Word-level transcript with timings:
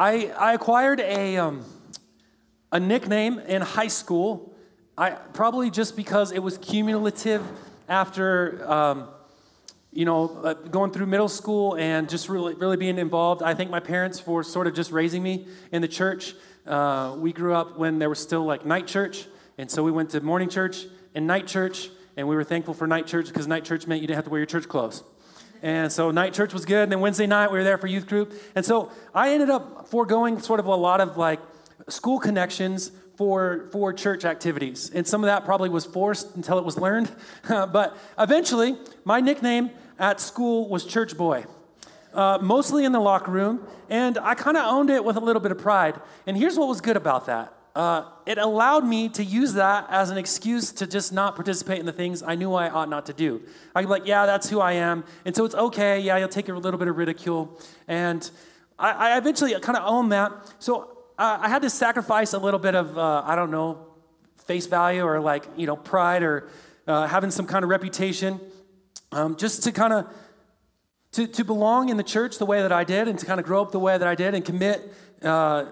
I, 0.00 0.26
I 0.38 0.52
acquired 0.52 1.00
a, 1.00 1.38
um, 1.38 1.64
a 2.70 2.78
nickname 2.78 3.40
in 3.40 3.62
high 3.62 3.88
school, 3.88 4.54
I, 4.96 5.10
probably 5.10 5.72
just 5.72 5.96
because 5.96 6.30
it 6.30 6.38
was 6.38 6.56
cumulative 6.58 7.42
after, 7.88 8.64
um, 8.70 9.08
you 9.92 10.04
know, 10.04 10.40
uh, 10.44 10.54
going 10.54 10.92
through 10.92 11.06
middle 11.06 11.28
school 11.28 11.74
and 11.74 12.08
just 12.08 12.28
really, 12.28 12.54
really 12.54 12.76
being 12.76 12.96
involved. 12.96 13.42
I 13.42 13.54
thank 13.54 13.70
my 13.70 13.80
parents 13.80 14.20
for 14.20 14.44
sort 14.44 14.68
of 14.68 14.74
just 14.74 14.92
raising 14.92 15.20
me 15.20 15.48
in 15.72 15.82
the 15.82 15.88
church. 15.88 16.36
Uh, 16.64 17.16
we 17.18 17.32
grew 17.32 17.54
up 17.54 17.76
when 17.76 17.98
there 17.98 18.08
was 18.08 18.20
still 18.20 18.44
like 18.44 18.64
night 18.64 18.86
church, 18.86 19.26
and 19.56 19.68
so 19.68 19.82
we 19.82 19.90
went 19.90 20.10
to 20.10 20.20
morning 20.20 20.48
church 20.48 20.86
and 21.16 21.26
night 21.26 21.48
church, 21.48 21.90
and 22.16 22.28
we 22.28 22.36
were 22.36 22.44
thankful 22.44 22.72
for 22.72 22.86
night 22.86 23.08
church 23.08 23.26
because 23.26 23.48
night 23.48 23.64
church 23.64 23.88
meant 23.88 24.00
you 24.00 24.06
didn't 24.06 24.18
have 24.18 24.26
to 24.26 24.30
wear 24.30 24.38
your 24.38 24.46
church 24.46 24.68
clothes. 24.68 25.02
And 25.62 25.92
so 25.92 26.10
night 26.10 26.34
church 26.34 26.52
was 26.52 26.64
good. 26.64 26.84
And 26.84 26.92
then 26.92 27.00
Wednesday 27.00 27.26
night, 27.26 27.50
we 27.50 27.58
were 27.58 27.64
there 27.64 27.78
for 27.78 27.86
youth 27.86 28.06
group. 28.06 28.32
And 28.54 28.64
so 28.64 28.92
I 29.14 29.32
ended 29.32 29.50
up 29.50 29.88
foregoing 29.88 30.40
sort 30.40 30.60
of 30.60 30.66
a 30.66 30.74
lot 30.74 31.00
of 31.00 31.16
like 31.16 31.40
school 31.88 32.18
connections 32.18 32.92
for, 33.16 33.68
for 33.72 33.92
church 33.92 34.24
activities. 34.24 34.90
And 34.94 35.06
some 35.06 35.24
of 35.24 35.26
that 35.26 35.44
probably 35.44 35.68
was 35.68 35.84
forced 35.84 36.36
until 36.36 36.58
it 36.58 36.64
was 36.64 36.78
learned. 36.78 37.10
but 37.48 37.96
eventually, 38.18 38.76
my 39.04 39.20
nickname 39.20 39.70
at 39.98 40.20
school 40.20 40.68
was 40.68 40.84
Church 40.84 41.16
Boy. 41.16 41.44
Uh, 42.14 42.38
mostly 42.40 42.84
in 42.84 42.92
the 42.92 43.00
locker 43.00 43.30
room, 43.30 43.66
and 43.90 44.16
I 44.18 44.34
kind 44.34 44.56
of 44.56 44.64
owned 44.64 44.88
it 44.88 45.04
with 45.04 45.16
a 45.16 45.20
little 45.20 45.42
bit 45.42 45.52
of 45.52 45.58
pride. 45.58 46.00
And 46.26 46.36
here's 46.36 46.56
what 46.56 46.66
was 46.66 46.80
good 46.80 46.96
about 46.96 47.26
that 47.26 47.52
uh, 47.74 48.04
it 48.26 48.38
allowed 48.38 48.84
me 48.84 49.08
to 49.10 49.24
use 49.24 49.54
that 49.54 49.86
as 49.88 50.10
an 50.10 50.18
excuse 50.18 50.72
to 50.72 50.86
just 50.86 51.12
not 51.12 51.36
participate 51.36 51.78
in 51.78 51.86
the 51.86 51.92
things 51.92 52.22
I 52.22 52.34
knew 52.34 52.52
I 52.54 52.68
ought 52.68 52.88
not 52.88 53.06
to 53.06 53.12
do. 53.12 53.42
I'd 53.74 53.82
be 53.82 53.86
like, 53.86 54.06
yeah, 54.06 54.26
that's 54.26 54.48
who 54.48 54.60
I 54.60 54.72
am. 54.72 55.04
And 55.24 55.36
so 55.36 55.44
it's 55.44 55.54
okay. 55.54 56.00
Yeah, 56.00 56.16
you'll 56.16 56.28
take 56.28 56.48
a 56.48 56.52
little 56.54 56.78
bit 56.78 56.88
of 56.88 56.96
ridicule. 56.96 57.60
And 57.86 58.28
I, 58.78 58.90
I 59.12 59.18
eventually 59.18 59.52
kind 59.60 59.76
of 59.78 59.84
owned 59.86 60.12
that. 60.12 60.32
So 60.58 60.98
uh, 61.18 61.38
I 61.40 61.48
had 61.48 61.62
to 61.62 61.70
sacrifice 61.70 62.32
a 62.32 62.38
little 62.38 62.60
bit 62.60 62.74
of, 62.74 62.96
uh, 62.98 63.22
I 63.24 63.36
don't 63.36 63.50
know, 63.50 63.86
face 64.46 64.66
value 64.66 65.02
or 65.02 65.20
like, 65.20 65.46
you 65.56 65.66
know, 65.66 65.76
pride 65.76 66.22
or 66.22 66.48
uh, 66.86 67.06
having 67.06 67.30
some 67.30 67.46
kind 67.46 67.64
of 67.64 67.70
reputation 67.70 68.40
um, 69.12 69.36
just 69.36 69.62
to 69.64 69.72
kind 69.72 69.92
of 69.92 70.06
to, 71.12 71.26
to 71.26 71.44
belong 71.44 71.88
in 71.88 71.96
the 71.96 72.02
church 72.02 72.38
the 72.38 72.46
way 72.46 72.62
that 72.62 72.72
I 72.72 72.84
did 72.84 73.08
and 73.08 73.18
to 73.18 73.26
kind 73.26 73.40
of 73.40 73.46
grow 73.46 73.62
up 73.62 73.72
the 73.72 73.78
way 73.78 73.96
that 73.96 74.06
I 74.06 74.14
did 74.14 74.34
and 74.34 74.44
commit 74.44 74.92
uh, 75.22 75.66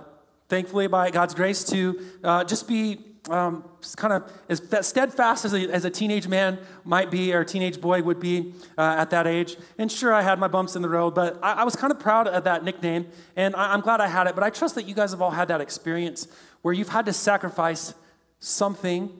thankfully, 0.49 0.87
by 0.87 1.11
God's 1.11 1.35
grace, 1.35 1.65
to 1.65 2.01
uh, 2.23 2.45
just 2.45 2.69
be 2.69 2.99
um, 3.29 3.65
kind 3.97 4.13
of 4.13 4.33
as 4.49 4.63
steadfast 4.87 5.45
as 5.45 5.53
a, 5.53 5.69
as 5.73 5.85
a, 5.85 5.91
teenage 5.91 6.29
man 6.29 6.59
might 6.85 7.11
be 7.11 7.35
or 7.35 7.41
a 7.41 7.45
teenage 7.45 7.81
boy 7.81 8.01
would 8.03 8.21
be 8.21 8.55
uh, 8.79 8.97
at 8.99 9.11
that 9.11 9.27
age. 9.27 9.57
And 9.79 9.91
sure, 9.91 10.13
I 10.15 10.23
had 10.23 10.39
my 10.39 10.49
bumps 10.49 10.77
in 10.77 10.83
the 10.83 10.89
road, 10.89 11.15
but 11.15 11.39
I, 11.43 11.55
I 11.55 11.65
was 11.65 11.75
kind 11.75 11.91
of 11.91 11.99
proud 11.99 12.29
of 12.29 12.45
that 12.45 12.63
nickname, 12.63 13.07
and 13.35 13.57
I, 13.57 13.73
I'm 13.73 13.81
glad 13.81 14.01
I 14.01 14.07
had 14.07 14.27
it. 14.27 14.35
But 14.35 14.45
I 14.45 14.51
trust 14.51 14.75
that 14.77 14.87
you 14.87 14.95
guys 14.95 15.11
have 15.11 15.23
all 15.23 15.31
had 15.31 15.49
that 15.49 15.61
experience 15.61 16.29
where 16.63 16.73
you've 16.73 16.89
had 16.89 17.07
to 17.07 17.13
sacrifice 17.13 17.95
something 18.39 19.11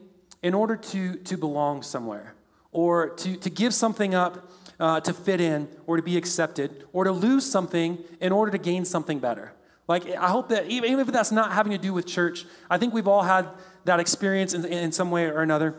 in 0.41 0.53
order 0.53 0.75
to, 0.75 1.15
to 1.15 1.37
belong 1.37 1.81
somewhere 1.81 2.33
or 2.71 3.09
to, 3.09 3.35
to 3.37 3.49
give 3.49 3.73
something 3.73 4.13
up 4.13 4.49
uh, 4.79 4.99
to 5.01 5.13
fit 5.13 5.41
in 5.41 5.67
or 5.87 5.97
to 5.97 6.03
be 6.03 6.17
accepted 6.17 6.85
or 6.93 7.03
to 7.03 7.11
lose 7.11 7.49
something 7.49 7.97
in 8.21 8.31
order 8.31 8.51
to 8.51 8.57
gain 8.57 8.85
something 8.85 9.19
better. 9.19 9.51
Like, 9.87 10.07
I 10.09 10.27
hope 10.27 10.49
that 10.49 10.67
even, 10.67 10.99
if 10.99 11.07
that's 11.07 11.31
not 11.31 11.53
having 11.53 11.71
to 11.71 11.77
do 11.77 11.93
with 11.93 12.05
church, 12.05 12.45
I 12.69 12.77
think 12.77 12.93
we've 12.93 13.07
all 13.07 13.23
had 13.23 13.47
that 13.85 13.99
experience 13.99 14.53
in, 14.53 14.65
in 14.65 14.91
some 14.91 15.11
way 15.11 15.25
or 15.25 15.41
another. 15.41 15.75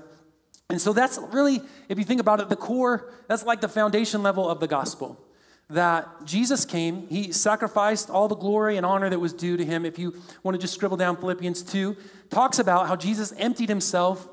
And 0.71 0.81
so 0.81 0.93
that's 0.93 1.19
really, 1.31 1.61
if 1.89 1.99
you 1.99 2.05
think 2.05 2.21
about 2.21 2.41
it, 2.41 2.49
the 2.49 2.57
core, 2.57 3.13
that's 3.27 3.45
like 3.45 3.61
the 3.61 3.69
foundation 3.69 4.23
level 4.23 4.49
of 4.49 4.61
the 4.61 4.67
gospel. 4.67 5.23
That 5.71 6.09
Jesus 6.25 6.65
came, 6.65 7.07
he 7.09 7.33
sacrificed 7.33 8.09
all 8.09 8.29
the 8.29 8.37
glory 8.37 8.79
and 8.79 8.87
honor 8.87 9.11
that 9.11 9.19
was 9.19 9.35
due 9.35 9.59
to 9.59 9.65
him. 9.65 9.85
If 9.85 9.99
you 9.99 10.15
want 10.43 10.55
to 10.55 10.61
just 10.61 10.73
scribble 10.73 10.97
down 10.97 11.17
Philippians 11.19 11.63
2, 11.63 11.95
talks 12.31 12.59
about 12.59 12.87
how 12.87 12.97
Jesus 12.97 13.33
emptied 13.37 13.69
himself 13.69 14.27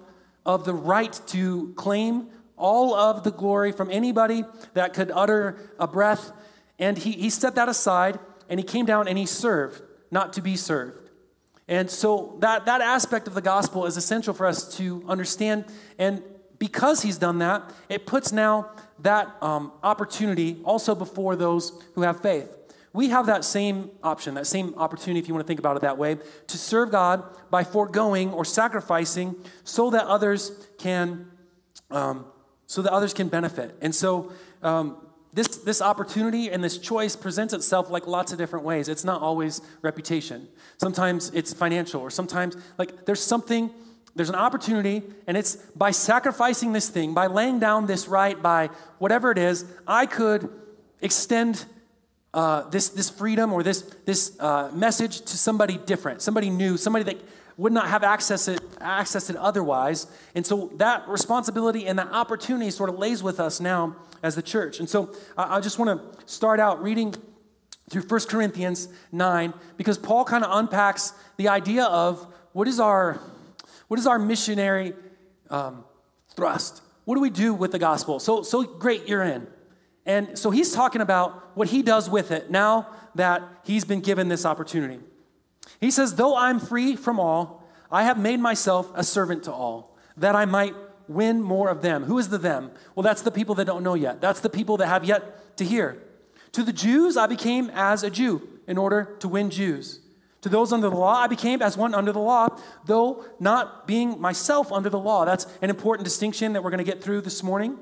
of 0.46 0.64
the 0.64 0.74
right 0.74 1.20
to 1.28 1.74
claim 1.76 2.30
all 2.58 2.94
of 2.94 3.24
the 3.24 3.32
glory 3.32 3.74
from 3.74 3.92
anybody 3.92 4.46
that 4.74 4.94
could 4.94 5.12
utter 5.12 5.58
a 5.78 5.88
breath. 5.88 6.32
And 6.80 6.98
he, 6.98 7.12
he 7.12 7.30
set 7.30 7.56
that 7.56 7.68
aside 7.68 8.20
and 8.50 8.60
he 8.60 8.66
came 8.66 8.86
down 8.86 9.08
and 9.08 9.18
he 9.18 9.26
served, 9.26 9.82
not 10.12 10.34
to 10.34 10.42
be 10.42 10.56
served. 10.56 11.10
And 11.68 11.90
so 11.90 12.38
that, 12.40 12.66
that 12.68 12.82
aspect 12.82 13.28
of 13.28 13.34
the 13.34 13.42
gospel 13.42 13.86
is 13.86 13.98
essential 13.98 14.34
for 14.34 14.46
us 14.46 14.78
to 14.78 15.04
understand. 15.08 15.66
And 15.98 16.22
because 16.60 17.02
he's 17.02 17.18
done 17.18 17.40
that, 17.40 17.72
it 17.90 18.06
puts 18.06 18.32
now 18.32 18.70
that 19.00 19.36
um, 19.42 19.72
opportunity 19.84 20.62
also 20.64 20.96
before 20.96 21.36
those 21.36 21.82
who 21.96 22.02
have 22.04 22.22
faith. 22.22 22.50
We 22.94 23.10
have 23.10 23.26
that 23.26 23.44
same 23.44 23.92
option, 24.04 24.36
that 24.36 24.48
same 24.48 24.74
opportunity, 24.78 25.20
if 25.20 25.28
you 25.28 25.34
want 25.34 25.46
to 25.46 25.48
think 25.48 25.60
about 25.60 25.76
it 25.76 25.82
that 25.82 25.98
way, 25.98 26.18
to 26.48 26.58
serve 26.58 26.92
God 26.92 27.24
by 27.50 27.66
foregoing 27.66 28.32
or 28.32 28.46
sacrificing 28.46 29.36
so 29.66 29.90
that 29.90 30.06
others 30.06 30.52
can, 30.78 31.30
um, 31.92 32.26
so 32.68 32.82
that 32.82 32.94
others 32.94 33.14
can 33.14 33.28
benefit. 33.28 33.76
And 33.82 33.94
so 33.94 34.32
um, 34.64 34.96
this, 35.36 35.48
this 35.48 35.82
opportunity 35.82 36.50
and 36.50 36.64
this 36.64 36.78
choice 36.78 37.16
presents 37.16 37.54
itself 37.54 37.90
like 37.90 38.08
lots 38.08 38.32
of 38.32 38.38
different 38.38 38.64
ways. 38.64 38.88
It's 38.88 39.04
not 39.04 39.22
always 39.22 39.62
reputation. 39.82 40.48
Sometimes 40.78 41.30
it's 41.32 41.54
financial, 41.54 42.02
or 42.02 42.10
sometimes, 42.10 42.56
like, 42.78 43.06
there's 43.06 43.22
something, 43.22 43.70
there's 44.16 44.30
an 44.30 44.36
opportunity, 44.36 45.04
and 45.28 45.36
it's 45.36 45.58
by 45.76 45.92
sacrificing 45.92 46.72
this 46.72 46.88
thing, 46.88 47.14
by 47.14 47.28
laying 47.28 47.60
down 47.60 47.86
this 47.86 48.08
right, 48.08 48.42
by 48.42 48.70
whatever 48.98 49.30
it 49.30 49.38
is, 49.38 49.66
I 49.86 50.06
could 50.06 50.50
extend 51.02 51.66
uh, 52.34 52.70
this, 52.70 52.88
this 52.90 53.10
freedom 53.10 53.52
or 53.52 53.62
this, 53.62 53.82
this 54.06 54.40
uh, 54.40 54.72
message 54.74 55.20
to 55.20 55.38
somebody 55.38 55.78
different, 55.78 56.22
somebody 56.22 56.50
new, 56.50 56.78
somebody 56.78 57.04
that 57.04 57.22
would 57.58 57.72
not 57.72 57.88
have 57.88 58.04
access 58.04 58.48
it, 58.48 58.62
access 58.82 59.30
it 59.30 59.36
otherwise. 59.38 60.08
And 60.34 60.46
so 60.46 60.72
that 60.76 61.08
responsibility 61.08 61.88
and 61.88 61.98
that 62.00 62.12
opportunity 62.12 62.70
sort 62.70 62.90
of 62.90 62.98
lays 62.98 63.24
with 63.24 63.40
us 63.40 63.60
now 63.60 63.96
as 64.22 64.36
the 64.36 64.42
church. 64.42 64.80
And 64.80 64.90
so 64.90 65.14
I, 65.38 65.58
I 65.58 65.60
just 65.62 65.80
want 65.80 66.00
to 66.00 66.26
start 66.26 66.60
out 66.60 66.84
reading 66.84 67.16
through 67.90 68.02
1 68.02 68.22
Corinthians 68.28 68.90
9 69.12 69.54
because 69.78 69.98
Paul 69.98 70.26
kind 70.26 70.44
of 70.44 70.58
unpacks 70.58 71.14
the 71.38 71.48
idea 71.48 71.86
of 71.86 72.26
what 72.52 72.68
is 72.68 72.80
our, 72.80 73.20
what 73.88 74.00
is 74.00 74.08
our 74.08 74.20
missionary 74.20 74.94
um, 75.50 75.86
thrust? 76.36 76.82
What 77.06 77.16
do 77.16 77.22
we 77.22 77.30
do 77.30 77.54
with 77.54 77.72
the 77.72 77.80
gospel? 77.80 78.20
So, 78.20 78.42
so 78.42 78.64
great, 78.64 79.08
you're 79.08 79.24
in. 79.24 79.48
And 80.06 80.38
so 80.38 80.52
he's 80.52 80.72
talking 80.72 81.02
about 81.02 81.56
what 81.56 81.70
he 81.70 81.82
does 81.82 82.10
with 82.10 82.32
it 82.32 82.52
now 82.52 82.90
that 83.16 83.44
he's 83.64 83.86
been 83.86 84.02
given 84.02 84.28
this 84.28 84.46
opportunity. 84.46 85.00
He 85.80 85.92
says, 85.92 86.16
Though 86.16 86.36
I'm 86.36 86.60
free 86.60 86.96
from 86.96 87.20
all, 87.20 87.64
I 87.92 88.04
have 88.04 88.18
made 88.18 88.40
myself 88.40 88.92
a 88.96 89.04
servant 89.04 89.44
to 89.44 89.54
all, 89.54 89.96
that 90.18 90.36
I 90.36 90.46
might 90.46 90.76
win 91.08 91.42
more 91.42 91.70
of 91.70 91.82
them. 91.82 92.04
Who 92.04 92.18
is 92.18 92.30
the 92.30 92.38
them? 92.38 92.72
Well, 92.96 93.04
that's 93.04 93.22
the 93.22 93.32
people 93.32 93.56
that 93.56 93.66
don't 93.66 93.84
know 93.84 93.94
yet. 93.94 94.22
That's 94.22 94.40
the 94.40 94.50
people 94.50 94.78
that 94.78 94.88
have 94.88 95.06
yet 95.06 95.58
to 95.58 95.66
hear. 95.66 96.02
To 96.54 96.64
the 96.64 96.74
Jews, 96.74 97.18
I 97.18 97.28
became 97.28 97.70
as 97.74 98.04
a 98.04 98.10
Jew 98.10 98.48
in 98.68 98.78
order 98.78 99.16
to 99.20 99.28
win 99.28 99.50
Jews. 99.50 100.00
To 100.42 100.50
those 100.50 100.72
under 100.72 100.90
the 100.90 100.96
law, 100.96 101.16
I 101.16 101.28
became 101.28 101.62
as 101.62 101.76
one 101.76 101.96
under 101.96 102.12
the 102.12 102.20
law, 102.20 102.48
though 102.86 103.26
not 103.40 103.88
being 103.88 104.22
myself 104.22 104.72
under 104.72 104.90
the 104.90 105.00
law. 105.00 105.26
That's 105.26 105.48
an 105.62 105.70
important 105.70 106.06
distinction 106.06 106.54
that 106.54 106.64
we're 106.64 106.70
going 106.70 106.86
to 106.86 106.92
get 106.92 107.04
through 107.04 107.22
this 107.22 107.42
morning. 107.42 107.78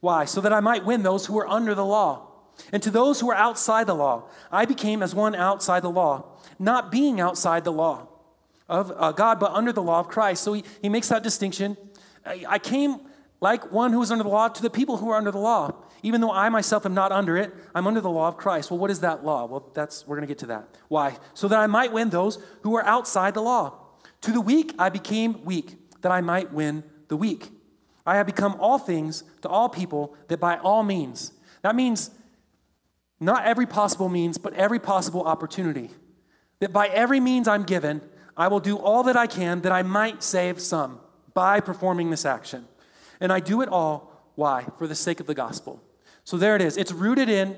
Why? 0.00 0.24
So 0.24 0.40
that 0.40 0.52
I 0.52 0.60
might 0.60 0.84
win 0.84 1.02
those 1.02 1.26
who 1.26 1.38
are 1.38 1.46
under 1.46 1.74
the 1.74 1.84
law. 1.84 2.27
And 2.72 2.82
to 2.82 2.90
those 2.90 3.20
who 3.20 3.30
are 3.30 3.34
outside 3.34 3.86
the 3.86 3.94
law, 3.94 4.28
I 4.50 4.64
became 4.64 5.02
as 5.02 5.14
one 5.14 5.34
outside 5.34 5.82
the 5.82 5.90
law 5.90 6.38
not 6.58 6.90
being 6.90 7.20
outside 7.20 7.64
the 7.64 7.72
law 7.72 8.08
of 8.68 8.92
uh, 8.96 9.12
God, 9.12 9.40
but 9.40 9.52
under 9.52 9.72
the 9.72 9.82
law 9.82 10.00
of 10.00 10.08
Christ. 10.08 10.42
So 10.42 10.52
he, 10.52 10.64
he 10.82 10.88
makes 10.88 11.08
that 11.08 11.22
distinction. 11.22 11.76
I, 12.26 12.44
I 12.48 12.58
came 12.58 13.00
like 13.40 13.70
one 13.70 13.92
who 13.92 14.02
is 14.02 14.10
under 14.10 14.24
the 14.24 14.30
law 14.30 14.48
to 14.48 14.62
the 14.62 14.70
people 14.70 14.96
who 14.96 15.10
are 15.10 15.16
under 15.16 15.30
the 15.30 15.38
law. 15.38 15.84
Even 16.02 16.20
though 16.20 16.30
I 16.30 16.48
myself 16.48 16.86
am 16.86 16.94
not 16.94 17.10
under 17.10 17.36
it, 17.36 17.52
I'm 17.74 17.86
under 17.86 18.00
the 18.00 18.10
law 18.10 18.28
of 18.28 18.36
Christ. 18.36 18.70
Well, 18.70 18.78
what 18.78 18.90
is 18.90 19.00
that 19.00 19.24
law? 19.24 19.46
Well, 19.46 19.70
that's 19.74 20.06
we're 20.06 20.16
going 20.16 20.26
to 20.26 20.30
get 20.30 20.38
to 20.38 20.46
that. 20.46 20.76
Why? 20.88 21.16
So 21.34 21.48
that 21.48 21.58
I 21.58 21.66
might 21.66 21.92
win 21.92 22.10
those 22.10 22.38
who 22.62 22.76
are 22.76 22.84
outside 22.84 23.34
the 23.34 23.42
law. 23.42 23.78
To 24.22 24.32
the 24.32 24.40
weak 24.40 24.74
I 24.78 24.90
became 24.90 25.44
weak, 25.44 25.76
that 26.02 26.12
I 26.12 26.20
might 26.20 26.52
win 26.52 26.84
the 27.08 27.16
weak. 27.16 27.50
I 28.06 28.16
have 28.16 28.26
become 28.26 28.56
all 28.60 28.78
things 28.78 29.24
to 29.42 29.48
all 29.48 29.68
people, 29.68 30.16
that 30.28 30.38
by 30.38 30.56
all 30.58 30.82
means. 30.82 31.32
That 31.62 31.74
means 31.74 32.10
not 33.20 33.44
every 33.44 33.66
possible 33.66 34.08
means, 34.08 34.38
but 34.38 34.54
every 34.54 34.78
possible 34.78 35.24
opportunity 35.24 35.90
that 36.60 36.72
by 36.72 36.88
every 36.88 37.20
means 37.20 37.48
I'm 37.48 37.64
given, 37.64 38.00
I 38.36 38.48
will 38.48 38.60
do 38.60 38.76
all 38.76 39.02
that 39.04 39.16
I 39.16 39.26
can 39.26 39.62
that 39.62 39.72
I 39.72 39.82
might 39.82 40.22
save 40.22 40.60
some 40.60 41.00
by 41.34 41.60
performing 41.60 42.10
this 42.10 42.24
action. 42.24 42.66
And 43.20 43.32
I 43.32 43.40
do 43.40 43.62
it 43.62 43.68
all, 43.68 44.12
why? 44.34 44.66
For 44.78 44.86
the 44.86 44.94
sake 44.94 45.20
of 45.20 45.26
the 45.26 45.34
gospel. 45.34 45.82
So 46.24 46.36
there 46.36 46.54
it 46.56 46.62
is. 46.62 46.76
It's 46.76 46.92
rooted 46.92 47.28
in 47.28 47.56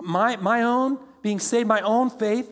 my, 0.00 0.36
my 0.36 0.62
own, 0.62 0.98
being 1.22 1.38
saved, 1.38 1.68
my 1.68 1.80
own 1.80 2.10
faith 2.10 2.50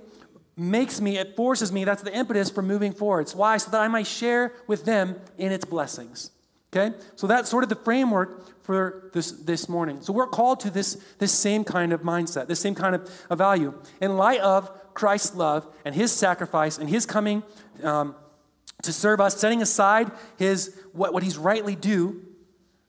makes 0.57 1.01
me, 1.01 1.17
it 1.17 1.37
forces 1.37 1.73
me, 1.73 1.85
that's 1.85 2.03
the 2.03 2.15
impetus 2.15 2.51
for 2.51 2.63
moving 2.63 2.93
forward. 2.93 3.23
It's 3.23 3.35
why? 3.35 3.57
So 3.57 3.71
that 3.71 3.81
I 3.81 3.89
might 3.89 4.07
share 4.07 4.53
with 4.67 4.85
them 4.85 5.17
in 5.39 5.53
its 5.53 5.65
blessings. 5.65 6.31
Okay? 6.73 6.97
So 7.17 7.27
that's 7.27 7.49
sort 7.49 7.65
of 7.65 7.69
the 7.69 7.77
framework 7.77 8.63
for 8.63 9.11
this, 9.13 9.33
this 9.33 9.69
morning. 9.69 10.01
So 10.01 10.13
we're 10.13 10.29
called 10.29 10.61
to 10.61 10.71
this, 10.71 11.03
this 11.19 11.33
same 11.33 11.65
kind 11.65 11.93
of 11.93 12.03
mindset, 12.03 12.47
this 12.47 12.61
same 12.61 12.75
kind 12.75 12.95
of, 12.95 13.11
of 13.29 13.39
value. 13.39 13.75
In 14.01 14.17
light 14.17 14.41
of 14.41 14.71
Christ's 14.95 15.35
love 15.35 15.67
and 15.85 15.95
his 15.95 16.13
sacrifice 16.13 16.79
and 16.79 16.89
his 16.89 17.07
coming 17.07 17.43
um, 17.83 18.15
to 18.83 18.93
serve 18.93 19.21
us, 19.21 19.37
setting 19.37 19.63
aside 19.63 20.13
his 20.39 20.79
what, 20.93 21.13
what 21.13 21.23
he's 21.23 21.37
rightly 21.37 21.75
due, 21.75 22.23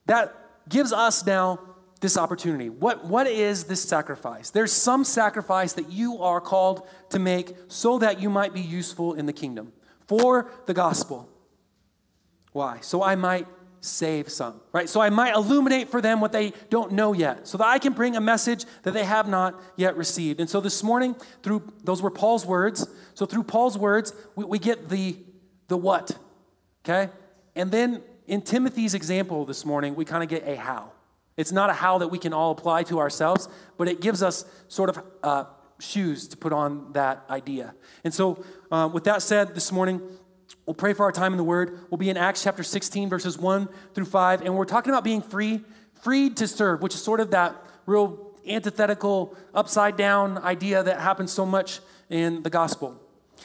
that 0.06 0.34
gives 0.68 0.92
us 0.92 1.26
now 1.26 1.58
this 2.00 2.16
opportunity. 2.16 2.68
What, 2.68 3.04
what 3.04 3.26
is 3.26 3.64
this 3.64 3.82
sacrifice? 3.82 4.50
There's 4.50 4.72
some 4.72 5.04
sacrifice 5.04 5.72
that 5.74 5.90
you 5.90 6.18
are 6.22 6.40
called 6.40 6.86
to 7.10 7.18
make 7.18 7.54
so 7.68 7.98
that 7.98 8.20
you 8.20 8.30
might 8.30 8.52
be 8.52 8.60
useful 8.60 9.14
in 9.14 9.26
the 9.26 9.32
kingdom 9.32 9.72
for 10.06 10.50
the 10.66 10.74
gospel. 10.74 11.28
Why? 12.52 12.78
So 12.80 13.02
I 13.02 13.14
might 13.14 13.46
save 13.84 14.28
some, 14.28 14.60
right? 14.72 14.88
So 14.88 15.00
I 15.00 15.10
might 15.10 15.34
illuminate 15.34 15.90
for 15.90 16.00
them 16.00 16.20
what 16.20 16.30
they 16.30 16.52
don't 16.70 16.92
know 16.92 17.12
yet, 17.12 17.48
so 17.48 17.58
that 17.58 17.66
I 17.66 17.78
can 17.78 17.92
bring 17.92 18.16
a 18.16 18.20
message 18.20 18.64
that 18.84 18.94
they 18.94 19.04
have 19.04 19.28
not 19.28 19.60
yet 19.76 19.96
received. 19.96 20.40
And 20.40 20.48
so 20.48 20.60
this 20.60 20.82
morning, 20.82 21.16
through 21.42 21.70
those 21.82 22.00
were 22.00 22.10
Paul's 22.10 22.46
words. 22.46 22.86
So 23.14 23.26
through 23.26 23.42
Paul's 23.42 23.76
words, 23.76 24.14
we, 24.36 24.44
we 24.44 24.58
get 24.58 24.88
the 24.88 25.16
the 25.66 25.76
what, 25.76 26.16
okay? 26.84 27.12
And 27.56 27.70
then 27.70 28.02
in 28.26 28.40
Timothy's 28.42 28.94
example 28.94 29.44
this 29.44 29.66
morning, 29.66 29.94
we 29.96 30.04
kind 30.04 30.22
of 30.22 30.28
get 30.28 30.46
a 30.46 30.56
how. 30.56 30.92
It's 31.36 31.52
not 31.52 31.70
a 31.70 31.72
how 31.72 31.98
that 31.98 32.08
we 32.08 32.18
can 32.18 32.32
all 32.32 32.52
apply 32.52 32.84
to 32.84 33.00
ourselves, 33.00 33.48
but 33.78 33.88
it 33.88 34.00
gives 34.00 34.22
us 34.22 34.44
sort 34.68 34.90
of 34.90 35.02
uh, 35.22 35.44
shoes 35.80 36.28
to 36.28 36.36
put 36.36 36.52
on 36.52 36.92
that 36.92 37.24
idea. 37.28 37.74
And 38.04 38.14
so, 38.14 38.44
uh, 38.70 38.88
with 38.92 39.04
that 39.04 39.22
said, 39.22 39.54
this 39.54 39.72
morning, 39.72 40.00
we'll 40.66 40.74
pray 40.74 40.92
for 40.92 41.04
our 41.04 41.12
time 41.12 41.32
in 41.32 41.36
the 41.36 41.44
Word. 41.44 41.78
We'll 41.90 41.98
be 41.98 42.10
in 42.10 42.16
Acts 42.16 42.42
chapter 42.42 42.62
16, 42.62 43.08
verses 43.08 43.38
1 43.38 43.68
through 43.94 44.04
5, 44.04 44.42
and 44.42 44.56
we're 44.56 44.64
talking 44.64 44.92
about 44.92 45.04
being 45.04 45.22
free, 45.22 45.60
freed 46.02 46.36
to 46.38 46.48
serve, 46.48 46.82
which 46.82 46.94
is 46.94 47.02
sort 47.02 47.20
of 47.20 47.30
that 47.30 47.56
real 47.86 48.32
antithetical, 48.46 49.36
upside 49.54 49.96
down 49.96 50.38
idea 50.38 50.82
that 50.82 51.00
happens 51.00 51.32
so 51.32 51.46
much 51.46 51.80
in 52.10 52.42
the 52.42 52.50
gospel. 52.50 53.00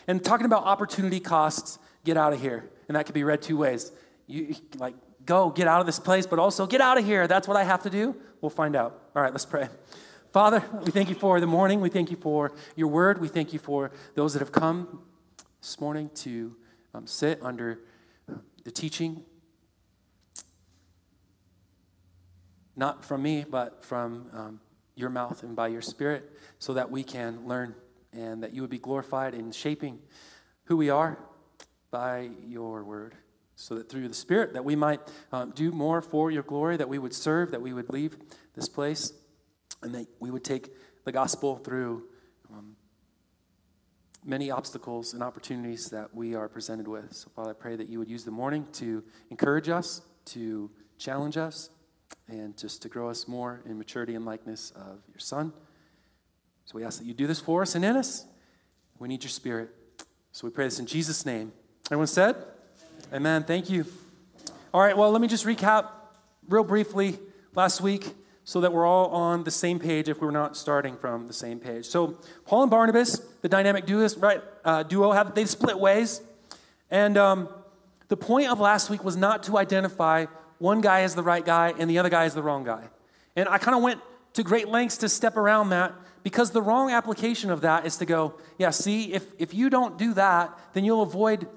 And 0.08 0.24
talking 0.24 0.46
about 0.46 0.64
opportunity 0.64 1.20
costs, 1.20 1.80
get 2.04 2.18
out 2.18 2.34
of 2.34 2.42
here. 2.42 2.70
And 2.88 2.96
that 2.96 3.06
could 3.06 3.16
be 3.16 3.24
read 3.24 3.42
two 3.42 3.58
ways. 3.58 3.92
You 4.28 4.56
like 4.78 4.96
go, 5.26 5.50
get 5.50 5.68
out 5.68 5.80
of 5.80 5.86
this 5.86 6.00
place, 6.00 6.26
but 6.26 6.40
also 6.40 6.66
get 6.66 6.82
out 6.82 6.98
of 6.98 7.06
here. 7.06 7.28
That's 7.28 7.48
what 7.48 7.58
I 7.58 7.64
have 7.64 7.84
to 7.84 7.90
do. 7.90 8.16
We'll 8.42 8.50
find 8.50 8.76
out. 8.76 9.00
All 9.16 9.22
right, 9.22 9.32
let's 9.32 9.46
pray. 9.46 9.68
Father, 10.32 10.64
we 10.84 10.92
thank 10.92 11.10
you 11.10 11.16
for 11.16 11.40
the 11.40 11.48
morning. 11.48 11.82
We 11.82 11.90
thank 11.90 12.12
you 12.12 12.18
for 12.18 12.52
your 12.76 12.88
word. 12.88 13.20
We 13.20 13.28
thank 13.28 13.54
you 13.54 13.60
for 13.60 13.92
those 14.16 14.34
that 14.34 14.40
have 14.40 14.52
come 14.52 15.02
this 15.62 15.80
morning 15.80 16.10
to 16.16 16.56
um, 16.94 17.08
sit 17.08 17.40
under 17.42 17.80
the 18.64 18.72
teaching, 18.72 19.24
not 22.76 23.04
from 23.06 23.22
me, 23.22 23.46
but 23.50 23.84
from 23.84 24.28
um, 24.34 24.60
your 24.96 25.10
mouth 25.10 25.44
and 25.44 25.56
by 25.56 25.68
your 25.68 25.82
spirit, 25.82 26.32
so 26.60 26.74
that 26.74 26.90
we 26.92 27.04
can 27.04 27.48
learn 27.48 27.76
and 28.14 28.44
that 28.44 28.54
you 28.54 28.62
would 28.62 28.70
be 28.70 28.80
glorified 28.80 29.34
in 29.34 29.52
shaping 29.52 30.00
who 30.66 30.78
we 30.78 30.90
are 30.90 31.18
by 31.92 32.30
your 32.48 32.84
word 32.84 33.16
so 33.56 33.76
that 33.76 33.90
through 33.90 34.08
the 34.08 34.14
spirit 34.14 34.54
that 34.54 34.64
we 34.64 34.76
might 34.76 35.00
um, 35.32 35.52
do 35.56 35.72
more 35.72 36.02
for 36.02 36.30
your 36.30 36.44
glory 36.44 36.78
that 36.78 36.88
we 36.88 37.00
would 37.00 37.14
serve 37.14 37.52
that 37.52 37.62
we 37.62 37.74
would 37.74 37.90
leave 37.90 38.18
this 38.54 38.70
place 38.70 39.14
and 39.82 39.94
that 39.94 40.08
we 40.20 40.30
would 40.30 40.44
take 40.44 40.70
the 41.06 41.12
gospel 41.12 41.58
through 41.58 42.04
um, 42.52 42.76
many 44.28 44.52
obstacles 44.52 45.14
and 45.14 45.24
opportunities 45.24 45.90
that 45.90 46.14
we 46.14 46.36
are 46.36 46.48
presented 46.48 46.88
with 46.88 47.14
so 47.14 47.30
father 47.36 47.52
i 47.52 47.54
pray 47.54 47.76
that 47.76 47.90
you 47.90 47.98
would 47.98 48.10
use 48.10 48.24
the 48.24 48.32
morning 48.32 48.68
to 48.72 49.04
encourage 49.32 49.70
us 49.70 50.02
to 50.26 50.70
challenge 51.00 51.38
us 51.38 51.70
and 52.28 52.56
just 52.58 52.82
to 52.82 52.90
grow 52.90 53.10
us 53.10 53.28
more 53.28 53.62
in 53.66 53.78
maturity 53.78 54.14
and 54.14 54.26
likeness 54.26 54.72
of 54.76 55.00
your 55.08 55.20
son 55.20 55.52
so 56.66 56.74
we 56.76 56.84
ask 56.84 57.00
that 57.00 57.06
you 57.06 57.14
do 57.14 57.26
this 57.26 57.40
for 57.40 57.62
us 57.62 57.74
and 57.74 57.84
in 57.84 57.96
us 57.96 58.26
we 59.00 59.08
need 59.08 59.24
your 59.24 59.32
spirit 59.32 59.70
so 60.32 60.46
we 60.46 60.52
pray 60.52 60.66
this 60.66 60.78
in 60.78 60.86
jesus 60.86 61.26
name 61.26 61.52
Everyone 61.90 62.08
said? 62.08 62.36
Amen. 63.14 63.46
Thank 63.46 63.70
you. 63.70 63.86
All 64.74 64.82
right, 64.82 64.98
well, 64.98 65.10
let 65.10 65.22
me 65.22 65.30
just 65.30 65.46
recap 65.46 65.88
real 66.50 66.66
briefly 66.66 67.18
last 67.56 67.80
week 67.80 68.14
so 68.48 68.62
that 68.62 68.72
we're 68.72 68.86
all 68.86 69.10
on 69.10 69.44
the 69.44 69.52
same 69.52 69.78
page 69.78 70.08
if 70.08 70.22
we're 70.22 70.32
not 70.32 70.56
starting 70.56 70.96
from 70.96 71.28
the 71.28 71.34
same 71.34 71.60
page. 71.60 71.86
So, 71.86 72.18
Paul 72.46 72.62
and 72.62 72.72
Barnabas, 72.72 73.20
the 73.42 73.50
dynamic 73.50 73.86
duos, 73.86 74.16
right, 74.16 74.42
uh, 74.64 74.84
duo, 74.84 75.12
have 75.12 75.36
they 75.36 75.44
split 75.44 75.78
ways. 75.78 76.22
And 76.90 77.18
um, 77.18 77.50
the 78.08 78.16
point 78.16 78.50
of 78.50 78.62
last 78.62 78.90
week 78.90 79.04
was 79.04 79.18
not 79.18 79.44
to 79.44 79.58
identify 79.58 80.28
one 80.60 80.80
guy 80.80 81.02
as 81.02 81.14
the 81.14 81.24
right 81.24 81.46
guy 81.46 81.74
and 81.78 81.90
the 81.90 81.98
other 81.98 82.08
guy 82.08 82.24
as 82.24 82.36
the 82.36 82.42
wrong 82.42 82.64
guy. 82.64 82.86
And 83.36 83.50
I 83.50 83.58
kind 83.58 83.76
of 83.76 83.84
went 83.84 84.00
to 84.36 84.44
great 84.44 84.70
lengths 84.70 84.96
to 85.00 85.10
step 85.10 85.36
around 85.36 85.72
that 85.72 85.94
because 86.24 86.52
the 86.52 86.62
wrong 86.62 86.90
application 86.90 87.52
of 87.52 87.60
that 87.62 87.86
is 87.86 87.98
to 87.98 88.06
go, 88.06 88.36
yeah, 88.58 88.70
see, 88.70 89.12
if, 89.12 89.26
if 89.38 89.54
you 89.54 89.70
don't 89.70 89.98
do 89.98 90.14
that, 90.14 90.58
then 90.72 90.86
you'll 90.86 91.02
avoid 91.02 91.50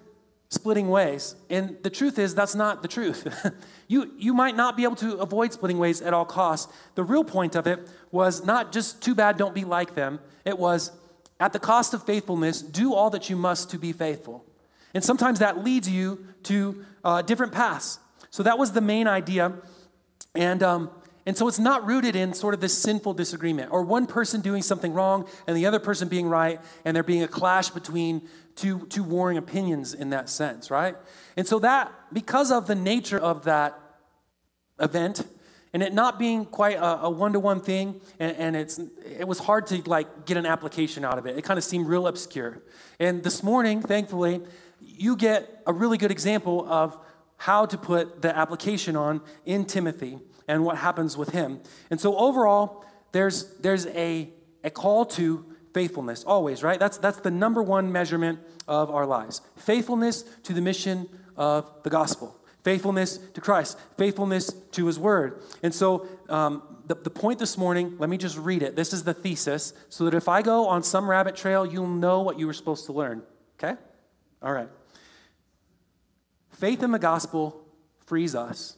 splitting 0.51 0.89
ways. 0.89 1.37
And 1.49 1.77
the 1.83 1.91
truth 1.91 2.19
is, 2.19 2.35
that's 2.35 2.55
not 2.55 2.83
the 2.83 2.89
truth. 2.89 3.27
you, 3.89 4.13
you 4.19 4.35
might 4.35 4.57
not 4.57 4.77
be 4.77 4.85
able 4.85 4.97
to 4.97 5.17
avoid 5.19 5.53
splitting 5.53 5.79
ways 5.79 6.03
at 6.03 6.13
all 6.13 6.25
costs. 6.25 6.73
The 6.97 7.05
real 7.05 7.25
point 7.25 7.55
of 7.55 7.67
it 7.67 7.89
was 8.11 8.45
not 8.45 8.73
just 8.73 9.01
too 9.01 9.15
bad, 9.15 9.37
don't 9.37 9.55
be 9.55 9.65
like 9.65 9.95
them. 9.95 10.19
It 10.45 10.59
was 10.59 10.91
at 11.39 11.53
the 11.53 11.61
cost 11.61 11.95
of 11.95 12.05
faithfulness, 12.05 12.61
do 12.61 12.95
all 12.95 13.11
that 13.11 13.31
you 13.31 13.37
must 13.37 13.71
to 13.71 13.79
be 13.79 13.93
faithful. 13.93 14.45
And 14.93 15.05
sometimes 15.05 15.39
that 15.39 15.63
leads 15.65 15.89
you 15.89 16.27
to 16.45 16.85
uh, 17.05 17.23
different 17.23 17.53
paths. 17.53 18.01
So 18.31 18.43
that 18.43 18.59
was 18.59 18.73
the 18.73 18.81
main 18.81 19.07
idea. 19.07 19.55
And, 20.35 20.63
um, 20.63 20.91
and 21.31 21.39
so 21.39 21.47
it's 21.47 21.61
not 21.61 21.87
rooted 21.87 22.17
in 22.17 22.35
sort 22.35 22.55
of 22.55 22.61
this 22.61 22.77
sinful 22.77 23.15
disagreement 23.15 23.71
or 23.71 23.85
one 23.85 24.09
person 24.09 24.41
doing 24.41 24.63
something 24.63 24.93
wrong 24.93 25.29
and 25.47 25.57
the 25.57 25.65
other 25.65 25.79
person 25.79 26.09
being 26.09 26.27
right 26.27 26.61
and 26.85 26.97
there 26.97 27.05
being 27.05 27.23
a 27.23 27.29
clash 27.29 27.71
between 27.71 28.23
two, 28.57 28.85
two 28.89 29.05
warring 29.05 29.39
opinions 29.39 29.95
in 29.95 30.11
that 30.11 30.29
sense, 30.29 30.73
right? 30.73 30.97
And 31.37 31.47
so 31.47 31.61
that, 31.61 31.93
because 32.13 32.51
of 32.51 32.67
the 32.67 32.75
nature 32.75 33.17
of 33.17 33.45
that 33.45 33.79
event, 34.81 35.25
and 35.73 35.85
it 35.85 35.95
not 35.95 36.19
being 36.19 36.47
quite 36.47 36.79
a, 36.81 37.09
one-to-one 37.09 37.61
thing 37.61 38.01
and, 38.19 38.37
and, 38.37 38.57
it's 38.57 38.81
it 39.07 39.29
was 39.29 39.39
hard 39.39 39.69
to 39.69 39.89
like 39.89 40.27
get 40.27 40.37
an 40.37 40.47
application 40.47 41.05
out 41.05 41.17
of 41.17 41.27
it. 41.27 41.39
It 41.39 41.43
kind 41.43 41.59
of 41.59 41.63
seemed 41.63 41.87
real 41.87 42.09
obscure. 42.09 42.61
And 42.99 43.23
this 43.23 43.45
morning 43.45 43.83
thankfully 43.83 44.41
you 44.81 45.15
get 45.15 45.63
a 45.65 45.73
really 45.73 45.97
good 45.97 46.11
example 46.11 46.67
of 46.69 46.99
how 47.37 47.67
to 47.67 47.79
put 47.79 48.21
the 48.21 48.37
application 48.37 48.97
on 48.97 49.21
in 49.47 49.65
timothy 49.65 50.19
and 50.51 50.65
what 50.65 50.77
happens 50.77 51.17
with 51.17 51.31
him. 51.31 51.61
And 51.91 52.01
so 52.01 52.17
overall 52.17 52.85
there's 53.13 53.57
there's 53.59 53.87
a, 53.87 54.29
a 54.65 54.71
call 54.71 55.05
to 55.07 55.45
faithfulness 55.73 56.25
always 56.25 56.63
right? 56.63 56.79
That's 56.79 56.99
that's 56.99 57.21
the 57.21 57.31
number 57.31 57.63
one 57.63 57.93
measurement 57.93 58.41
of 58.67 58.91
our 58.91 59.07
lives. 59.07 59.41
Faithfulness 59.57 60.25
to 60.43 60.53
the 60.53 60.61
mission 60.61 61.09
of 61.37 61.71
the 61.85 61.91
gospel. 61.91 62.37
Faithfulness 62.65 63.19
to 63.35 63.41
christ. 63.41 63.79
Faithfulness 63.97 64.53
to 64.73 64.87
his 64.87 64.99
word. 64.99 65.41
And 65.63 65.75
so 65.75 66.07
um, 66.29 66.63
the, 66.85 66.97
the 66.97 67.11
point 67.11 67.39
this 67.39 67.57
morning 67.57 67.97
let 67.99 68.11
me 68.11 68.17
just 68.17 68.37
read 68.37 68.63
it. 68.63 68.75
This 68.75 68.93
is 68.93 69.05
the 69.05 69.15
thesis 69.15 69.73
so 69.89 70.05
that 70.05 70.15
if 70.15 70.29
i 70.29 70.43
go 70.43 70.67
on 70.67 70.83
some 70.83 71.09
rabbit 71.09 71.37
trail 71.37 71.65
you'll 71.65 71.87
know 71.87 72.23
what 72.23 72.39
you 72.39 72.47
were 72.47 72.53
supposed 72.53 72.87
to 72.87 72.93
learn 72.93 73.23
okay? 73.57 73.81
All 74.43 74.53
right. 74.53 74.69
Faith 76.51 76.83
in 76.83 76.91
the 76.91 76.99
gospel 76.99 77.65
frees 78.07 78.35
us 78.35 78.77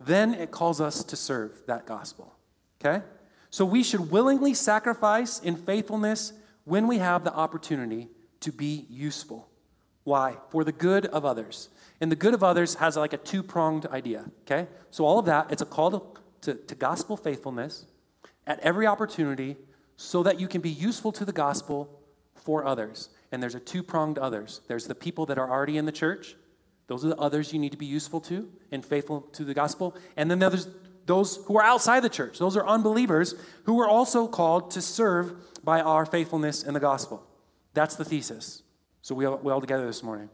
then 0.00 0.34
it 0.34 0.50
calls 0.50 0.80
us 0.80 1.02
to 1.04 1.16
serve 1.16 1.62
that 1.66 1.86
gospel 1.86 2.36
okay 2.80 3.02
so 3.50 3.64
we 3.64 3.82
should 3.82 4.10
willingly 4.10 4.54
sacrifice 4.54 5.40
in 5.40 5.56
faithfulness 5.56 6.32
when 6.64 6.86
we 6.86 6.98
have 6.98 7.24
the 7.24 7.32
opportunity 7.32 8.08
to 8.40 8.52
be 8.52 8.86
useful. 8.90 9.48
Why? 10.04 10.36
For 10.50 10.64
the 10.64 10.72
good 10.72 11.06
of 11.06 11.24
others. 11.24 11.70
And 12.00 12.12
the 12.12 12.16
good 12.16 12.34
of 12.34 12.44
others 12.44 12.76
has 12.76 12.96
like 12.96 13.12
a 13.12 13.18
two 13.18 13.42
pronged 13.42 13.86
idea, 13.86 14.26
okay? 14.42 14.68
So, 14.90 15.04
all 15.04 15.18
of 15.18 15.26
that, 15.26 15.50
it's 15.50 15.62
a 15.62 15.66
call 15.66 15.90
to, 15.90 16.02
to, 16.42 16.54
to, 16.54 16.74
gospel 16.74 17.16
faithfulness 17.16 17.86
at 18.46 18.60
every 18.60 18.86
opportunity 18.86 19.56
so 19.96 20.22
that 20.22 20.38
you 20.38 20.46
can 20.46 20.60
be 20.60 20.70
useful 20.70 21.10
to 21.12 21.24
the 21.24 21.32
gospel 21.32 22.00
for 22.34 22.64
others. 22.64 23.08
And 23.32 23.42
there's 23.42 23.56
a 23.56 23.60
two 23.60 23.82
pronged 23.82 24.18
others 24.18 24.60
there's 24.68 24.86
the 24.86 24.94
people 24.94 25.26
that 25.26 25.38
are 25.38 25.50
already 25.50 25.76
in 25.76 25.86
the 25.86 25.92
church, 25.92 26.36
those 26.88 27.04
are 27.04 27.08
the 27.08 27.16
others 27.16 27.52
you 27.52 27.58
need 27.58 27.72
to 27.72 27.78
be 27.78 27.86
useful 27.86 28.20
to 28.22 28.50
and 28.72 28.84
faithful 28.84 29.20
to 29.32 29.44
the 29.44 29.54
gospel. 29.54 29.94
And 30.16 30.30
then 30.30 30.40
there's 30.40 30.68
those 31.06 31.36
who 31.46 31.56
are 31.56 31.64
outside 31.64 32.00
the 32.00 32.08
church, 32.08 32.38
those 32.38 32.56
are 32.56 32.66
unbelievers 32.66 33.34
who 33.64 33.80
are 33.80 33.88
also 33.88 34.26
called 34.26 34.72
to 34.72 34.82
serve 34.82 35.34
by 35.64 35.80
our 35.80 36.04
faithfulness 36.04 36.62
in 36.62 36.74
the 36.74 36.80
gospel. 36.80 37.24
That's 37.74 37.96
the 37.96 38.04
thesis. 38.04 38.62
So 39.02 39.14
we 39.14 39.24
all, 39.24 39.38
we 39.38 39.52
all 39.52 39.60
together 39.60 39.86
this 39.86 40.02
morning. 40.02 40.28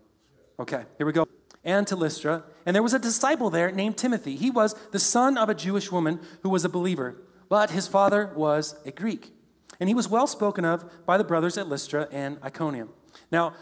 Okay, 0.58 0.84
here 0.96 1.06
we 1.06 1.12
go. 1.12 1.26
And 1.64 1.86
to 1.86 1.96
Lystra. 1.96 2.44
And 2.66 2.74
there 2.74 2.82
was 2.82 2.94
a 2.94 2.98
disciple 2.98 3.50
there 3.50 3.70
named 3.70 3.96
Timothy. 3.96 4.36
He 4.36 4.50
was 4.50 4.74
the 4.90 4.98
son 4.98 5.36
of 5.36 5.48
a 5.48 5.54
Jewish 5.54 5.90
woman 5.90 6.20
who 6.42 6.48
was 6.48 6.64
a 6.64 6.68
believer, 6.68 7.16
but 7.48 7.70
his 7.70 7.86
father 7.86 8.30
was 8.34 8.76
a 8.84 8.90
Greek. 8.90 9.32
And 9.80 9.88
he 9.88 9.94
was 9.94 10.08
well 10.08 10.26
spoken 10.26 10.64
of 10.64 11.06
by 11.06 11.18
the 11.18 11.24
brothers 11.24 11.58
at 11.58 11.68
Lystra 11.68 12.08
and 12.12 12.38
Iconium. 12.44 12.90
Now, 13.30 13.54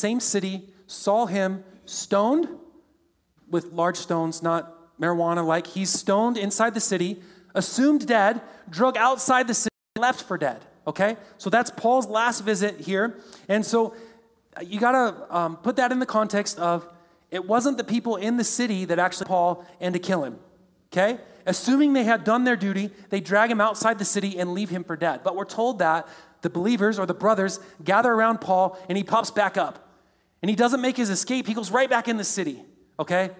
same 0.00 0.20
city 0.20 0.68
saw 0.86 1.26
him 1.26 1.62
stoned 1.84 2.48
with 3.48 3.72
large 3.72 3.96
stones, 3.96 4.42
not 4.42 4.98
marijuana 4.98 5.44
like. 5.44 5.66
He's 5.66 5.90
stoned 5.90 6.36
inside 6.36 6.74
the 6.74 6.80
city, 6.80 7.20
assumed 7.54 8.06
dead, 8.06 8.40
drug 8.68 8.96
outside 8.96 9.46
the 9.46 9.54
city. 9.54 9.70
left 9.98 10.22
for 10.22 10.38
dead. 10.38 10.64
Okay? 10.86 11.16
So 11.38 11.50
that's 11.50 11.70
Paul's 11.70 12.06
last 12.06 12.40
visit 12.40 12.80
here. 12.80 13.18
And 13.48 13.64
so 13.64 13.94
uh, 14.56 14.62
you 14.62 14.80
got 14.80 14.92
to 14.92 15.36
um, 15.36 15.56
put 15.56 15.76
that 15.76 15.92
in 15.92 15.98
the 15.98 16.06
context 16.06 16.58
of 16.58 16.88
it 17.30 17.44
wasn't 17.44 17.76
the 17.76 17.84
people 17.84 18.16
in 18.16 18.36
the 18.36 18.44
city 18.44 18.86
that 18.86 18.98
actually 18.98 19.26
Paul 19.26 19.64
and 19.80 19.92
to 19.92 19.98
kill 19.98 20.24
him. 20.24 20.38
Okay? 20.92 21.18
Assuming 21.46 21.92
they 21.92 22.04
had 22.04 22.24
done 22.24 22.44
their 22.44 22.56
duty, 22.56 22.90
they 23.10 23.20
drag 23.20 23.50
him 23.50 23.60
outside 23.60 23.98
the 23.98 24.04
city 24.04 24.38
and 24.38 24.52
leave 24.52 24.70
him 24.70 24.84
for 24.84 24.96
dead. 24.96 25.20
But 25.22 25.36
we're 25.36 25.44
told 25.44 25.78
that 25.80 26.08
the 26.42 26.50
believers 26.50 26.98
or 26.98 27.06
the 27.06 27.14
brothers 27.14 27.60
gather 27.84 28.10
around 28.10 28.40
Paul 28.40 28.78
and 28.88 28.96
he 28.96 29.04
pops 29.04 29.30
back 29.30 29.56
up. 29.56 29.89
And 30.42 30.48
he 30.48 30.56
doesn't 30.56 30.80
make 30.80 30.96
his 30.96 31.10
escape, 31.10 31.46
he 31.46 31.54
goes 31.54 31.70
right 31.70 31.88
back 31.90 32.08
in 32.08 32.16
the 32.16 32.24
city. 32.24 32.62
Okay? 32.98 33.30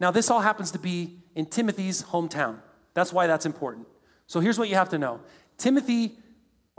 Now, 0.00 0.10
this 0.10 0.30
all 0.30 0.40
happens 0.40 0.70
to 0.72 0.78
be 0.78 1.18
in 1.34 1.46
Timothy's 1.46 2.02
hometown. 2.02 2.58
That's 2.94 3.12
why 3.12 3.26
that's 3.26 3.46
important. 3.46 3.86
So 4.26 4.40
here's 4.40 4.58
what 4.58 4.68
you 4.68 4.74
have 4.76 4.88
to 4.90 4.98
know 4.98 5.20
Timothy, 5.58 6.18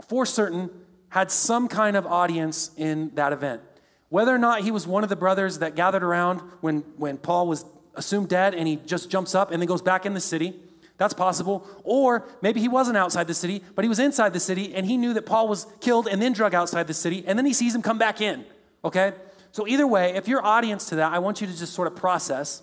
for 0.08 0.26
certain, 0.26 0.70
had 1.08 1.30
some 1.30 1.68
kind 1.68 1.96
of 1.96 2.06
audience 2.06 2.70
in 2.76 3.10
that 3.14 3.32
event. 3.32 3.62
Whether 4.08 4.34
or 4.34 4.38
not 4.38 4.60
he 4.60 4.70
was 4.70 4.86
one 4.86 5.02
of 5.02 5.08
the 5.08 5.16
brothers 5.16 5.58
that 5.58 5.74
gathered 5.74 6.02
around 6.02 6.40
when, 6.60 6.78
when 6.96 7.16
Paul 7.16 7.48
was 7.48 7.64
assumed 7.94 8.28
dead 8.28 8.54
and 8.54 8.68
he 8.68 8.76
just 8.76 9.10
jumps 9.10 9.34
up 9.34 9.50
and 9.50 9.60
then 9.60 9.66
goes 9.66 9.82
back 9.82 10.06
in 10.06 10.14
the 10.14 10.20
city, 10.20 10.54
that's 10.98 11.14
possible. 11.14 11.66
Or 11.84 12.26
maybe 12.40 12.60
he 12.60 12.68
wasn't 12.68 12.96
outside 12.96 13.26
the 13.26 13.34
city, 13.34 13.62
but 13.74 13.84
he 13.84 13.88
was 13.88 13.98
inside 13.98 14.32
the 14.32 14.40
city 14.40 14.74
and 14.74 14.86
he 14.86 14.96
knew 14.96 15.14
that 15.14 15.26
Paul 15.26 15.48
was 15.48 15.66
killed 15.80 16.06
and 16.06 16.20
then 16.22 16.32
drug 16.32 16.54
outside 16.54 16.86
the 16.86 16.94
city 16.94 17.24
and 17.26 17.38
then 17.38 17.46
he 17.46 17.52
sees 17.52 17.74
him 17.74 17.82
come 17.82 17.98
back 17.98 18.20
in. 18.20 18.44
Okay? 18.84 19.12
So, 19.52 19.66
either 19.66 19.86
way, 19.86 20.14
if 20.14 20.28
you're 20.28 20.44
audience 20.44 20.86
to 20.86 20.96
that, 20.96 21.12
I 21.12 21.18
want 21.18 21.40
you 21.40 21.46
to 21.46 21.56
just 21.56 21.72
sort 21.72 21.88
of 21.88 21.96
process 21.96 22.62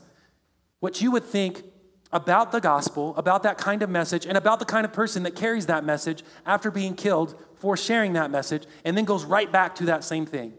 what 0.80 1.02
you 1.02 1.12
would 1.12 1.24
think 1.24 1.64
about 2.12 2.52
the 2.52 2.62
gospel, 2.62 3.16
about 3.18 3.44
that 3.44 3.58
kind 3.58 3.82
of 3.82 3.90
message, 3.90 4.26
and 4.26 4.38
about 4.38 4.60
the 4.60 4.66
kind 4.66 4.86
of 4.86 4.94
person 4.94 5.24
that 5.24 5.36
carries 5.36 5.66
that 5.66 5.84
message 5.84 6.24
after 6.46 6.70
being 6.70 6.96
killed 6.96 7.36
for 7.56 7.76
sharing 7.76 8.14
that 8.14 8.30
message, 8.30 8.66
and 8.86 8.96
then 8.96 9.04
goes 9.04 9.26
right 9.26 9.52
back 9.52 9.76
to 9.76 9.86
that 9.86 10.04
same 10.04 10.26
thing, 10.26 10.54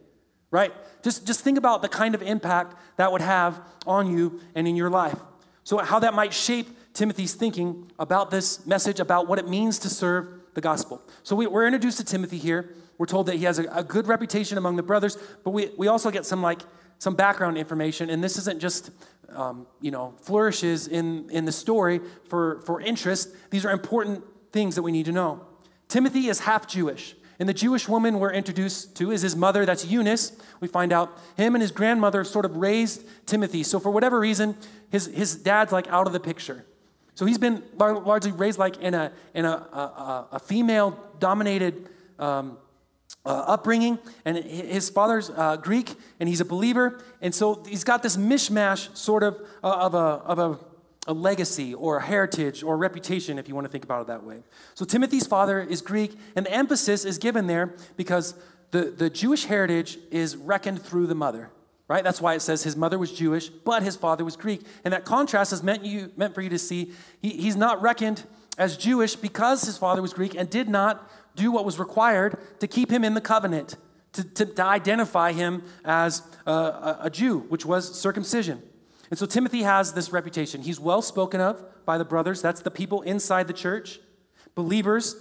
right? 0.51 0.73
Just, 1.03 1.27
just 1.27 1.41
think 1.41 1.59
about 1.59 1.83
the 1.83 1.89
kind 1.89 2.15
of 2.15 2.23
impact 2.23 2.75
that 2.97 3.13
would 3.13 3.21
have 3.21 3.61
on 3.87 4.11
you 4.11 4.41
and 4.55 4.67
in 4.67 4.75
your 4.75 4.91
life. 4.91 5.19
So, 5.63 5.79
how 5.79 5.99
that 6.01 6.15
might 6.15 6.35
shape 6.35 6.69
Timothy's 6.93 7.35
thinking 7.35 7.91
about 7.99 8.31
this 8.31 8.67
message, 8.67 9.01
about 9.01 9.29
what 9.29 9.39
it 9.39 9.49
means 9.49 9.79
to 9.81 9.89
serve 9.89 10.29
the 10.55 10.61
gospel. 10.61 11.03
So, 11.23 11.37
we, 11.37 11.47
are 11.47 11.67
introduced 11.67 11.99
to 11.99 12.05
Timothy 12.05 12.39
here. 12.39 12.75
We're 12.99 13.07
told 13.07 13.27
that 13.27 13.37
he 13.37 13.45
has 13.45 13.59
a, 13.59 13.65
a 13.73 13.85
good 13.85 14.07
reputation 14.07 14.59
among 14.59 14.77
the 14.77 14.83
brothers, 14.83 15.19
but 15.43 15.51
we, 15.51 15.71
we 15.77 15.89
also 15.89 16.11
get 16.11 16.27
some 16.27 16.43
like 16.43 16.61
some 16.99 17.15
background 17.15 17.59
information, 17.59 18.09
and 18.09 18.23
this 18.23 18.39
isn't 18.39 18.61
just 18.61 18.91
um, 19.35 19.67
you 19.81 19.91
know, 19.91 20.15
flourishes 20.21 20.89
in, 20.89 21.29
in 21.31 21.45
the 21.45 21.53
story 21.53 22.01
for, 22.29 22.61
for 22.63 22.81
interest, 22.81 23.31
these 23.51 23.65
are 23.65 23.73
important 23.73 24.25
things 24.53 24.75
that 24.77 24.83
we 24.83 24.93
need 24.93 25.07
to 25.07 25.13
know. 25.13 25.45
Timothy 25.89 26.29
is 26.29 26.41
half 26.41 26.67
Jewish. 26.67 27.15
And 27.41 27.49
the 27.49 27.55
Jewish 27.55 27.89
woman 27.89 28.21
we're 28.21 28.33
introduced 28.33 28.97
to 28.97 29.11
is 29.11 29.23
his 29.23 29.35
mother, 29.35 29.67
that's 29.67 29.85
Eunice. 29.85 30.33
We 30.61 30.69
find 30.69 30.93
out 30.93 31.19
him 31.37 31.57
and 31.57 31.63
his 31.63 31.73
grandmother 31.73 32.23
sort 32.23 32.45
of 32.45 32.57
raised 32.57 33.05
Timothy. 33.27 33.65
So, 33.65 33.81
for 33.81 33.91
whatever 33.91 34.21
reason, 34.21 34.57
his, 34.91 35.07
his 35.07 35.35
dad's 35.35 35.73
like 35.73 35.89
out 35.89 36.07
of 36.07 36.13
the 36.13 36.21
picture. 36.21 36.65
So, 37.17 37.27
he's 37.27 37.39
been 37.39 37.61
largely 37.77 38.31
raised 38.31 38.61
like 38.61 38.77
in 38.77 38.95
a, 38.95 39.11
in 39.35 39.45
a, 39.45 39.49
a, 39.49 40.29
a 40.33 40.39
female 40.39 40.97
dominated 41.19 41.89
um, 42.21 42.57
uh, 43.25 43.45
upbringing, 43.47 43.99
and 44.25 44.37
his 44.37 44.91
father's 44.91 45.31
uh, 45.31 45.57
Greek, 45.57 45.95
and 46.21 46.29
he's 46.29 46.41
a 46.41 46.45
believer, 46.45 47.03
and 47.23 47.35
so 47.35 47.63
he's 47.67 47.85
got 47.85 48.03
this 48.03 48.17
mishmash 48.17 48.95
sort 48.97 49.23
of 49.23 49.41
uh, 49.63 49.71
of, 49.73 49.95
a, 49.95 49.99
of 49.99 50.39
a, 50.39 50.59
a, 51.07 51.15
legacy 51.15 51.73
or 51.75 51.97
a 51.99 52.03
heritage 52.03 52.63
or 52.63 52.75
a 52.75 52.77
reputation, 52.77 53.39
if 53.39 53.49
you 53.49 53.55
want 53.55 53.65
to 53.65 53.71
think 53.71 53.85
about 53.85 54.03
it 54.03 54.07
that 54.09 54.25
way. 54.25 54.43
So 54.75 54.85
Timothy's 54.85 55.27
father 55.27 55.61
is 55.61 55.81
Greek, 55.81 56.17
and 56.37 56.45
the 56.45 56.53
emphasis 56.53 57.05
is 57.05 57.19
given 57.19 57.47
there 57.47 57.75
because 57.97 58.35
the, 58.73 58.91
the 58.91 59.09
Jewish 59.09 59.47
heritage 59.47 59.99
is 60.11 60.37
reckoned 60.37 60.83
through 60.83 61.07
the 61.07 61.15
mother. 61.15 61.51
Right? 61.87 62.03
That's 62.03 62.21
why 62.21 62.35
it 62.35 62.41
says 62.41 62.63
his 62.63 62.77
mother 62.77 62.99
was 62.99 63.13
Jewish, 63.13 63.51
but 63.51 63.83
his 63.83 63.95
father 63.95 64.25
was 64.25 64.37
Greek. 64.37 64.63
And 64.85 64.95
that 64.95 65.05
contrast 65.05 65.53
is 65.53 65.63
meant, 65.63 65.85
you, 65.85 66.11
meant 66.17 66.35
for 66.35 66.41
you 66.41 66.49
to 66.49 66.59
see 66.59 66.93
he, 67.21 67.29
he's 67.31 67.57
not 67.57 67.83
reckoned 67.83 68.25
as 68.57 68.77
Jewish 68.79 69.17
because 69.17 69.63
his 69.63 69.77
father 69.77 70.01
was 70.01 70.15
Greek 70.15 70.35
and 70.35 70.49
did 70.49 70.69
not 70.69 71.11
do 71.35 71.51
what 71.51 71.65
was 71.65 71.79
required 71.79 72.39
to 72.61 72.67
keep 72.67 72.91
him 72.91 73.05
in 73.05 73.15
the 73.15 73.21
covenant, 73.21 73.77
to, 74.13 74.25
to, 74.25 74.47
to 74.47 74.65
identify 74.65 75.33
him 75.33 75.63
as 75.85 76.23
a, 76.47 76.53
a, 76.53 76.99
a 77.03 77.11
Jew, 77.11 77.41
which 77.49 77.67
was 77.67 77.99
circumcision. 77.99 78.63
And 79.11 79.19
so 79.19 79.27
Timothy 79.27 79.63
has 79.63 79.93
this 79.93 80.13
reputation. 80.13 80.63
He's 80.63 80.81
well 80.81 81.03
spoken 81.03 81.41
of 81.41 81.63
by 81.85 81.99
the 81.99 82.05
brothers, 82.05 82.41
that's 82.41 82.63
the 82.63 82.71
people 82.71 83.03
inside 83.03 83.47
the 83.47 83.53
church, 83.53 84.01
believers, 84.55 85.17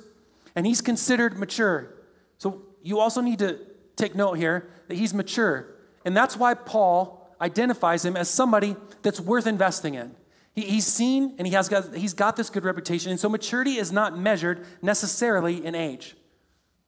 and 0.55 0.65
he's 0.65 0.81
considered 0.81 1.37
mature. 1.37 1.93
So 2.37 2.61
you 2.81 2.99
also 2.99 3.21
need 3.21 3.39
to 3.39 3.59
take 3.95 4.15
note 4.15 4.33
here 4.33 4.69
that 4.87 4.95
he's 4.95 5.13
mature. 5.13 5.67
And 6.05 6.15
that's 6.15 6.37
why 6.37 6.53
Paul 6.53 7.35
identifies 7.41 8.05
him 8.05 8.15
as 8.15 8.29
somebody 8.29 8.75
that's 9.01 9.19
worth 9.19 9.47
investing 9.47 9.95
in. 9.95 10.15
He, 10.53 10.61
he's 10.61 10.85
seen 10.85 11.35
and 11.37 11.47
he 11.47 11.53
has 11.53 11.67
got, 11.67 11.95
he's 11.95 12.13
got 12.13 12.35
this 12.35 12.49
good 12.49 12.63
reputation. 12.63 13.11
And 13.11 13.19
so 13.19 13.29
maturity 13.29 13.77
is 13.77 13.91
not 13.91 14.17
measured 14.17 14.65
necessarily 14.81 15.65
in 15.65 15.75
age, 15.75 16.15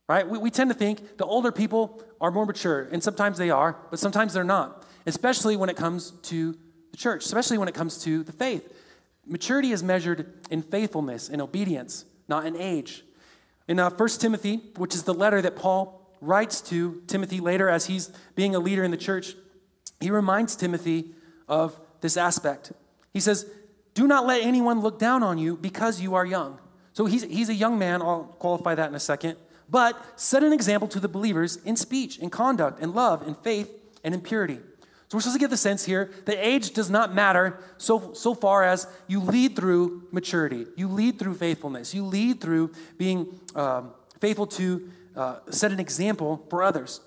right? 0.07 0.27
We, 0.27 0.37
we 0.37 0.51
tend 0.51 0.69
to 0.69 0.75
think 0.75 1.17
the 1.17 1.25
older 1.25 1.51
people 1.51 2.03
are 2.21 2.31
more 2.31 2.45
mature, 2.45 2.87
and 2.91 3.03
sometimes 3.03 3.37
they 3.37 3.49
are, 3.49 3.77
but 3.89 3.99
sometimes 3.99 4.33
they're 4.33 4.43
not, 4.43 4.85
especially 5.05 5.57
when 5.57 5.69
it 5.69 5.75
comes 5.75 6.11
to 6.23 6.57
the 6.91 6.97
church, 6.97 7.25
especially 7.25 7.57
when 7.57 7.67
it 7.67 7.75
comes 7.75 7.97
to 8.03 8.23
the 8.23 8.31
faith. 8.31 8.71
Maturity 9.27 9.71
is 9.71 9.83
measured 9.83 10.33
in 10.49 10.61
faithfulness, 10.61 11.29
in 11.29 11.41
obedience, 11.41 12.05
not 12.27 12.45
in 12.45 12.55
age. 12.55 13.03
In 13.67 13.79
uh, 13.79 13.89
1 13.89 14.09
Timothy, 14.09 14.61
which 14.77 14.93
is 14.93 15.03
the 15.03 15.13
letter 15.13 15.41
that 15.41 15.55
Paul 15.55 16.15
writes 16.21 16.61
to 16.61 17.01
Timothy 17.07 17.39
later 17.39 17.67
as 17.67 17.87
he's 17.87 18.11
being 18.35 18.55
a 18.55 18.59
leader 18.59 18.83
in 18.83 18.91
the 18.91 18.97
church, 18.97 19.35
he 19.99 20.11
reminds 20.11 20.55
Timothy 20.55 21.11
of 21.47 21.79
this 22.01 22.17
aspect. 22.17 22.71
He 23.15 23.21
says, 23.21 23.49
Do 23.93 24.07
not 24.07 24.27
let 24.27 24.43
anyone 24.43 24.81
look 24.81 24.99
down 24.99 25.23
on 25.23 25.37
you 25.37 25.55
because 25.55 26.01
you 26.01 26.15
are 26.15 26.25
young. 26.25 26.59
So 26.91 27.05
he's, 27.05 27.23
he's 27.23 27.47
a 27.47 27.53
young 27.53 27.79
man. 27.79 28.01
I'll 28.01 28.35
qualify 28.39 28.75
that 28.75 28.89
in 28.89 28.95
a 28.95 28.99
second. 28.99 29.37
But 29.69 29.97
set 30.19 30.43
an 30.43 30.51
example 30.51 30.89
to 30.89 30.99
the 30.99 31.07
believers 31.07 31.55
in 31.63 31.77
speech, 31.77 32.19
in 32.19 32.29
conduct, 32.29 32.81
in 32.81 32.93
love, 32.93 33.25
in 33.25 33.35
faith, 33.35 33.71
and 34.03 34.13
in 34.13 34.19
purity. 34.19 34.55
So 35.07 35.17
we're 35.17 35.21
supposed 35.21 35.37
to 35.37 35.39
get 35.39 35.49
the 35.49 35.55
sense 35.55 35.85
here 35.85 36.11
that 36.25 36.45
age 36.45 36.71
does 36.71 36.89
not 36.89 37.15
matter 37.15 37.57
so, 37.77 38.13
so 38.13 38.35
far 38.35 38.65
as 38.65 38.85
you 39.07 39.21
lead 39.21 39.55
through 39.55 40.09
maturity, 40.11 40.67
you 40.75 40.89
lead 40.89 41.17
through 41.17 41.35
faithfulness, 41.35 41.93
you 41.93 42.03
lead 42.03 42.41
through 42.41 42.73
being 42.97 43.39
um, 43.55 43.93
faithful 44.19 44.47
to 44.47 44.91
uh, 45.15 45.37
set 45.49 45.71
an 45.71 45.79
example 45.79 46.45
for 46.49 46.63
others. 46.63 46.99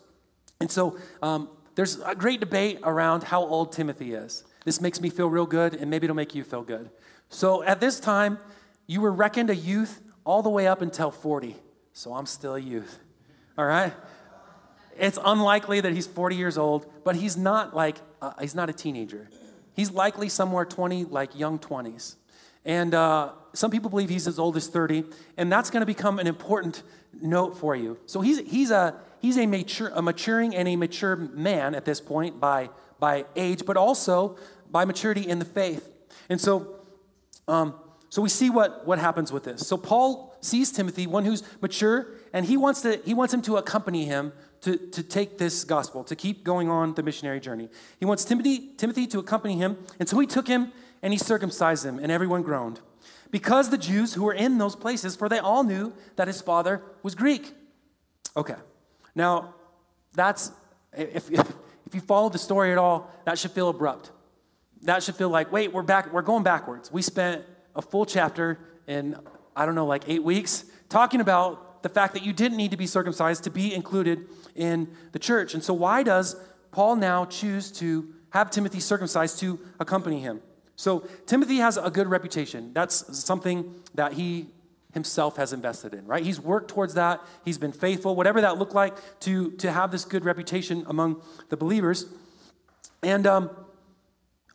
And 0.58 0.70
so 0.70 0.96
um, 1.20 1.50
there's 1.74 2.00
a 2.00 2.14
great 2.14 2.40
debate 2.40 2.78
around 2.82 3.24
how 3.24 3.42
old 3.42 3.72
Timothy 3.72 4.14
is. 4.14 4.44
This 4.68 4.82
makes 4.82 5.00
me 5.00 5.08
feel 5.08 5.30
real 5.30 5.46
good, 5.46 5.72
and 5.72 5.88
maybe 5.88 6.04
it'll 6.04 6.14
make 6.14 6.34
you 6.34 6.44
feel 6.44 6.60
good. 6.60 6.90
So 7.30 7.62
at 7.62 7.80
this 7.80 7.98
time, 7.98 8.38
you 8.86 9.00
were 9.00 9.10
reckoned 9.10 9.48
a 9.48 9.56
youth 9.56 10.02
all 10.24 10.42
the 10.42 10.50
way 10.50 10.66
up 10.66 10.82
until 10.82 11.10
40. 11.10 11.56
So 11.94 12.12
I'm 12.12 12.26
still 12.26 12.54
a 12.54 12.60
youth. 12.60 12.98
All 13.56 13.64
right? 13.64 13.94
It's 14.98 15.18
unlikely 15.24 15.80
that 15.80 15.94
he's 15.94 16.06
40 16.06 16.36
years 16.36 16.58
old, 16.58 16.84
but 17.02 17.16
he's 17.16 17.34
not 17.34 17.74
like, 17.74 17.96
uh, 18.20 18.32
he's 18.42 18.54
not 18.54 18.68
a 18.68 18.74
teenager. 18.74 19.30
He's 19.72 19.90
likely 19.90 20.28
somewhere 20.28 20.66
20, 20.66 21.04
like 21.04 21.34
young 21.34 21.58
20s. 21.58 22.16
And 22.66 22.92
uh, 22.92 23.30
some 23.54 23.70
people 23.70 23.88
believe 23.88 24.10
he's 24.10 24.28
as 24.28 24.38
old 24.38 24.54
as 24.58 24.66
30, 24.66 25.04
and 25.38 25.50
that's 25.50 25.70
going 25.70 25.80
to 25.80 25.86
become 25.86 26.18
an 26.18 26.26
important 26.26 26.82
note 27.22 27.56
for 27.56 27.74
you. 27.74 27.96
So 28.04 28.20
he's, 28.20 28.40
he's, 28.40 28.70
a, 28.70 29.00
he's 29.20 29.38
a, 29.38 29.46
mature, 29.46 29.90
a 29.94 30.02
maturing 30.02 30.54
and 30.54 30.68
a 30.68 30.76
mature 30.76 31.16
man 31.16 31.74
at 31.74 31.86
this 31.86 32.02
point 32.02 32.38
by, 32.38 32.68
by 33.00 33.24
age, 33.36 33.64
but 33.64 33.76
also 33.76 34.36
by 34.70 34.84
maturity 34.84 35.28
in 35.28 35.38
the 35.38 35.44
faith. 35.44 35.88
And 36.28 36.40
so, 36.40 36.76
um, 37.46 37.74
so 38.10 38.22
we 38.22 38.28
see 38.28 38.50
what, 38.50 38.86
what 38.86 38.98
happens 38.98 39.32
with 39.32 39.44
this. 39.44 39.66
So 39.66 39.76
Paul 39.76 40.36
sees 40.40 40.72
Timothy, 40.72 41.06
one 41.06 41.24
who's 41.24 41.42
mature, 41.60 42.14
and 42.32 42.46
he 42.46 42.56
wants, 42.56 42.82
to, 42.82 43.00
he 43.04 43.14
wants 43.14 43.34
him 43.34 43.42
to 43.42 43.56
accompany 43.56 44.04
him 44.04 44.32
to, 44.62 44.76
to 44.76 45.02
take 45.02 45.38
this 45.38 45.64
gospel, 45.64 46.04
to 46.04 46.16
keep 46.16 46.44
going 46.44 46.68
on 46.68 46.94
the 46.94 47.02
missionary 47.02 47.40
journey. 47.40 47.68
He 47.98 48.06
wants 48.06 48.24
Timothy, 48.24 48.70
Timothy 48.76 49.06
to 49.08 49.18
accompany 49.18 49.56
him, 49.56 49.78
and 49.98 50.08
so 50.08 50.18
he 50.18 50.26
took 50.26 50.48
him 50.48 50.72
and 51.02 51.12
he 51.12 51.18
circumcised 51.18 51.84
him, 51.84 51.98
and 51.98 52.10
everyone 52.10 52.42
groaned. 52.42 52.80
Because 53.30 53.70
the 53.70 53.78
Jews 53.78 54.14
who 54.14 54.24
were 54.24 54.32
in 54.32 54.58
those 54.58 54.74
places, 54.74 55.14
for 55.14 55.28
they 55.28 55.38
all 55.38 55.62
knew 55.62 55.92
that 56.16 56.26
his 56.26 56.40
father 56.40 56.82
was 57.02 57.14
Greek. 57.14 57.54
Okay, 58.36 58.56
now 59.14 59.54
that's, 60.14 60.50
if, 60.96 61.30
if, 61.30 61.52
if 61.86 61.94
you 61.94 62.00
follow 62.00 62.30
the 62.30 62.38
story 62.38 62.72
at 62.72 62.78
all, 62.78 63.10
that 63.26 63.38
should 63.38 63.52
feel 63.52 63.68
abrupt 63.68 64.10
that 64.82 65.02
should 65.02 65.16
feel 65.16 65.28
like, 65.28 65.50
wait, 65.52 65.72
we're 65.72 65.82
back, 65.82 66.12
we're 66.12 66.22
going 66.22 66.42
backwards. 66.42 66.92
We 66.92 67.02
spent 67.02 67.44
a 67.74 67.82
full 67.82 68.06
chapter 68.06 68.58
in, 68.86 69.16
I 69.56 69.66
don't 69.66 69.74
know, 69.74 69.86
like 69.86 70.04
eight 70.06 70.22
weeks 70.22 70.64
talking 70.88 71.20
about 71.20 71.82
the 71.82 71.88
fact 71.88 72.14
that 72.14 72.24
you 72.24 72.32
didn't 72.32 72.56
need 72.56 72.70
to 72.70 72.76
be 72.76 72.86
circumcised 72.86 73.44
to 73.44 73.50
be 73.50 73.74
included 73.74 74.26
in 74.54 74.88
the 75.12 75.18
church. 75.18 75.54
And 75.54 75.62
so, 75.62 75.74
why 75.74 76.02
does 76.02 76.36
Paul 76.72 76.96
now 76.96 77.24
choose 77.24 77.70
to 77.72 78.12
have 78.30 78.50
Timothy 78.50 78.80
circumcised 78.80 79.38
to 79.40 79.58
accompany 79.78 80.20
him? 80.20 80.40
So, 80.76 81.00
Timothy 81.26 81.56
has 81.56 81.76
a 81.76 81.90
good 81.90 82.08
reputation. 82.08 82.72
That's 82.72 83.18
something 83.18 83.74
that 83.94 84.14
he 84.14 84.48
himself 84.94 85.36
has 85.36 85.52
invested 85.52 85.94
in, 85.94 86.06
right? 86.06 86.24
He's 86.24 86.40
worked 86.40 86.70
towards 86.70 86.94
that. 86.94 87.20
He's 87.44 87.58
been 87.58 87.72
faithful, 87.72 88.16
whatever 88.16 88.40
that 88.40 88.58
looked 88.58 88.74
like, 88.74 88.96
to, 89.20 89.52
to 89.52 89.70
have 89.70 89.90
this 89.90 90.04
good 90.04 90.24
reputation 90.24 90.84
among 90.88 91.22
the 91.50 91.56
believers. 91.56 92.06
And 93.02 93.26
um, 93.26 93.50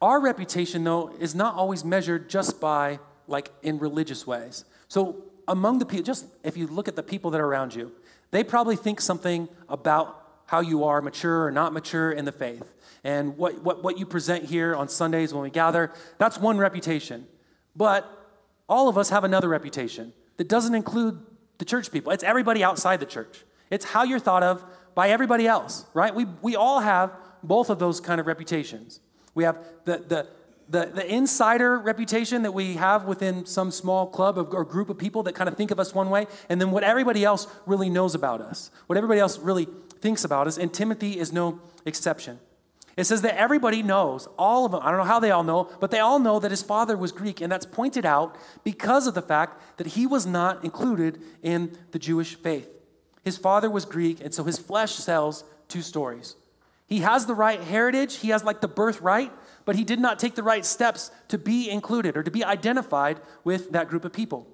our 0.04 0.20
reputation, 0.20 0.84
though, 0.84 1.16
is 1.18 1.34
not 1.34 1.56
always 1.56 1.86
measured 1.86 2.30
just 2.30 2.60
by 2.60 3.00
like 3.26 3.52
in 3.62 3.80
religious 3.80 4.28
ways. 4.28 4.66
So 4.90 5.24
among 5.48 5.80
the 5.80 5.86
people, 5.86 6.04
just 6.04 6.26
if 6.44 6.58
you 6.58 6.68
look 6.68 6.90
at 6.90 6.98
the 6.98 7.04
people 7.04 7.32
that 7.32 7.40
are 7.40 7.46
around 7.46 7.74
you, 7.74 7.90
they 8.32 8.44
probably 8.44 8.76
think 8.76 9.00
something 9.00 9.48
about 9.70 10.20
how 10.46 10.60
you 10.60 10.84
are 10.84 11.02
mature 11.02 11.46
or 11.46 11.52
not 11.52 11.72
mature 11.72 12.12
in 12.12 12.26
the 12.26 12.34
faith. 12.34 12.70
And 13.06 13.38
what, 13.38 13.64
what, 13.64 13.82
what 13.82 13.98
you 13.98 14.06
present 14.06 14.44
here 14.44 14.76
on 14.76 14.90
Sundays 14.90 15.34
when 15.34 15.42
we 15.42 15.50
gather, 15.50 15.94
that's 16.18 16.38
one 16.38 16.58
reputation. 16.58 17.26
But 17.74 18.06
all 18.68 18.90
of 18.90 18.98
us 18.98 19.10
have 19.10 19.24
another 19.24 19.48
reputation 19.48 20.12
that 20.36 20.50
doesn't 20.50 20.76
include 20.76 21.26
the 21.60 21.66
church 21.66 21.92
people. 21.94 22.12
It's 22.12 22.26
everybody 22.26 22.62
outside 22.62 23.00
the 23.00 23.06
church. 23.06 23.46
It's 23.70 23.86
how 23.86 24.04
you're 24.04 24.20
thought 24.20 24.44
of 24.44 24.66
by 24.96 25.12
everybody 25.12 25.48
else, 25.48 25.86
right? 25.94 26.14
We, 26.14 26.26
we 26.42 26.58
all 26.58 26.82
have 26.82 27.16
both 27.42 27.70
of 27.70 27.80
those 27.80 28.02
kind 28.02 28.20
of 28.20 28.28
reputations. 28.28 29.00
We 29.36 29.44
have 29.44 29.64
the, 29.86 29.98
the, 29.98 30.28
the, 30.70 30.92
the 30.94 31.14
insider 31.14 31.78
reputation 31.78 32.44
that 32.44 32.54
we 32.54 32.76
have 32.76 33.06
within 33.06 33.46
some 33.46 33.72
small 33.72 34.08
club 34.08 34.38
or 34.38 34.64
group 34.64 34.90
of 34.90 34.98
people 34.98 35.24
that 35.24 35.36
kind 35.36 35.48
of 35.48 35.58
think 35.58 35.72
of 35.72 35.80
us 35.80 35.94
one 35.94 36.10
way, 36.10 36.28
and 36.50 36.60
then 36.62 36.72
what 36.72 36.84
everybody 36.84 37.24
else 37.24 37.48
really 37.66 37.90
knows 37.90 38.16
about 38.16 38.42
us, 38.42 38.72
what 38.88 38.98
everybody 38.98 39.20
else 39.20 39.40
really 39.40 39.68
thinks 40.00 40.24
about 40.24 40.48
us, 40.48 40.58
and 40.58 40.74
Timothy 40.74 41.20
is 41.20 41.32
no 41.32 41.60
exception. 41.86 42.40
It 42.96 43.06
says 43.06 43.24
that 43.24 43.38
everybody 43.38 43.82
knows, 43.82 44.28
all 44.38 44.66
of 44.66 44.72
them, 44.72 44.82
I 44.84 44.90
don't 44.92 45.00
know 45.00 45.06
how 45.06 45.20
they 45.20 45.32
all 45.32 45.44
know, 45.44 45.70
but 45.80 45.90
they 45.90 46.00
all 46.00 46.20
know 46.20 46.40
that 46.40 46.52
his 46.52 46.62
father 46.62 46.96
was 46.96 47.12
Greek, 47.12 47.42
and 47.42 47.52
that's 47.52 47.66
pointed 47.66 48.06
out 48.06 48.38
because 48.64 49.08
of 49.08 49.16
the 49.16 49.22
fact 49.22 49.78
that 49.78 49.88
he 49.88 50.06
was 50.06 50.28
not 50.28 50.64
included 50.64 51.20
in 51.42 51.76
the 51.92 51.98
Jewish 51.98 52.36
faith. 52.36 52.70
His 53.24 53.38
father 53.38 53.70
was 53.70 53.86
Greek, 53.86 54.22
and 54.22 54.34
so 54.34 54.44
his 54.44 54.60
flesh 54.60 55.04
tells 55.04 55.44
two 55.70 55.82
stories. 55.82 56.36
He 56.94 57.00
has 57.00 57.26
the 57.26 57.34
right 57.34 57.60
heritage, 57.60 58.18
he 58.18 58.30
has 58.30 58.44
like 58.44 58.62
the 58.62 58.68
birthright, 58.68 59.32
but 59.66 59.76
he 59.76 59.84
did 59.84 60.00
not 60.00 60.20
take 60.20 60.36
the 60.36 60.44
right 60.44 60.64
steps 60.64 61.10
to 61.30 61.40
be 61.40 61.68
included 61.68 62.16
or 62.16 62.22
to 62.22 62.30
be 62.30 62.44
identified 62.44 63.20
with 63.44 63.72
that 63.72 63.88
group 63.88 64.06
of 64.06 64.14
people. 64.14 64.46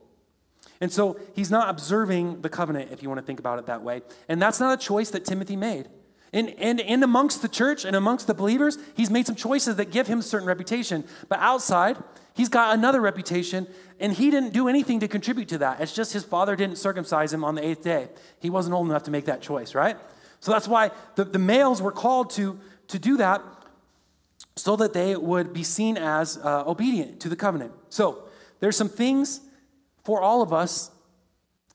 And 0.79 0.89
so 0.89 1.19
he's 1.36 1.51
not 1.51 1.67
observing 1.67 2.39
the 2.39 2.48
covenant, 2.48 2.93
if 2.93 3.03
you 3.03 3.10
want 3.10 3.19
to 3.19 3.25
think 3.25 3.41
about 3.41 3.60
it 3.60 3.65
that 3.65 3.84
way. 3.84 4.03
And 4.29 4.41
that's 4.41 4.58
not 4.58 4.81
a 4.81 4.81
choice 4.81 5.10
that 5.10 5.25
Timothy 5.25 5.58
made. 5.58 5.89
And, 6.31 6.51
and, 6.51 6.79
and 6.79 7.03
amongst 7.03 7.41
the 7.41 7.50
church 7.50 7.84
and 7.84 7.93
amongst 7.93 8.27
the 8.27 8.34
believers, 8.34 8.77
he's 8.96 9.10
made 9.10 9.27
some 9.27 9.36
choices 9.36 9.75
that 9.75 9.91
give 9.91 10.08
him 10.08 10.19
a 10.19 10.24
certain 10.24 10.48
reputation. 10.48 11.03
But 11.27 11.39
outside, 11.39 11.98
he's 12.36 12.48
got 12.48 12.74
another 12.74 13.01
reputation, 13.01 13.67
and 14.00 14.13
he 14.13 14.31
didn't 14.31 14.53
do 14.53 14.69
anything 14.69 15.01
to 15.01 15.10
contribute 15.10 15.50
to 15.50 15.58
that. 15.58 15.81
It's 15.81 15.93
just 15.93 16.13
his 16.13 16.24
father 16.24 16.55
didn't 16.55 16.77
circumcise 16.77 17.34
him 17.34 17.43
on 17.43 17.55
the 17.55 17.67
eighth 17.67 17.84
day. 17.84 18.08
He 18.39 18.50
wasn't 18.50 18.75
old 18.75 18.88
enough 18.88 19.03
to 19.03 19.12
make 19.12 19.25
that 19.25 19.41
choice, 19.41 19.75
right? 19.75 19.98
So 20.39 20.51
that's 20.51 20.67
why 20.67 20.91
the, 21.15 21.25
the 21.25 21.39
males 21.39 21.81
were 21.81 21.91
called 21.91 22.29
to, 22.31 22.60
to 22.88 23.00
do 23.00 23.17
that 23.17 23.41
so 24.55 24.75
that 24.75 24.93
they 24.93 25.15
would 25.15 25.53
be 25.53 25.63
seen 25.63 25.98
as 25.98 26.38
uh, 26.38 26.63
obedient 26.65 27.19
to 27.22 27.29
the 27.29 27.36
covenant. 27.36 27.72
So 27.89 28.24
there's 28.60 28.77
some 28.77 28.89
things 28.89 29.41
for 30.03 30.22
all 30.22 30.41
of 30.41 30.53
us 30.53 30.91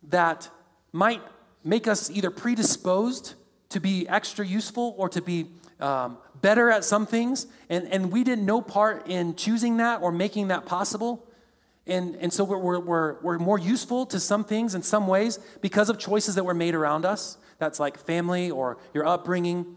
that 0.09 0.49
might 0.93 1.23
make 1.65 1.89
us 1.89 2.11
either 2.11 2.31
predisposed 2.31 3.35
to 3.71 3.81
be 3.81 4.07
extra 4.09 4.47
useful 4.47 4.95
or 4.99 5.09
to 5.09 5.23
be 5.23 5.47
um, 5.81 6.19
better 6.41 6.71
at 6.71 6.85
some 6.85 7.07
things. 7.07 7.47
And, 7.69 7.89
and 7.89 8.13
we 8.13 8.23
did 8.23 8.39
no 8.39 8.61
part 8.61 9.09
in 9.09 9.35
choosing 9.35 9.79
that 9.79 10.03
or 10.03 10.13
making 10.13 10.49
that 10.49 10.67
possible. 10.67 11.27
And, 11.87 12.17
and 12.17 12.33
so 12.33 12.45
we're, 12.45 12.79
we're, 12.79 13.21
we're 13.21 13.39
more 13.39 13.59
useful 13.59 14.07
to 14.07 14.21
some 14.21 14.45
things 14.45 14.75
in 14.75 14.83
some 14.83 15.07
ways 15.07 15.39
because 15.61 15.89
of 15.91 15.99
choices 15.99 16.35
that 16.37 16.45
were 16.45 16.55
made 16.55 16.75
around 16.75 17.05
us. 17.05 17.39
That's 17.59 17.81
like 17.81 17.99
family 17.99 18.51
or 18.51 18.79
your 18.93 19.07
upbringing. 19.07 19.77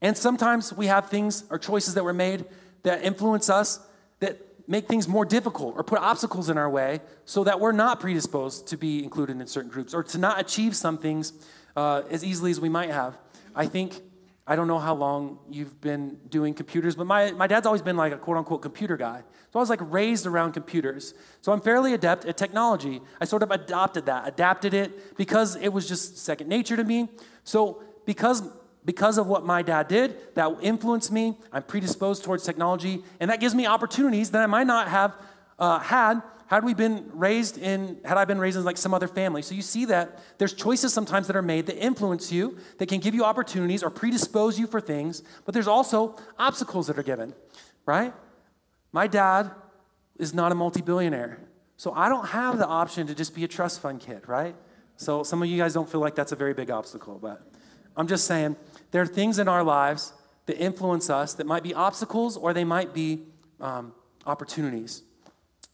And 0.00 0.16
sometimes 0.16 0.72
we 0.72 0.86
have 0.86 1.08
things 1.08 1.44
or 1.50 1.58
choices 1.58 1.94
that 1.94 2.04
were 2.04 2.12
made 2.12 2.44
that 2.82 3.04
influence 3.04 3.50
us 3.50 3.80
that 4.20 4.40
make 4.68 4.88
things 4.88 5.06
more 5.06 5.24
difficult 5.24 5.74
or 5.76 5.84
put 5.84 5.98
obstacles 5.98 6.50
in 6.50 6.58
our 6.58 6.68
way 6.68 7.00
so 7.24 7.44
that 7.44 7.60
we're 7.60 7.72
not 7.72 8.00
predisposed 8.00 8.66
to 8.68 8.76
be 8.76 9.02
included 9.02 9.40
in 9.40 9.46
certain 9.46 9.70
groups 9.70 9.94
or 9.94 10.02
to 10.02 10.18
not 10.18 10.40
achieve 10.40 10.74
some 10.74 10.98
things 10.98 11.32
uh, 11.76 12.02
as 12.10 12.24
easily 12.24 12.50
as 12.50 12.60
we 12.60 12.68
might 12.68 12.90
have. 12.90 13.16
I 13.54 13.66
think, 13.66 14.00
I 14.46 14.54
don't 14.54 14.68
know 14.68 14.78
how 14.78 14.94
long 14.94 15.40
you've 15.50 15.80
been 15.80 16.18
doing 16.28 16.54
computers, 16.54 16.94
but 16.94 17.06
my, 17.06 17.32
my 17.32 17.48
dad's 17.48 17.66
always 17.66 17.82
been 17.82 17.96
like 17.96 18.12
a 18.12 18.16
quote 18.16 18.36
unquote 18.36 18.62
computer 18.62 18.96
guy. 18.96 19.22
So 19.52 19.58
I 19.58 19.62
was 19.62 19.70
like 19.70 19.80
raised 19.82 20.24
around 20.26 20.52
computers. 20.52 21.14
So 21.40 21.52
I'm 21.52 21.60
fairly 21.60 21.94
adept 21.94 22.24
at 22.26 22.36
technology. 22.36 23.02
I 23.20 23.24
sort 23.24 23.42
of 23.42 23.50
adopted 23.50 24.06
that, 24.06 24.28
adapted 24.28 24.72
it 24.72 25.16
because 25.16 25.56
it 25.56 25.70
was 25.70 25.88
just 25.88 26.18
second 26.18 26.48
nature 26.48 26.76
to 26.76 26.84
me. 26.84 27.08
So 27.42 27.82
because 28.04 28.42
because 28.84 29.18
of 29.18 29.26
what 29.26 29.44
my 29.44 29.62
dad 29.62 29.88
did, 29.88 30.34
that 30.36 30.58
influenced 30.62 31.10
me. 31.10 31.36
I'm 31.52 31.64
predisposed 31.64 32.22
towards 32.22 32.44
technology, 32.44 33.02
and 33.18 33.28
that 33.30 33.40
gives 33.40 33.52
me 33.52 33.66
opportunities 33.66 34.30
that 34.30 34.42
I 34.42 34.46
might 34.46 34.68
not 34.68 34.86
have 34.86 35.16
uh, 35.58 35.80
had 35.80 36.22
had 36.48 36.64
we 36.64 36.74
been 36.74 37.10
raised 37.12 37.58
in, 37.58 37.98
had 38.04 38.16
I 38.16 38.24
been 38.24 38.38
raised 38.38 38.56
in 38.56 38.64
like 38.64 38.76
some 38.76 38.94
other 38.94 39.08
family? 39.08 39.42
So 39.42 39.54
you 39.54 39.62
see 39.62 39.84
that 39.86 40.18
there's 40.38 40.52
choices 40.52 40.92
sometimes 40.92 41.26
that 41.26 41.34
are 41.34 41.42
made 41.42 41.66
that 41.66 41.82
influence 41.82 42.30
you, 42.30 42.58
that 42.78 42.88
can 42.88 43.00
give 43.00 43.14
you 43.14 43.24
opportunities 43.24 43.82
or 43.82 43.90
predispose 43.90 44.58
you 44.58 44.66
for 44.66 44.80
things, 44.80 45.22
but 45.44 45.54
there's 45.54 45.66
also 45.66 46.16
obstacles 46.38 46.86
that 46.86 46.98
are 46.98 47.02
given, 47.02 47.34
right? 47.84 48.14
My 48.92 49.08
dad 49.08 49.50
is 50.18 50.32
not 50.32 50.52
a 50.52 50.54
multi 50.54 50.82
billionaire. 50.82 51.40
So 51.76 51.92
I 51.92 52.08
don't 52.08 52.28
have 52.28 52.58
the 52.58 52.66
option 52.66 53.06
to 53.08 53.14
just 53.14 53.34
be 53.34 53.44
a 53.44 53.48
trust 53.48 53.80
fund 53.80 54.00
kid, 54.00 54.28
right? 54.28 54.54
So 54.96 55.22
some 55.24 55.42
of 55.42 55.48
you 55.48 55.58
guys 55.58 55.74
don't 55.74 55.90
feel 55.90 56.00
like 56.00 56.14
that's 56.14 56.32
a 56.32 56.36
very 56.36 56.54
big 56.54 56.70
obstacle, 56.70 57.18
but 57.20 57.42
I'm 57.96 58.06
just 58.06 58.24
saying 58.24 58.56
there 58.92 59.02
are 59.02 59.06
things 59.06 59.38
in 59.38 59.48
our 59.48 59.62
lives 59.64 60.12
that 60.46 60.58
influence 60.58 61.10
us 61.10 61.34
that 61.34 61.46
might 61.46 61.62
be 61.62 61.74
obstacles 61.74 62.36
or 62.36 62.54
they 62.54 62.64
might 62.64 62.94
be 62.94 63.24
um, 63.60 63.92
opportunities. 64.24 65.02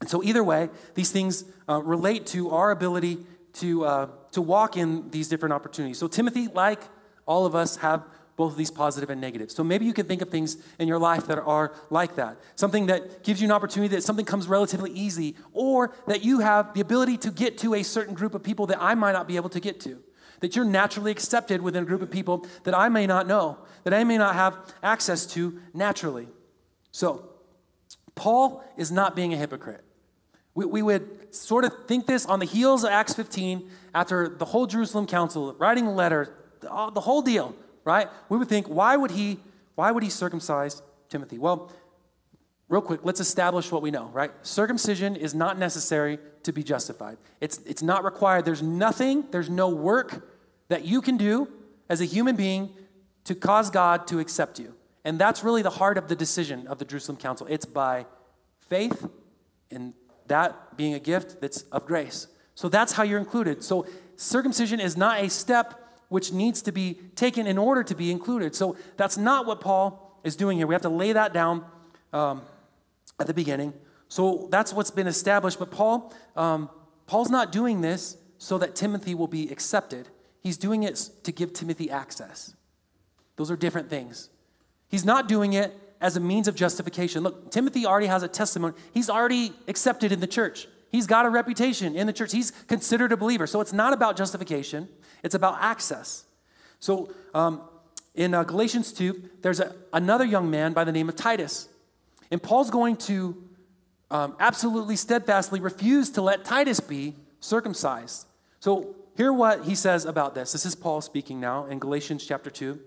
And 0.02 0.10
so, 0.10 0.20
either 0.20 0.42
way, 0.42 0.68
these 0.96 1.12
things 1.12 1.44
uh, 1.68 1.80
relate 1.80 2.26
to 2.26 2.50
our 2.50 2.72
ability 2.72 3.18
to, 3.52 3.84
uh, 3.84 4.08
to 4.32 4.42
walk 4.42 4.76
in 4.76 5.08
these 5.10 5.28
different 5.28 5.52
opportunities. 5.52 5.96
So, 5.96 6.08
Timothy, 6.08 6.48
like 6.48 6.80
all 7.24 7.46
of 7.46 7.54
us, 7.54 7.76
have 7.76 8.02
both 8.34 8.50
of 8.50 8.58
these 8.58 8.72
positive 8.72 9.10
and 9.10 9.20
negative. 9.20 9.52
So 9.52 9.62
maybe 9.62 9.84
you 9.84 9.92
can 9.92 10.06
think 10.06 10.20
of 10.20 10.28
things 10.28 10.56
in 10.80 10.88
your 10.88 10.98
life 10.98 11.28
that 11.28 11.38
are 11.38 11.72
like 11.88 12.16
that. 12.16 12.36
Something 12.56 12.86
that 12.86 13.22
gives 13.22 13.40
you 13.40 13.46
an 13.46 13.52
opportunity 13.52 13.94
that 13.94 14.02
something 14.02 14.24
comes 14.24 14.48
relatively 14.48 14.90
easy, 14.90 15.36
or 15.52 15.94
that 16.08 16.24
you 16.24 16.40
have 16.40 16.74
the 16.74 16.80
ability 16.80 17.18
to 17.18 17.30
get 17.30 17.58
to 17.58 17.74
a 17.74 17.84
certain 17.84 18.14
group 18.14 18.34
of 18.34 18.42
people 18.42 18.66
that 18.66 18.82
I 18.82 18.96
might 18.96 19.12
not 19.12 19.28
be 19.28 19.36
able 19.36 19.50
to 19.50 19.60
get 19.60 19.78
to. 19.82 20.02
That 20.40 20.56
you're 20.56 20.64
naturally 20.64 21.12
accepted 21.12 21.62
within 21.62 21.84
a 21.84 21.86
group 21.86 22.02
of 22.02 22.10
people 22.10 22.44
that 22.64 22.76
I 22.76 22.88
may 22.88 23.06
not 23.06 23.28
know, 23.28 23.58
that 23.84 23.94
I 23.94 24.02
may 24.02 24.18
not 24.18 24.34
have 24.34 24.58
access 24.82 25.26
to 25.34 25.60
naturally. 25.72 26.26
So, 26.90 27.28
Paul 28.16 28.64
is 28.76 28.90
not 28.90 29.14
being 29.14 29.32
a 29.32 29.36
hypocrite. 29.36 29.84
We, 30.54 30.66
we 30.66 30.82
would 30.82 31.34
sort 31.34 31.64
of 31.64 31.72
think 31.86 32.06
this 32.06 32.26
on 32.26 32.38
the 32.38 32.44
heels 32.44 32.84
of 32.84 32.90
Acts 32.90 33.14
15 33.14 33.68
after 33.94 34.28
the 34.28 34.44
whole 34.44 34.66
Jerusalem 34.66 35.06
council, 35.06 35.54
writing 35.58 35.86
a 35.86 35.92
letter, 35.92 36.34
the, 36.60 37.00
whole 37.00 37.22
deal, 37.22 37.54
right? 37.84 38.08
We 38.28 38.38
would 38.38 38.48
think, 38.48 38.66
why 38.66 38.96
would 38.96 39.10
he, 39.10 39.38
why 39.74 39.90
would 39.90 40.02
he 40.02 40.10
circumcise 40.10 40.82
Timothy? 41.08 41.38
Well, 41.38 41.72
real 42.68 42.82
quick, 42.82 43.00
let's 43.02 43.20
establish 43.20 43.70
what 43.72 43.82
we 43.82 43.90
know, 43.90 44.06
right? 44.12 44.30
Circumcision 44.42 45.16
is 45.16 45.34
not 45.34 45.58
necessary 45.58 46.18
to 46.42 46.52
be 46.52 46.62
justified. 46.62 47.18
It's, 47.40 47.60
it's 47.66 47.82
not 47.82 48.04
required. 48.04 48.44
There's 48.44 48.62
nothing, 48.62 49.24
there's 49.30 49.50
no 49.50 49.68
work 49.68 50.28
that 50.68 50.84
you 50.84 51.00
can 51.02 51.16
do 51.16 51.48
as 51.88 52.00
a 52.00 52.04
human 52.04 52.36
being 52.36 52.70
to 53.24 53.34
cause 53.34 53.70
God 53.70 54.06
to 54.08 54.18
accept 54.18 54.58
you. 54.58 54.74
And 55.04 55.18
that's 55.18 55.44
really 55.44 55.62
the 55.62 55.70
heart 55.70 55.98
of 55.98 56.08
the 56.08 56.16
decision 56.16 56.66
of 56.66 56.78
the 56.78 56.84
Jerusalem 56.84 57.18
Council. 57.18 57.46
It's 57.50 57.64
by 57.66 58.06
faith 58.60 59.08
in 59.70 59.94
that 60.28 60.76
being 60.76 60.94
a 60.94 61.00
gift 61.00 61.40
that's 61.40 61.62
of 61.72 61.87
grace. 61.87 62.26
So 62.54 62.68
that's 62.68 62.92
how 62.92 63.02
you're 63.02 63.18
included. 63.18 63.62
So 63.64 63.87
circumcision 64.16 64.80
is 64.80 64.96
not 64.96 65.20
a 65.20 65.28
step 65.28 65.78
which 66.08 66.32
needs 66.32 66.61
to 66.62 66.72
be 66.72 66.98
taken 67.16 67.46
in 67.46 67.56
order 67.56 67.82
to 67.82 67.94
be 67.94 68.11
included. 68.11 68.54
So 68.54 68.76
that's 68.96 69.16
not 69.16 69.46
what 69.46 69.61
Paul 69.61 70.20
is 70.24 70.37
doing 70.37 70.58
here. 70.58 70.66
We 70.66 70.74
have 70.74 70.82
to 70.82 70.90
lay 70.90 71.12
that 71.12 71.32
down 71.32 71.64
um, 72.12 72.42
at 73.18 73.26
the 73.26 73.35
beginning. 73.35 73.72
So 74.08 74.48
that's 74.50 74.74
what's 74.74 74.90
been 74.90 75.06
established. 75.06 75.58
But 75.58 75.70
Paul, 75.70 76.12
um, 76.37 76.68
Paul's 77.06 77.30
not 77.30 77.50
doing 77.50 77.80
this 77.80 78.18
so 78.37 78.58
that 78.58 78.74
Timothy 78.74 79.14
will 79.14 79.26
be 79.26 79.50
accepted. 79.50 80.08
He's 80.40 80.58
doing 80.58 80.82
it 80.82 81.08
to 81.22 81.32
give 81.32 81.52
Timothy 81.52 81.90
access. 81.90 82.54
Those 83.37 83.50
are 83.50 83.56
different 83.56 83.88
things. 83.88 84.28
He's 84.88 85.04
not 85.04 85.28
doing 85.28 85.54
it 85.54 85.72
as 86.02 86.16
a 86.16 86.20
means 86.20 86.48
of 86.48 86.54
justification. 86.54 87.22
Look, 87.22 87.50
Timothy 87.50 87.86
already 87.86 88.08
has 88.08 88.22
a 88.22 88.28
testimony. 88.28 88.74
He's 88.92 89.08
already 89.08 89.52
accepted 89.68 90.12
in 90.12 90.20
the 90.20 90.26
church. 90.26 90.66
He's 90.90 91.06
got 91.06 91.24
a 91.24 91.30
reputation 91.30 91.96
in 91.96 92.06
the 92.06 92.12
church. 92.12 92.32
He's 92.32 92.50
considered 92.50 93.12
a 93.12 93.16
believer. 93.16 93.46
So 93.46 93.60
it's 93.62 93.72
not 93.72 93.94
about 93.94 94.16
justification, 94.16 94.88
it's 95.22 95.34
about 95.34 95.56
access. 95.60 96.24
So 96.80 97.14
um, 97.32 97.62
in 98.14 98.34
uh, 98.34 98.42
Galatians 98.42 98.92
2, 98.92 99.30
there's 99.40 99.60
a, 99.60 99.74
another 99.92 100.24
young 100.24 100.50
man 100.50 100.72
by 100.72 100.84
the 100.84 100.92
name 100.92 101.08
of 101.08 101.16
Titus. 101.16 101.68
And 102.30 102.42
Paul's 102.42 102.70
going 102.70 102.96
to 102.96 103.40
um, 104.10 104.36
absolutely 104.40 104.96
steadfastly 104.96 105.60
refuse 105.60 106.10
to 106.10 106.22
let 106.22 106.44
Titus 106.44 106.80
be 106.80 107.14
circumcised. 107.40 108.26
So, 108.60 108.96
hear 109.16 109.32
what 109.32 109.64
he 109.64 109.74
says 109.74 110.04
about 110.04 110.34
this. 110.34 110.52
This 110.52 110.66
is 110.66 110.74
Paul 110.74 111.00
speaking 111.00 111.40
now 111.40 111.66
in 111.66 111.78
Galatians 111.78 112.24
chapter 112.26 112.50
2. 112.50 112.78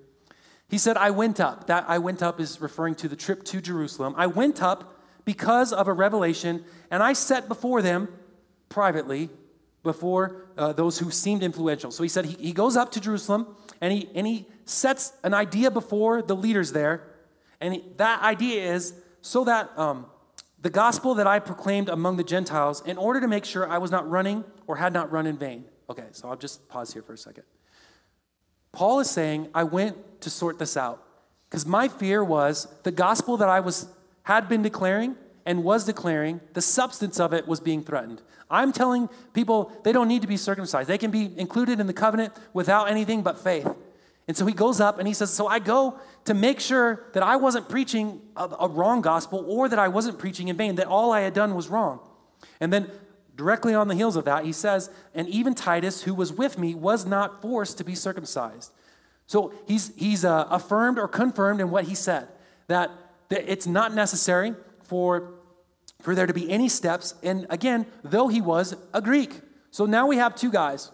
He 0.69 0.78
said, 0.78 0.97
I 0.97 1.12
went 1.12 1.39
up. 1.39 1.67
That 1.67 1.86
I 1.88 1.99
went 1.99 2.23
up 2.23 2.39
is 2.39 2.60
referring 2.60 2.95
to 2.95 3.08
the 3.08 3.15
trip 3.15 3.43
to 3.45 3.62
Jerusalem. 3.62 4.15
I 4.17 4.28
went 4.28 4.62
up 4.62 4.99
because 5.25 5.73
of 5.73 5.88
a 5.88 5.93
revelation, 5.93 6.63
and 6.91 7.01
I 7.01 7.13
set 7.13 7.47
before 7.47 7.82
them 7.82 8.10
privately, 8.69 9.30
before 9.84 10.47
uh, 10.58 10.73
those 10.73 10.99
who 10.99 11.12
seemed 11.12 11.43
influential. 11.43 11.91
So 11.91 12.04
he 12.04 12.10
said 12.10 12.25
he, 12.25 12.36
he 12.39 12.54
goes 12.54 12.75
up 12.75 12.91
to 12.91 12.99
Jerusalem 12.99 13.56
and 13.80 13.93
he, 13.93 14.10
and 14.15 14.25
he 14.25 14.47
sets 14.65 15.13
an 15.23 15.34
idea 15.34 15.69
before 15.71 16.21
the 16.21 16.36
leaders 16.36 16.71
there. 16.71 17.04
And 17.62 17.75
he, 17.75 17.84
that 17.97 18.21
idea 18.21 18.73
is 18.73 18.93
so 19.21 19.43
that 19.45 19.78
um, 19.78 20.08
the 20.62 20.69
gospel 20.69 21.15
that 21.15 21.28
I 21.28 21.39
proclaimed 21.39 21.89
among 21.89 22.17
the 22.17 22.23
Gentiles, 22.23 22.82
in 22.86 22.97
order 22.97 23.21
to 23.21 23.28
make 23.28 23.45
sure 23.45 23.69
I 23.69 23.78
was 23.78 23.91
not 23.91 24.10
running 24.10 24.43
or 24.67 24.75
had 24.75 24.93
not 24.93 25.12
run 25.12 25.28
in 25.28 25.38
vain. 25.38 25.65
Okay, 25.89 26.08
so 26.12 26.30
I'll 26.30 26.36
just 26.36 26.67
pause 26.67 26.91
here 26.91 27.04
for 27.04 27.13
a 27.13 27.17
second. 27.17 27.43
Paul 28.76 29.00
is 29.00 29.10
saying, 29.10 29.50
I 29.54 29.64
went 29.64 30.22
to 30.22 30.30
sort 30.30 30.60
this 30.60 30.78
out 30.78 31.04
because 31.50 31.66
my 31.66 31.88
fear 31.88 32.24
was 32.24 32.68
the 32.84 32.92
gospel 32.92 33.38
that 33.38 33.50
I 33.50 33.60
was 33.60 33.88
had 34.24 34.50
been 34.50 34.62
declaring 34.62 35.16
and 35.46 35.64
was 35.64 35.86
declaring, 35.86 36.42
the 36.54 36.62
substance 36.62 37.20
of 37.20 37.34
it 37.34 37.48
was 37.48 37.60
being 37.60 37.84
threatened. 37.84 38.22
I'm 38.50 38.72
telling 38.72 39.10
people 39.34 39.72
they 39.84 39.92
don't 39.92 40.08
need 40.08 40.24
to 40.24 40.28
be 40.28 40.38
circumcised. 40.38 40.90
They 40.90 40.98
can 40.98 41.12
be 41.12 41.32
included 41.38 41.80
in 41.80 41.88
the 41.88 41.94
covenant 41.94 42.34
without 42.54 42.90
anything 42.90 43.22
but 43.22 43.40
faith. 43.40 43.68
And 44.28 44.36
so 44.36 44.46
he 44.46 44.54
goes 44.54 44.82
up 44.82 44.98
and 44.98 45.08
he 45.08 45.14
says, 45.14 45.32
So 45.32 45.48
I 45.48 45.60
go 45.60 46.00
to 46.26 46.34
make 46.34 46.60
sure 46.60 47.06
that 47.14 47.22
I 47.22 47.36
wasn't 47.36 47.70
preaching 47.70 48.22
a, 48.36 48.50
a, 48.62 48.68
wrong 48.68 49.02
gospel 49.02 49.46
or 49.48 49.70
that 49.70 49.78
I 49.78 49.88
wasn't 49.88 50.18
preaching 50.18 50.48
in 50.48 50.58
vain, 50.58 50.76
that 50.76 50.88
all 50.88 51.12
I 51.12 51.22
had 51.22 51.36
done 51.36 51.54
was 51.54 51.70
wrong. 51.70 52.00
And 52.60 52.74
then 52.74 52.90
directly 53.36 53.74
on 53.74 53.88
the 53.88 53.95
heels 53.95 54.15
of 54.15 54.26
that, 54.26 54.45
he 54.45 54.52
says, 54.52 54.89
And 55.13 55.28
even 55.28 55.54
Titus, 55.54 56.04
who 56.04 56.13
was 56.13 56.32
with 56.32 56.58
me, 56.58 56.74
was 56.74 57.06
not 57.06 57.41
forced 57.41 57.78
to 57.78 57.84
be 57.84 57.95
circumcised. 57.95 58.71
So 59.28 59.54
he's, 59.67 59.95
he's 59.95 60.24
uh, 60.24 60.48
affirmed 60.50 61.00
or 61.00 61.08
confirmed 61.08 61.60
in 61.60 61.69
what 61.69 61.86
he 61.86 61.95
said 61.95 62.28
that, 62.67 62.91
that 63.30 63.52
it's 63.52 63.67
not 63.67 63.93
necessary 63.93 64.54
for, 64.84 65.34
for 66.02 66.15
there 66.15 66.28
to 66.28 66.34
be 66.34 66.50
any 66.50 66.69
steps. 66.69 67.15
And 67.24 67.48
again, 67.50 67.86
though 68.04 68.28
he 68.28 68.41
was 68.41 68.76
a 68.93 69.02
Greek. 69.02 69.41
So 69.71 69.86
now 69.86 70.08
we 70.08 70.17
have 70.17 70.36
two 70.36 70.52
guys 70.52 70.91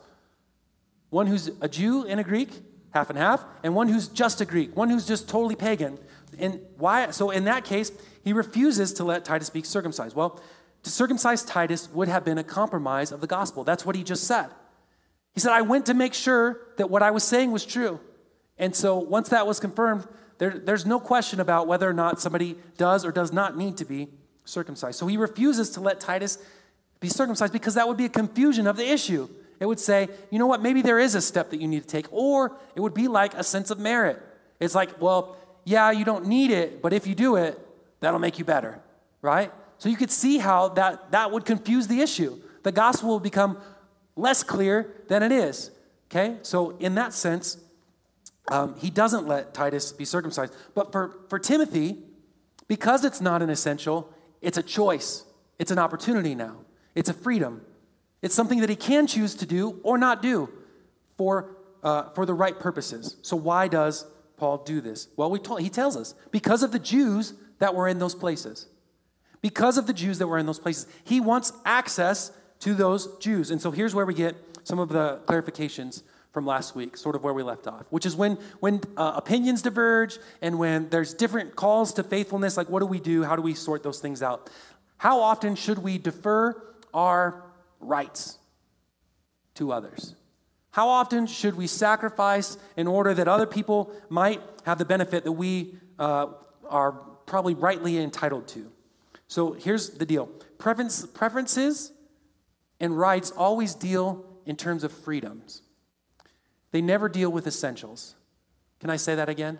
one 1.10 1.27
who's 1.27 1.51
a 1.60 1.67
Jew 1.67 2.08
and 2.08 2.21
a 2.21 2.23
Greek, 2.23 2.49
half 2.91 3.10
and 3.10 3.19
half, 3.19 3.43
and 3.63 3.75
one 3.75 3.89
who's 3.89 4.08
just 4.08 4.39
a 4.39 4.45
Greek, 4.45 4.75
one 4.77 4.89
who's 4.89 5.06
just 5.06 5.27
totally 5.27 5.58
pagan. 5.58 5.99
And 6.39 6.62
why? 6.77 7.12
So 7.12 7.32
in 7.32 7.43
that 7.43 7.65
case, 7.65 7.91
he 8.23 8.32
refuses 8.32 8.93
to 8.93 9.04
let 9.04 9.25
Titus 9.25 9.49
be 9.49 9.62
circumcised. 9.62 10.15
Well, 10.15 10.41
to 10.84 10.89
circumcise 10.89 11.44
Titus 11.44 11.89
would 11.91 12.08
have 12.08 12.26
been 12.26 12.38
a 12.38 12.44
compromise 12.44 13.12
of 13.12 13.22
the 13.22 13.28
gospel. 13.28 13.63
That's 13.63 13.86
what 13.86 13.96
he 13.96 14.04
just 14.04 14.24
said. 14.24 14.50
He 15.34 15.39
said, 15.39 15.52
I 15.52 15.62
went 15.62 15.86
to 15.86 15.94
make 15.94 16.13
sure 16.13 16.60
that 16.78 16.89
what 16.89 17.04
I 17.04 17.12
was 17.12 17.24
saying 17.24 17.52
was 17.52 17.65
true. 17.65 18.00
And 18.58 18.76
so 18.76 18.98
once 18.98 19.30
that 19.30 19.48
was 19.48 19.60
confirmed, 19.60 20.08
there, 20.38 20.58
there's 20.58 20.86
no 20.86 21.00
question 21.00 21.39
about 21.39 21.67
whether 21.67 21.89
or 21.89 21.94
not 21.94 22.20
somebody 22.20 22.58
does 22.78 23.06
or 23.06 23.12
does 23.12 23.32
not 23.32 23.56
need 23.56 23.78
to 23.78 23.86
be 23.86 24.10
circumcised. 24.44 24.98
So 24.98 25.08
he 25.08 25.17
refuses 25.17 25.70
to 25.72 25.82
let 25.82 26.00
Titus 26.00 26.38
be 27.00 27.10
circumcised 27.10 27.54
because 27.54 27.76
that 27.76 27.88
would 27.88 27.98
be 27.98 28.06
a 28.06 28.10
confusion 28.10 28.67
of 28.67 28.76
the 28.76 28.88
issue. 28.88 29.30
It 29.60 29.67
would 29.67 29.80
say, 29.80 30.10
you 30.32 30.39
know 30.39 30.48
what, 30.48 30.62
maybe 30.62 30.82
there 30.82 31.00
is 31.00 31.13
a 31.13 31.22
step 31.22 31.52
that 31.52 31.62
you 31.62 31.67
need 31.67 31.84
to 31.84 31.88
take, 31.88 32.12
or 32.12 32.58
it 32.76 32.82
would 32.82 32.96
be 32.96 33.08
like 33.08 33.36
a 33.36 33.44
sense 33.44 33.70
of 33.70 33.78
merit. 33.78 34.22
It's 34.60 34.74
like, 34.74 35.00
well, 35.00 35.38
yeah, 35.63 35.91
you 35.91 36.04
don't 36.04 36.26
need 36.26 36.50
it, 36.50 36.82
but 36.82 36.94
if 36.94 37.06
you 37.06 37.13
do 37.13 37.36
it, 37.36 37.60
that'll 38.00 38.20
make 38.20 38.39
you 38.39 38.46
better, 38.46 38.80
right? 39.22 39.52
So 39.82 39.89
you 39.89 39.98
could 39.98 40.12
see 40.12 40.38
how 40.38 40.67
that, 40.67 41.10
that 41.10 41.32
would 41.32 41.44
confuse 41.44 41.88
the 41.88 42.02
issue. 42.02 42.39
The 42.62 42.72
gospel 42.72 43.10
will 43.10 43.20
become 43.20 43.58
less 44.15 44.44
clear 44.44 44.94
than 45.08 45.24
it 45.24 45.32
is, 45.32 45.72
okay? 46.06 46.38
So, 46.44 46.78
in 46.78 46.94
that 46.94 47.15
sense, 47.15 47.58
um, 48.52 48.76
he 48.78 48.91
doesn't 48.91 49.28
let 49.28 49.56
Titus 49.56 49.91
be 49.91 50.06
circumcised. 50.06 50.54
But 50.76 50.91
for, 50.91 51.17
for 51.30 51.39
Timothy, 51.39 51.98
because 52.67 53.04
it's 53.04 53.22
not 53.22 53.41
an 53.41 53.50
essential, 53.50 54.08
it's 54.39 54.60
a 54.60 54.62
choice. 54.62 55.24
It's 55.58 55.72
an 55.72 55.80
opportunity 55.80 56.36
now. 56.36 56.58
It's 56.94 57.10
a 57.10 57.13
freedom. 57.15 57.65
It's 58.22 58.36
something 58.36 58.60
that 58.60 58.70
he 58.70 58.76
can 58.76 59.08
choose 59.08 59.34
to 59.34 59.48
do 59.48 59.80
or 59.82 59.98
not 59.98 60.22
do 60.22 60.48
for, 61.17 61.58
uh, 61.82 62.12
for 62.12 62.28
the 62.28 62.36
right 62.36 62.60
purposes. 62.60 63.15
So, 63.24 63.36
why 63.36 63.67
does 63.67 64.06
Paul 64.38 64.60
do 64.60 64.80
this? 64.80 65.08
Well, 65.17 65.32
we 65.32 65.39
told, 65.39 65.62
he 65.62 65.70
tells 65.70 65.98
us 65.98 66.13
because 66.30 66.62
of 66.62 66.72
the 66.72 66.78
Jews 66.78 67.34
that 67.58 67.74
were 67.74 67.88
in 67.88 67.98
those 67.98 68.13
places. 68.13 68.67
Because 69.41 69.77
of 69.77 69.88
the 69.88 69.93
Jews 69.93 70.19
that 70.19 70.27
were 70.27 70.38
in 70.38 70.45
those 70.45 70.60
places, 70.60 70.88
he 71.04 71.19
wants 71.19 71.51
access 71.65 72.32
to 72.60 72.73
those 72.73 73.17
Jews. 73.17 73.51
And 73.51 73.62
so, 73.62 73.71
here's 73.71 73.95
where 73.95 74.06
we 74.06 74.13
get 74.13 74.36
some 74.63 74.80
of 74.80 74.89
the 74.89 75.19
clarifications 75.25 76.04
from 76.32 76.45
last 76.45 76.75
week, 76.75 76.95
sort 76.95 77.15
of 77.15 77.23
where 77.23 77.34
we 77.34 77.43
left 77.43 77.67
off, 77.67 77.86
which 77.89 78.06
is 78.06 78.15
when, 78.15 78.38
when 78.60 78.80
uh, 78.95 79.13
opinions 79.15 79.62
diverge 79.62 80.17
and 80.41 80.58
when 80.58 80.88
there's 80.89 81.13
different 81.13 81.56
calls 81.56 81.93
to 81.93 82.04
faithfulness, 82.04 82.56
like 82.56 82.69
what 82.69 82.80
do 82.80 82.86
we 82.86 82.99
do? 82.99 83.23
How 83.23 83.36
do 83.36 83.41
we 83.41 83.54
sort 83.54 83.84
those 83.84 83.99
things 83.99 84.21
out? 84.23 84.49
How 84.97 85.19
often 85.19 85.56
should 85.56 85.80
we 85.80 85.97
defer 85.97 86.62
our 86.93 87.43
rights 87.80 88.38
to 89.56 89.73
others? 89.73 90.15
How 90.71 90.88
often 90.88 91.27
should 91.27 91.56
we 91.56 91.67
sacrifice 91.67 92.58
in 92.77 92.88
order 92.88 93.13
that 93.13 93.27
other 93.27 93.45
people 93.45 93.91
might 94.08 94.41
have 94.65 94.77
the 94.77 94.86
benefit 94.86 95.25
that 95.25 95.34
we 95.34 95.75
uh, 95.99 96.27
are 96.69 96.93
probably 97.25 97.56
rightly 97.56 97.97
entitled 97.97 98.47
to? 98.49 98.71
So 99.32 99.54
here's 99.54 99.91
the 99.91 100.06
deal 100.06 100.26
Preference, 100.58 101.06
preferences 101.06 101.94
and 102.82 103.00
rights 103.00 103.32
always 103.32 103.74
deal 103.74 104.26
in 104.46 104.58
terms 104.58 104.84
of 104.84 104.91
freedoms. 104.91 105.62
They 106.72 106.82
never 106.82 107.08
deal 107.08 107.30
with 107.32 107.48
essentials. 107.48 108.15
Can 108.82 108.89
I 108.89 108.98
say 108.98 109.15
that 109.15 109.30
again? 109.30 109.60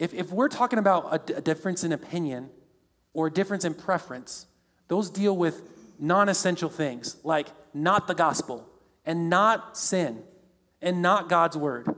If, 0.00 0.12
if 0.12 0.32
we're 0.32 0.48
talking 0.48 0.80
about 0.80 1.30
a, 1.30 1.40
difference 1.40 1.84
in 1.84 1.92
opinion 1.92 2.50
or 3.14 3.28
a 3.28 3.30
difference 3.30 3.64
in 3.64 3.74
preference, 3.74 4.46
those 4.88 5.10
deal 5.10 5.36
with 5.36 5.62
non 6.00 6.28
essential 6.28 6.68
things 6.68 7.18
like 7.22 7.46
not 7.72 8.08
the 8.08 8.14
gospel 8.16 8.68
and 9.06 9.30
not 9.30 9.78
sin 9.78 10.24
and 10.80 11.00
not 11.00 11.28
God's 11.28 11.56
word. 11.56 11.94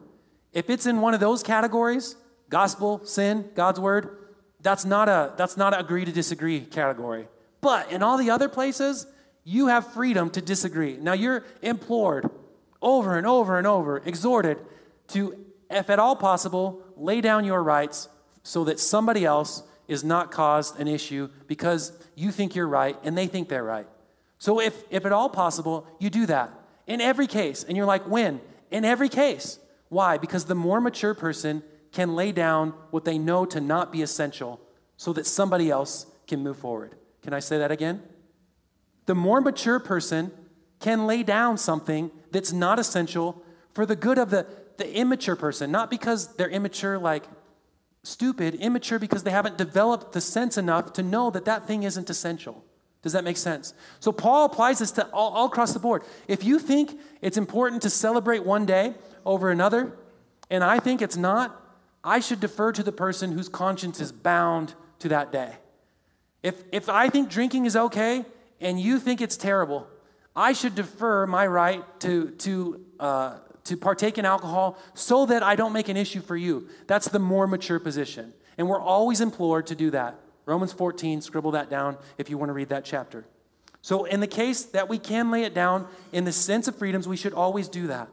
If 0.53 0.69
it's 0.69 0.85
in 0.85 1.01
one 1.01 1.15
of 1.15 1.21
those 1.21 1.43
categories, 1.43 2.17
gospel, 2.51 3.03
sin, 3.07 3.49
God's 3.55 3.81
word, 3.81 4.24
that's 4.65 4.85
not 4.85 5.09
a 5.09 5.33
that's 5.37 5.57
not 5.57 5.79
agree 5.79 6.05
to 6.05 6.11
disagree 6.11 6.61
category. 6.61 7.29
But 7.61 7.93
in 7.93 8.03
all 8.03 8.19
the 8.19 8.31
other 8.31 8.49
places, 8.49 9.07
you 9.45 9.69
have 9.69 9.93
freedom 9.93 10.31
to 10.31 10.43
disagree. 10.43 10.97
Now 10.97 11.13
you're 11.13 11.45
implored 11.63 12.29
over 12.83 13.17
and 13.17 13.27
over 13.27 13.57
and 13.59 13.67
over, 13.67 13.99
exhorted 14.05 14.59
to, 15.09 15.45
if 15.71 15.89
at 15.89 15.99
all 15.99 16.17
possible, 16.17 16.83
lay 16.97 17.21
down 17.21 17.45
your 17.45 17.63
rights 17.63 18.09
so 18.43 18.65
that 18.65 18.79
somebody 18.81 19.25
else 19.25 19.63
is 19.89 20.05
not 20.05 20.31
caused 20.31 20.79
an 20.79 20.89
issue 20.89 21.29
because 21.47 21.93
you 22.15 22.31
think 22.31 22.55
you're 22.55 22.69
right 22.69 22.97
and 23.05 23.17
they 23.17 23.27
think 23.27 23.49
they're 23.49 23.65
right. 23.65 23.87
So 24.39 24.61
if, 24.61 24.83
if 24.91 25.07
at 25.07 25.13
all 25.13 25.31
possible, 25.31 25.87
you 25.99 26.11
do 26.11 26.27
that 26.27 26.51
in 26.87 27.01
every 27.01 27.27
case. 27.27 27.65
And 27.65 27.77
you're 27.77 27.87
like, 27.87 28.07
when? 28.07 28.41
In 28.71 28.85
every 28.85 29.09
case. 29.09 29.59
Why? 29.89 30.19
Because 30.19 30.45
the 30.45 30.55
more 30.55 30.81
mature 30.81 31.15
person 31.15 31.63
can 31.95 32.15
lay 32.15 32.33
down 32.33 32.75
what 32.91 33.05
they 33.05 33.17
know 33.17 33.47
to 33.47 33.61
not 33.61 33.93
be 33.93 34.03
essential 34.03 34.61
so 34.97 35.13
that 35.13 35.27
somebody 35.27 35.71
else 35.71 36.07
can 36.27 36.43
move 36.43 36.59
forward. 36.59 36.97
Can 37.23 37.33
I 37.33 37.39
say 37.39 37.57
that 37.59 37.71
again? 37.71 38.03
The 39.07 39.15
more 39.15 39.41
mature 39.41 39.79
person 39.79 40.33
can 40.81 41.07
lay 41.07 41.23
down 41.23 41.57
something 41.57 42.11
that's 42.33 42.53
not 42.53 42.79
essential 42.79 43.43
for 43.75 43.87
the 43.87 43.97
good 43.97 44.19
of 44.19 44.31
the, 44.31 44.47
the 44.77 44.93
immature 44.93 45.37
person, 45.37 45.71
not 45.71 45.89
because 45.89 46.35
they're 46.35 46.51
immature 46.51 46.99
like 46.99 47.25
stupid, 48.03 48.57
immature 48.57 48.99
because 48.99 49.23
they 49.23 49.31
haven't 49.31 49.57
developed 49.57 50.13
the 50.13 50.21
sense 50.21 50.59
enough 50.59 50.93
to 50.95 51.03
know 51.03 51.31
that 51.31 51.45
that 51.45 51.67
thing 51.67 51.85
isn't 51.85 52.11
essential. 52.11 52.65
Does 53.03 53.13
that 53.13 53.23
make 53.23 53.37
sense? 53.37 53.73
So 54.01 54.11
Paul 54.11 54.47
applies 54.47 54.81
this 54.81 54.91
to 54.93 55.07
all, 55.13 55.31
all 55.31 55.47
across 55.47 55.73
the 55.73 55.79
board. 55.79 56.03
If 56.27 56.43
you 56.43 56.59
think 56.59 56.99
it's 57.21 57.37
important 57.37 57.83
to 57.83 57.91
celebrate 57.91 58.45
one 58.45 58.67
day 58.67 58.95
over 59.25 59.51
another, 59.51 59.97
and 60.51 60.65
I 60.65 60.81
think 60.81 61.03
it's 61.03 61.17
not, 61.17 61.64
I 62.05 62.21
should 62.21 62.41
defer 62.41 62.71
to 62.73 62.83
the 62.83 62.93
person 62.93 63.33
whose 63.33 63.49
conscience 63.49 63.99
is 63.99 64.13
bound 64.13 64.75
to 64.99 65.09
that 65.09 65.33
day. 65.33 65.57
If, 66.43 66.63
if 66.71 66.91
I 66.91 67.09
think 67.09 67.31
drinking 67.31 67.65
is 67.65 67.75
okay 67.75 68.25
and 68.61 68.79
you 68.79 68.99
think 68.99 69.23
it's 69.23 69.39
terrible, 69.39 69.89
I 70.37 70.53
should 70.53 70.75
defer 70.75 71.27
my 71.27 71.47
right 71.47 71.83
to, 72.01 72.31
to, 72.31 72.85
uh, 73.01 73.39
to 73.65 73.77
partake 73.79 74.19
in 74.19 74.27
alcohol 74.27 74.79
so 74.93 75.25
that 75.27 75.43
I 75.43 75.57
don't 75.57 75.73
make 75.73 75.89
an 75.89 75.97
issue 75.97 76.21
for 76.21 76.37
you. 76.37 76.69
That's 76.87 77.09
the 77.09 77.19
more 77.19 77.47
mature 77.47 77.81
position. 77.81 78.35
And 78.59 78.69
we're 78.69 78.81
always 78.81 79.23
implored 79.23 79.69
to 79.69 79.75
do 79.75 79.91
that. 79.93 80.21
Romans 80.45 80.73
14, 80.73 81.23
scribble 81.23 81.53
that 81.53 81.71
down 81.71 81.97
if 82.19 82.29
you 82.29 82.37
want 82.37 82.51
to 82.51 82.53
read 82.53 82.69
that 82.69 82.85
chapter. 82.85 83.25
So, 83.81 84.05
in 84.05 84.21
the 84.21 84.27
case 84.27 84.65
that 84.65 84.89
we 84.89 84.99
can 84.99 85.31
lay 85.31 85.45
it 85.45 85.55
down 85.55 85.87
in 86.13 86.25
the 86.25 86.33
sense 86.33 86.69
of 86.69 86.77
freedoms, 86.77 87.07
we 87.07 87.17
should 87.17 87.35
always 87.35 87.69
do 87.69 87.87
that. 87.89 88.09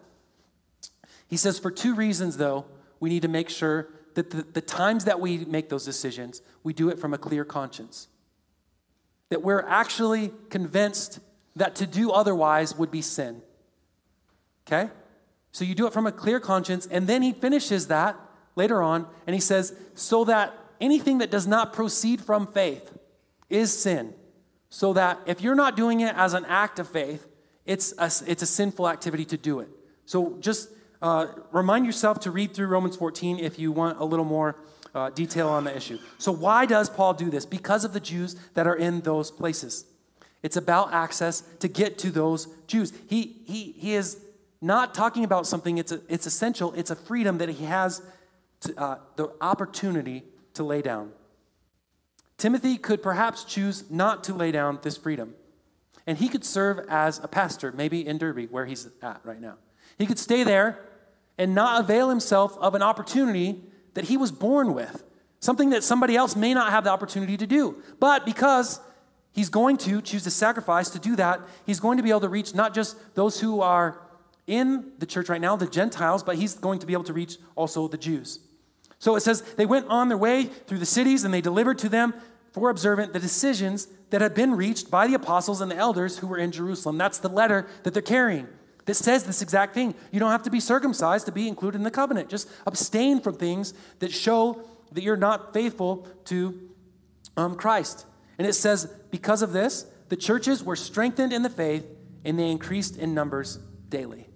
He 1.27 1.37
says, 1.37 1.59
for 1.59 1.71
two 1.71 1.95
reasons, 1.95 2.37
though, 2.37 2.65
we 3.01 3.09
need 3.09 3.23
to 3.23 3.27
make 3.27 3.49
sure 3.49 3.89
that 4.13 4.29
the, 4.29 4.43
the 4.43 4.61
times 4.61 5.03
that 5.05 5.19
we 5.19 5.39
make 5.45 5.67
those 5.67 5.83
decisions, 5.83 6.41
we 6.63 6.71
do 6.71 6.87
it 6.87 6.99
from 6.99 7.13
a 7.13 7.17
clear 7.17 7.43
conscience. 7.43 8.07
That 9.29 9.41
we're 9.41 9.65
actually 9.67 10.31
convinced 10.49 11.19
that 11.57 11.75
to 11.75 11.87
do 11.87 12.11
otherwise 12.11 12.77
would 12.77 12.91
be 12.91 13.01
sin. 13.01 13.41
Okay? 14.65 14.89
So 15.51 15.65
you 15.65 15.75
do 15.75 15.87
it 15.87 15.93
from 15.93 16.07
a 16.07 16.11
clear 16.11 16.39
conscience, 16.39 16.85
and 16.85 17.07
then 17.07 17.21
he 17.21 17.33
finishes 17.33 17.87
that 17.87 18.15
later 18.55 18.81
on, 18.81 19.07
and 19.27 19.33
he 19.33 19.41
says, 19.41 19.75
so 19.95 20.23
that 20.25 20.53
anything 20.79 21.17
that 21.17 21.31
does 21.31 21.47
not 21.47 21.73
proceed 21.73 22.21
from 22.21 22.47
faith 22.47 22.97
is 23.49 23.77
sin. 23.77 24.13
So 24.69 24.93
that 24.93 25.19
if 25.25 25.41
you're 25.41 25.55
not 25.55 25.75
doing 25.75 26.01
it 26.01 26.15
as 26.15 26.33
an 26.33 26.45
act 26.45 26.79
of 26.79 26.87
faith, 26.87 27.27
it's 27.65 27.93
a, 27.97 28.11
it's 28.27 28.41
a 28.41 28.45
sinful 28.45 28.87
activity 28.87 29.25
to 29.25 29.37
do 29.37 29.59
it. 29.59 29.69
So 30.05 30.37
just 30.39 30.69
uh, 31.01 31.27
remind 31.51 31.85
yourself 31.85 32.19
to 32.21 32.31
read 32.31 32.53
through 32.53 32.67
Romans 32.67 32.95
14 32.95 33.39
if 33.39 33.57
you 33.57 33.71
want 33.71 33.99
a 33.99 34.05
little 34.05 34.25
more 34.25 34.55
uh, 34.93 35.09
detail 35.09 35.49
on 35.49 35.63
the 35.63 35.75
issue. 35.75 35.97
So, 36.17 36.31
why 36.31 36.65
does 36.65 36.89
Paul 36.89 37.13
do 37.13 37.29
this? 37.29 37.45
Because 37.45 37.83
of 37.83 37.93
the 37.93 37.99
Jews 37.99 38.35
that 38.53 38.67
are 38.67 38.75
in 38.75 39.01
those 39.01 39.31
places. 39.31 39.85
It's 40.43 40.57
about 40.57 40.93
access 40.93 41.41
to 41.59 41.67
get 41.67 41.97
to 41.99 42.11
those 42.11 42.47
Jews. 42.67 42.93
He, 43.07 43.37
he, 43.45 43.73
he 43.77 43.93
is 43.93 44.19
not 44.59 44.93
talking 44.93 45.23
about 45.23 45.47
something, 45.47 45.77
it's, 45.77 45.91
a, 45.91 46.01
it's 46.09 46.25
essential, 46.25 46.73
it's 46.73 46.91
a 46.91 46.95
freedom 46.95 47.37
that 47.39 47.49
he 47.49 47.65
has 47.65 48.01
to, 48.61 48.79
uh, 48.79 48.97
the 49.15 49.31
opportunity 49.39 50.23
to 50.53 50.63
lay 50.63 50.81
down. 50.81 51.11
Timothy 52.37 52.77
could 52.77 53.03
perhaps 53.03 53.43
choose 53.43 53.89
not 53.89 54.23
to 54.25 54.33
lay 54.33 54.51
down 54.51 54.79
this 54.81 54.97
freedom. 54.97 55.35
And 56.07 56.17
he 56.17 56.27
could 56.27 56.43
serve 56.43 56.79
as 56.89 57.19
a 57.19 57.27
pastor, 57.27 57.71
maybe 57.71 58.05
in 58.05 58.17
Derbe, 58.17 58.49
where 58.49 58.65
he's 58.65 58.87
at 59.03 59.21
right 59.23 59.39
now. 59.39 59.55
He 59.97 60.07
could 60.07 60.17
stay 60.17 60.43
there 60.43 60.79
and 61.41 61.55
not 61.55 61.81
avail 61.81 62.07
himself 62.07 62.55
of 62.59 62.75
an 62.75 62.83
opportunity 62.83 63.59
that 63.95 64.03
he 64.03 64.15
was 64.15 64.31
born 64.31 64.75
with, 64.75 65.03
something 65.39 65.71
that 65.71 65.83
somebody 65.83 66.15
else 66.15 66.35
may 66.35 66.53
not 66.53 66.69
have 66.69 66.83
the 66.83 66.91
opportunity 66.91 67.35
to 67.35 67.47
do. 67.47 67.81
But 67.99 68.27
because 68.27 68.79
he's 69.31 69.49
going 69.49 69.77
to 69.77 70.03
choose 70.03 70.21
to 70.25 70.29
sacrifice 70.29 70.91
to 70.91 70.99
do 70.99 71.15
that, 71.15 71.41
he's 71.65 71.79
going 71.79 71.97
to 71.97 72.03
be 72.03 72.11
able 72.11 72.21
to 72.21 72.29
reach 72.29 72.53
not 72.53 72.75
just 72.75 72.95
those 73.15 73.39
who 73.39 73.59
are 73.59 73.99
in 74.45 74.91
the 74.99 75.07
church 75.07 75.29
right 75.29 75.41
now, 75.41 75.55
the 75.55 75.65
Gentiles, 75.65 76.21
but 76.21 76.35
he's 76.35 76.53
going 76.53 76.77
to 76.77 76.85
be 76.85 76.93
able 76.93 77.05
to 77.05 77.13
reach 77.13 77.37
also 77.55 77.87
the 77.87 77.97
Jews. 77.97 78.39
So 78.99 79.15
it 79.15 79.21
says, 79.21 79.41
they 79.41 79.65
went 79.65 79.87
on 79.87 80.09
their 80.09 80.19
way 80.19 80.43
through 80.43 80.77
the 80.77 80.85
cities 80.85 81.23
and 81.23 81.33
they 81.33 81.41
delivered 81.41 81.79
to 81.79 81.89
them 81.89 82.13
for 82.51 82.69
observant 82.69 83.13
the 83.13 83.19
decisions 83.19 83.87
that 84.11 84.21
had 84.21 84.35
been 84.35 84.53
reached 84.53 84.91
by 84.91 85.07
the 85.07 85.15
apostles 85.15 85.59
and 85.59 85.71
the 85.71 85.75
elders 85.75 86.19
who 86.19 86.27
were 86.27 86.37
in 86.37 86.51
Jerusalem. 86.51 86.99
That's 86.99 87.17
the 87.17 87.29
letter 87.29 87.65
that 87.81 87.95
they're 87.95 88.03
carrying 88.03 88.47
that 88.85 88.95
says 88.95 89.23
this 89.23 89.41
exact 89.41 89.73
thing. 89.73 89.93
You 90.11 90.19
don't 90.19 90.31
have 90.31 90.43
to 90.43 90.49
be 90.49 90.59
circumcised 90.59 91.25
to 91.27 91.31
be 91.31 91.47
included 91.47 91.77
in 91.77 91.83
the 91.83 91.91
covenant. 91.91 92.29
Just 92.29 92.49
abstain 92.65 93.21
from 93.21 93.35
things 93.35 93.73
that 93.99 94.11
show 94.11 94.63
that 94.91 95.03
you're 95.03 95.17
not 95.17 95.53
faithful 95.53 96.07
to 96.25 96.69
um, 97.37 97.55
Christ. 97.55 98.05
And 98.37 98.47
it 98.47 98.53
says, 98.53 98.91
because 99.11 99.41
of 99.41 99.53
this, 99.53 99.85
the 100.09 100.15
churches 100.15 100.63
were 100.63 100.75
strengthened 100.75 101.31
in 101.31 101.43
the 101.43 101.49
faith 101.49 101.85
and 102.25 102.37
they 102.37 102.49
increased 102.49 102.97
in 102.97 103.13
numbers 103.13 103.59
daily. 103.89 104.27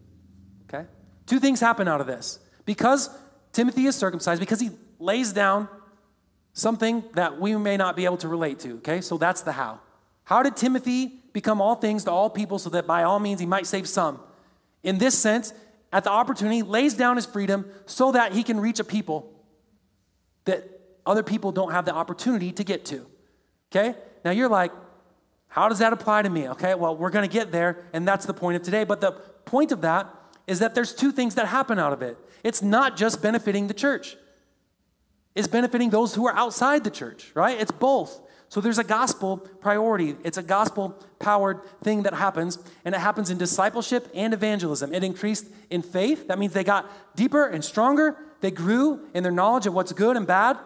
Okay? 0.69 0.85
Two 1.25 1.39
things 1.39 1.59
happen 1.59 1.87
out 1.87 2.01
of 2.01 2.07
this. 2.07 2.39
Because 2.65 3.09
Timothy 3.51 3.85
is 3.85 3.95
circumcised, 3.95 4.39
because 4.39 4.59
he 4.59 4.69
lays 4.99 5.33
down 5.33 5.67
something 6.53 7.03
that 7.13 7.39
we 7.39 7.55
may 7.57 7.77
not 7.77 7.95
be 7.95 8.05
able 8.05 8.17
to 8.17 8.27
relate 8.27 8.59
to. 8.59 8.75
Okay? 8.75 9.01
So 9.01 9.17
that's 9.17 9.41
the 9.41 9.51
how. 9.51 9.79
How 10.23 10.41
did 10.43 10.55
Timothy 10.55 11.07
become 11.33 11.61
all 11.61 11.75
things 11.75 12.05
to 12.05 12.11
all 12.11 12.29
people 12.29 12.57
so 12.57 12.69
that 12.71 12.87
by 12.87 13.03
all 13.03 13.19
means 13.19 13.39
he 13.39 13.45
might 13.45 13.67
save 13.67 13.87
some? 13.87 14.19
In 14.85 14.99
this 14.99 15.17
sense, 15.17 15.53
at 15.91 16.03
the 16.03 16.11
opportunity, 16.11 16.61
lays 16.61 16.93
down 16.93 17.15
his 17.17 17.25
freedom 17.25 17.65
so 17.87 18.11
that 18.11 18.33
he 18.33 18.43
can 18.43 18.59
reach 18.59 18.79
a 18.79 18.83
people 18.83 19.33
that 20.45 20.69
other 21.05 21.23
people 21.23 21.51
don't 21.51 21.71
have 21.71 21.85
the 21.85 21.93
opportunity 21.93 22.51
to 22.51 22.63
get 22.63 22.85
to. 22.85 23.05
Okay? 23.71 23.97
Now 24.23 24.31
you're 24.31 24.47
like, 24.47 24.71
how 25.47 25.69
does 25.69 25.79
that 25.79 25.91
apply 25.91 26.21
to 26.21 26.29
me? 26.29 26.49
Okay, 26.49 26.75
well, 26.75 26.95
we're 26.95 27.09
going 27.09 27.27
to 27.27 27.33
get 27.33 27.51
there, 27.51 27.83
and 27.93 28.07
that's 28.07 28.25
the 28.25 28.33
point 28.33 28.57
of 28.57 28.61
today. 28.61 28.83
But 28.83 29.01
the 29.01 29.13
point 29.45 29.71
of 29.71 29.81
that 29.81 30.13
is 30.47 30.59
that 30.59 30.75
there's 30.75 30.93
two 30.93 31.11
things 31.11 31.35
that 31.35 31.47
happen 31.47 31.79
out 31.79 31.93
of 31.93 32.01
it. 32.01 32.17
It's 32.43 32.61
not 32.61 32.95
just 32.95 33.21
benefiting 33.21 33.67
the 33.67 33.73
church, 33.73 34.17
it's 35.33 35.47
benefiting 35.47 35.89
those 35.89 36.13
who 36.13 36.27
are 36.27 36.35
outside 36.35 36.83
the 36.83 36.91
church, 36.91 37.31
right? 37.33 37.59
It's 37.59 37.71
both. 37.71 38.21
So 38.55 38.61
there's 38.61 38.79
a 38.79 38.85
gospel 38.85 39.35
priority. 39.35 40.15
It's 40.23 40.37
a 40.37 40.41
gospel 40.41 40.97
powered 41.19 41.59
thing 41.83 42.03
that 42.03 42.13
happens, 42.13 42.57
and 42.85 42.95
it 42.95 42.99
happens 42.99 43.29
in 43.29 43.37
discipleship 43.37 44.09
and 44.15 44.33
evangelism. 44.33 44.93
It 44.93 45.03
increased 45.03 45.47
in 45.69 45.81
faith. 45.81 46.29
That 46.29 46.39
means 46.39 46.53
they 46.53 46.63
got 46.63 46.89
deeper 47.17 47.47
and 47.47 47.65
stronger. 47.65 48.17
They 48.39 48.51
grew 48.51 49.09
in 49.13 49.23
their 49.23 49.31
knowledge 49.33 49.67
of 49.67 49.73
what's 49.73 49.91
good 49.91 50.15
and 50.15 50.25
bad. 50.25 50.57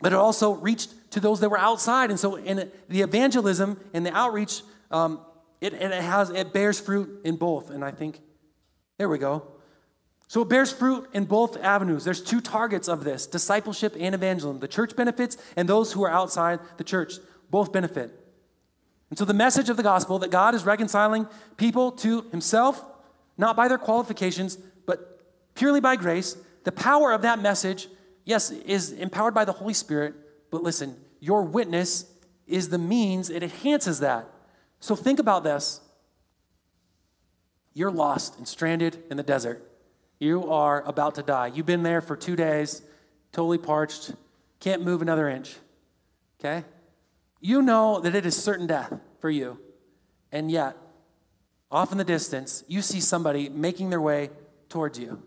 But 0.00 0.12
it 0.12 0.16
also 0.16 0.54
reached 0.54 1.12
to 1.12 1.20
those 1.20 1.38
that 1.38 1.50
were 1.50 1.56
outside. 1.56 2.10
And 2.10 2.18
so 2.18 2.34
in 2.34 2.68
the 2.88 3.02
evangelism 3.02 3.78
and 3.94 4.04
the 4.04 4.12
outreach, 4.12 4.62
um, 4.90 5.20
it, 5.60 5.72
it 5.72 5.92
has 5.92 6.30
it 6.30 6.52
bears 6.52 6.80
fruit 6.80 7.20
in 7.22 7.36
both. 7.36 7.70
And 7.70 7.84
I 7.84 7.92
think, 7.92 8.18
there 8.98 9.08
we 9.08 9.18
go. 9.18 9.46
So 10.28 10.42
it 10.42 10.48
bears 10.48 10.72
fruit 10.72 11.08
in 11.12 11.24
both 11.24 11.56
avenues. 11.62 12.04
There's 12.04 12.20
two 12.20 12.40
targets 12.40 12.88
of 12.88 13.04
this 13.04 13.26
discipleship 13.26 13.94
and 13.98 14.14
evangelism. 14.14 14.60
The 14.60 14.68
church 14.68 14.96
benefits, 14.96 15.36
and 15.56 15.68
those 15.68 15.92
who 15.92 16.04
are 16.04 16.10
outside 16.10 16.58
the 16.78 16.84
church 16.84 17.14
both 17.50 17.72
benefit. 17.72 18.10
And 19.08 19.18
so 19.18 19.24
the 19.24 19.34
message 19.34 19.68
of 19.68 19.76
the 19.76 19.84
gospel 19.84 20.18
that 20.18 20.30
God 20.30 20.54
is 20.54 20.64
reconciling 20.64 21.28
people 21.56 21.92
to 21.92 22.22
himself, 22.32 22.84
not 23.38 23.54
by 23.54 23.68
their 23.68 23.78
qualifications, 23.78 24.56
but 24.84 25.54
purely 25.54 25.80
by 25.80 25.94
grace, 25.94 26.36
the 26.64 26.72
power 26.72 27.12
of 27.12 27.22
that 27.22 27.40
message, 27.40 27.88
yes, 28.24 28.50
is 28.50 28.90
empowered 28.90 29.34
by 29.34 29.44
the 29.44 29.52
Holy 29.52 29.74
Spirit, 29.74 30.14
but 30.50 30.62
listen, 30.62 30.96
your 31.20 31.42
witness 31.42 32.12
is 32.48 32.68
the 32.68 32.78
means, 32.78 33.30
it 33.30 33.44
enhances 33.44 34.00
that. 34.00 34.26
So 34.80 34.96
think 34.96 35.20
about 35.20 35.44
this. 35.44 35.80
You're 37.74 37.92
lost 37.92 38.38
and 38.38 38.48
stranded 38.48 39.04
in 39.10 39.16
the 39.16 39.22
desert. 39.22 39.65
You 40.18 40.50
are 40.50 40.82
about 40.82 41.16
to 41.16 41.22
die. 41.22 41.48
You've 41.48 41.66
been 41.66 41.82
there 41.82 42.00
for 42.00 42.16
two 42.16 42.36
days, 42.36 42.82
totally 43.32 43.58
parched, 43.58 44.14
can't 44.60 44.82
move 44.82 45.02
another 45.02 45.28
inch. 45.28 45.56
Okay? 46.40 46.64
You 47.40 47.62
know 47.62 48.00
that 48.00 48.14
it 48.14 48.24
is 48.24 48.36
certain 48.36 48.66
death 48.66 48.92
for 49.20 49.30
you. 49.30 49.58
And 50.32 50.50
yet, 50.50 50.76
off 51.70 51.92
in 51.92 51.98
the 51.98 52.04
distance, 52.04 52.64
you 52.66 52.82
see 52.82 53.00
somebody 53.00 53.48
making 53.48 53.90
their 53.90 54.00
way 54.00 54.30
towards 54.68 54.98
you. 54.98 55.22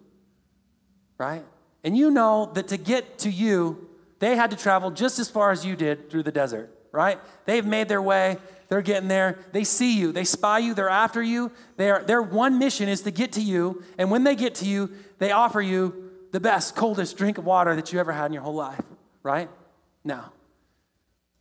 Right? 1.18 1.44
And 1.84 1.98
you 1.98 2.12
know 2.12 2.52
that 2.54 2.70
to 2.70 2.78
get 2.78 3.20
to 3.20 3.30
you, 3.30 3.90
they 4.20 4.36
had 4.36 4.52
to 4.52 4.58
travel 4.58 4.92
just 4.92 5.20
as 5.20 5.30
far 5.30 5.52
as 5.52 5.66
you 5.66 5.76
did 5.76 6.10
through 6.10 6.24
the 6.24 6.32
desert, 6.32 6.70
right? 6.92 7.20
They've 7.46 7.66
made 7.66 7.88
their 7.88 8.02
way, 8.02 8.38
they're 8.70 8.84
getting 8.84 9.10
there. 9.10 9.40
They 9.52 9.64
see 9.64 9.98
you, 9.98 10.12
they 10.12 10.24
spy 10.24 10.60
you, 10.60 10.74
they're 10.74 10.90
after 10.90 11.22
you. 11.22 11.52
They 11.76 11.90
are, 11.90 12.04
their 12.04 12.22
one 12.22 12.60
mission 12.60 12.88
is 12.88 13.02
to 13.02 13.12
get 13.12 13.34
to 13.34 13.42
you. 13.42 13.84
And 13.98 14.12
when 14.12 14.24
they 14.24 14.36
get 14.36 14.56
to 14.56 14.66
you, 14.66 14.92
they 15.18 15.32
offer 15.32 15.62
you 15.62 16.12
the 16.32 16.40
best, 16.40 16.76
coldest 16.76 17.18
drink 17.18 17.38
of 17.40 17.46
water 17.46 17.76
that 17.76 17.92
you 17.92 18.00
ever 18.00 18.12
had 18.12 18.28
in 18.28 18.34
your 18.34 18.44
whole 18.44 18.54
life, 18.54 18.82
right? 19.24 19.50
Now, 20.04 20.32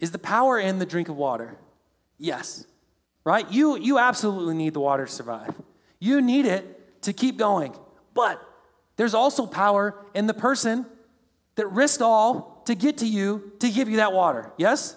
is 0.01 0.11
the 0.11 0.19
power 0.19 0.59
in 0.59 0.79
the 0.79 0.87
drink 0.87 1.09
of 1.09 1.17
water? 1.17 1.57
Yes, 2.17 2.67
right? 3.25 3.49
You, 3.51 3.79
you 3.79 3.99
absolutely 3.99 4.55
need 4.55 4.73
the 4.73 4.81
water 4.81 5.05
to 5.05 5.12
survive. 5.12 5.55
You 6.01 6.23
need 6.23 6.47
it 6.47 7.03
to 7.03 7.12
keep 7.12 7.37
going. 7.37 7.75
But 8.14 8.43
there's 8.97 9.14
also 9.14 9.47
power 9.47 9.95
in 10.14 10.27
the 10.27 10.35
person 10.35 10.87
that 11.57 11.67
risked 11.69 12.03
all 12.03 12.62
to 12.67 12.75
get 12.75 12.99
to 12.99 13.07
you 13.07 13.53
to 13.59 13.71
give 13.71 13.88
you 13.88 13.99
that 13.99 14.12
water. 14.12 14.53
Yes? 14.57 14.97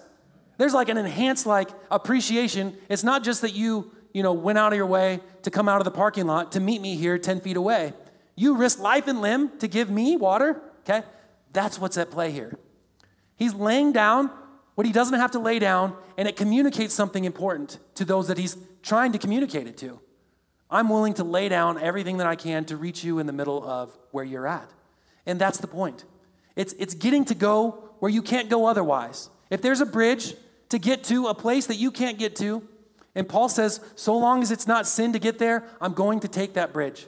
There's 0.62 0.74
like 0.74 0.88
an 0.90 0.96
enhanced 0.96 1.44
like 1.44 1.70
appreciation. 1.90 2.76
It's 2.88 3.02
not 3.02 3.24
just 3.24 3.40
that 3.40 3.52
you, 3.52 3.90
you 4.12 4.22
know, 4.22 4.32
went 4.32 4.58
out 4.58 4.72
of 4.72 4.76
your 4.76 4.86
way 4.86 5.18
to 5.42 5.50
come 5.50 5.68
out 5.68 5.80
of 5.80 5.84
the 5.84 5.90
parking 5.90 6.24
lot 6.24 6.52
to 6.52 6.60
meet 6.60 6.80
me 6.80 6.94
here 6.94 7.18
10 7.18 7.40
feet 7.40 7.56
away. 7.56 7.94
You 8.36 8.54
risked 8.54 8.80
life 8.80 9.08
and 9.08 9.20
limb 9.20 9.58
to 9.58 9.66
give 9.66 9.90
me 9.90 10.16
water, 10.16 10.62
okay? 10.82 11.04
That's 11.52 11.80
what's 11.80 11.98
at 11.98 12.12
play 12.12 12.30
here. 12.30 12.60
He's 13.34 13.54
laying 13.54 13.90
down 13.90 14.30
what 14.76 14.86
he 14.86 14.92
doesn't 14.92 15.18
have 15.18 15.32
to 15.32 15.40
lay 15.40 15.58
down, 15.58 15.96
and 16.16 16.28
it 16.28 16.36
communicates 16.36 16.94
something 16.94 17.24
important 17.24 17.80
to 17.96 18.04
those 18.04 18.28
that 18.28 18.38
he's 18.38 18.56
trying 18.84 19.10
to 19.10 19.18
communicate 19.18 19.66
it 19.66 19.76
to. 19.78 19.98
I'm 20.70 20.88
willing 20.88 21.14
to 21.14 21.24
lay 21.24 21.48
down 21.48 21.82
everything 21.82 22.18
that 22.18 22.28
I 22.28 22.36
can 22.36 22.66
to 22.66 22.76
reach 22.76 23.02
you 23.02 23.18
in 23.18 23.26
the 23.26 23.32
middle 23.32 23.68
of 23.68 23.98
where 24.12 24.22
you're 24.22 24.46
at. 24.46 24.70
And 25.26 25.40
that's 25.40 25.58
the 25.58 25.66
point. 25.66 26.04
It's, 26.54 26.72
it's 26.74 26.94
getting 26.94 27.24
to 27.24 27.34
go 27.34 27.90
where 27.98 28.12
you 28.12 28.22
can't 28.22 28.48
go 28.48 28.66
otherwise. 28.66 29.28
If 29.50 29.60
there's 29.60 29.80
a 29.80 29.86
bridge 29.86 30.34
to 30.72 30.78
get 30.78 31.04
to 31.04 31.26
a 31.26 31.34
place 31.34 31.66
that 31.66 31.76
you 31.76 31.90
can't 31.90 32.18
get 32.18 32.34
to. 32.36 32.66
And 33.14 33.28
Paul 33.28 33.50
says, 33.50 33.78
so 33.94 34.16
long 34.16 34.42
as 34.42 34.50
it's 34.50 34.66
not 34.66 34.86
sin 34.86 35.12
to 35.12 35.18
get 35.18 35.38
there, 35.38 35.68
I'm 35.82 35.92
going 35.92 36.20
to 36.20 36.28
take 36.28 36.54
that 36.54 36.72
bridge. 36.72 37.06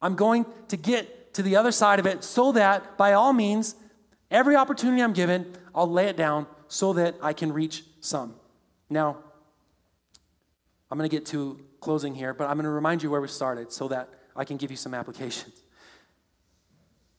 I'm 0.00 0.14
going 0.14 0.46
to 0.68 0.76
get 0.76 1.34
to 1.34 1.42
the 1.42 1.56
other 1.56 1.72
side 1.72 1.98
of 1.98 2.06
it 2.06 2.22
so 2.22 2.52
that, 2.52 2.96
by 2.96 3.14
all 3.14 3.32
means, 3.32 3.74
every 4.30 4.54
opportunity 4.54 5.02
I'm 5.02 5.12
given, 5.12 5.56
I'll 5.74 5.90
lay 5.90 6.06
it 6.06 6.16
down 6.16 6.46
so 6.68 6.92
that 6.92 7.16
I 7.20 7.32
can 7.32 7.52
reach 7.52 7.82
some. 7.98 8.36
Now, 8.88 9.16
I'm 10.88 10.96
going 10.96 11.10
to 11.10 11.16
get 11.16 11.26
to 11.26 11.58
closing 11.80 12.14
here, 12.14 12.32
but 12.32 12.44
I'm 12.44 12.54
going 12.54 12.62
to 12.62 12.70
remind 12.70 13.02
you 13.02 13.10
where 13.10 13.20
we 13.20 13.26
started 13.26 13.72
so 13.72 13.88
that 13.88 14.08
I 14.36 14.44
can 14.44 14.56
give 14.56 14.70
you 14.70 14.76
some 14.76 14.94
applications. 14.94 15.64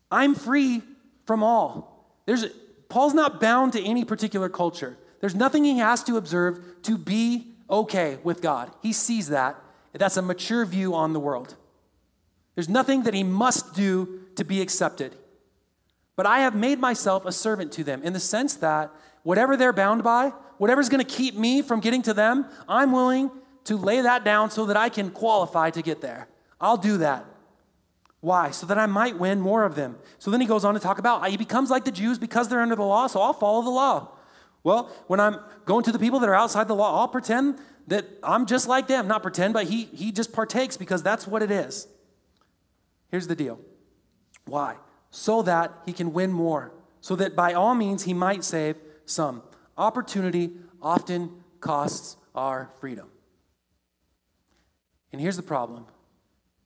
I'm 0.09 0.35
free 0.35 0.83
from 1.25 1.43
all. 1.43 2.15
There's 2.25 2.45
Paul's 2.87 3.13
not 3.13 3.41
bound 3.41 3.73
to 3.73 3.83
any 3.83 4.05
particular 4.05 4.47
culture. 4.47 4.95
There's 5.19 5.35
nothing 5.35 5.63
he 5.63 5.77
has 5.79 6.03
to 6.03 6.17
observe 6.17 6.81
to 6.83 6.97
be 6.97 7.53
okay 7.69 8.19
with 8.23 8.41
God. 8.41 8.71
He 8.81 8.93
sees 8.93 9.29
that. 9.29 9.55
That's 9.93 10.17
a 10.17 10.21
mature 10.21 10.65
view 10.65 10.93
on 10.93 11.13
the 11.13 11.19
world. 11.19 11.55
There's 12.55 12.69
nothing 12.69 13.03
that 13.03 13.13
he 13.13 13.23
must 13.23 13.73
do 13.73 14.21
to 14.35 14.43
be 14.43 14.61
accepted. 14.61 15.15
But 16.15 16.25
I 16.25 16.39
have 16.39 16.55
made 16.55 16.79
myself 16.79 17.25
a 17.25 17.31
servant 17.31 17.71
to 17.73 17.83
them 17.83 18.01
in 18.03 18.13
the 18.13 18.19
sense 18.19 18.55
that 18.55 18.91
whatever 19.23 19.57
they're 19.57 19.73
bound 19.73 20.03
by, 20.03 20.29
whatever's 20.57 20.89
going 20.89 21.03
to 21.03 21.09
keep 21.09 21.35
me 21.35 21.61
from 21.61 21.79
getting 21.79 22.01
to 22.03 22.13
them, 22.13 22.45
I'm 22.67 22.91
willing 22.91 23.31
to 23.65 23.77
lay 23.77 24.01
that 24.01 24.23
down 24.23 24.51
so 24.51 24.65
that 24.67 24.77
I 24.77 24.89
can 24.89 25.11
qualify 25.11 25.69
to 25.71 25.81
get 25.81 26.01
there. 26.01 26.27
I'll 26.61 26.77
do 26.77 26.97
that. 26.97 27.25
Why? 28.21 28.51
So 28.51 28.65
that 28.67 28.77
I 28.77 28.85
might 28.85 29.19
win 29.19 29.41
more 29.41 29.63
of 29.65 29.75
them. 29.75 29.97
So 30.19 30.31
then 30.31 30.41
he 30.41 30.47
goes 30.47 30.65
on 30.65 30.73
to 30.73 30.79
talk 30.79 30.99
about 30.99 31.27
he 31.27 31.37
becomes 31.37 31.69
like 31.69 31.85
the 31.85 31.91
Jews 31.91 32.17
because 32.17 32.47
they're 32.47 32.61
under 32.61 32.75
the 32.75 32.83
law, 32.83 33.07
so 33.07 33.21
I'll 33.21 33.33
follow 33.33 33.61
the 33.61 33.69
law. 33.69 34.09
Well, 34.65 34.91
when 35.05 35.19
I'm 35.19 35.37
going 35.65 35.83
to 35.83 35.91
the 35.91 35.99
people 35.99 36.19
that 36.21 36.27
are 36.27 36.33
outside 36.33 36.67
the 36.67 36.75
law, 36.75 36.99
I'll 36.99 37.07
pretend 37.07 37.59
that 37.85 38.05
I'm 38.23 38.47
just 38.47 38.67
like 38.67 38.87
them. 38.87 39.07
Not 39.07 39.21
pretend, 39.21 39.53
but 39.53 39.65
he, 39.65 39.83
he 39.85 40.11
just 40.11 40.33
partakes 40.33 40.75
because 40.75 41.03
that's 41.03 41.27
what 41.27 41.43
it 41.43 41.51
is. 41.51 41.87
Here's 43.11 43.27
the 43.27 43.35
deal. 43.35 43.59
Why? 44.45 44.77
So 45.11 45.43
that 45.43 45.71
he 45.85 45.93
can 45.93 46.13
win 46.13 46.31
more. 46.31 46.71
So 46.99 47.15
that 47.15 47.35
by 47.35 47.53
all 47.53 47.75
means 47.75 48.03
he 48.03 48.13
might 48.15 48.43
save 48.43 48.75
some. 49.05 49.43
Opportunity 49.77 50.53
often 50.81 51.29
costs 51.59 52.17
our 52.33 52.71
freedom. 52.79 53.07
And 55.11 55.21
here's 55.21 55.37
the 55.37 55.43
problem 55.43 55.85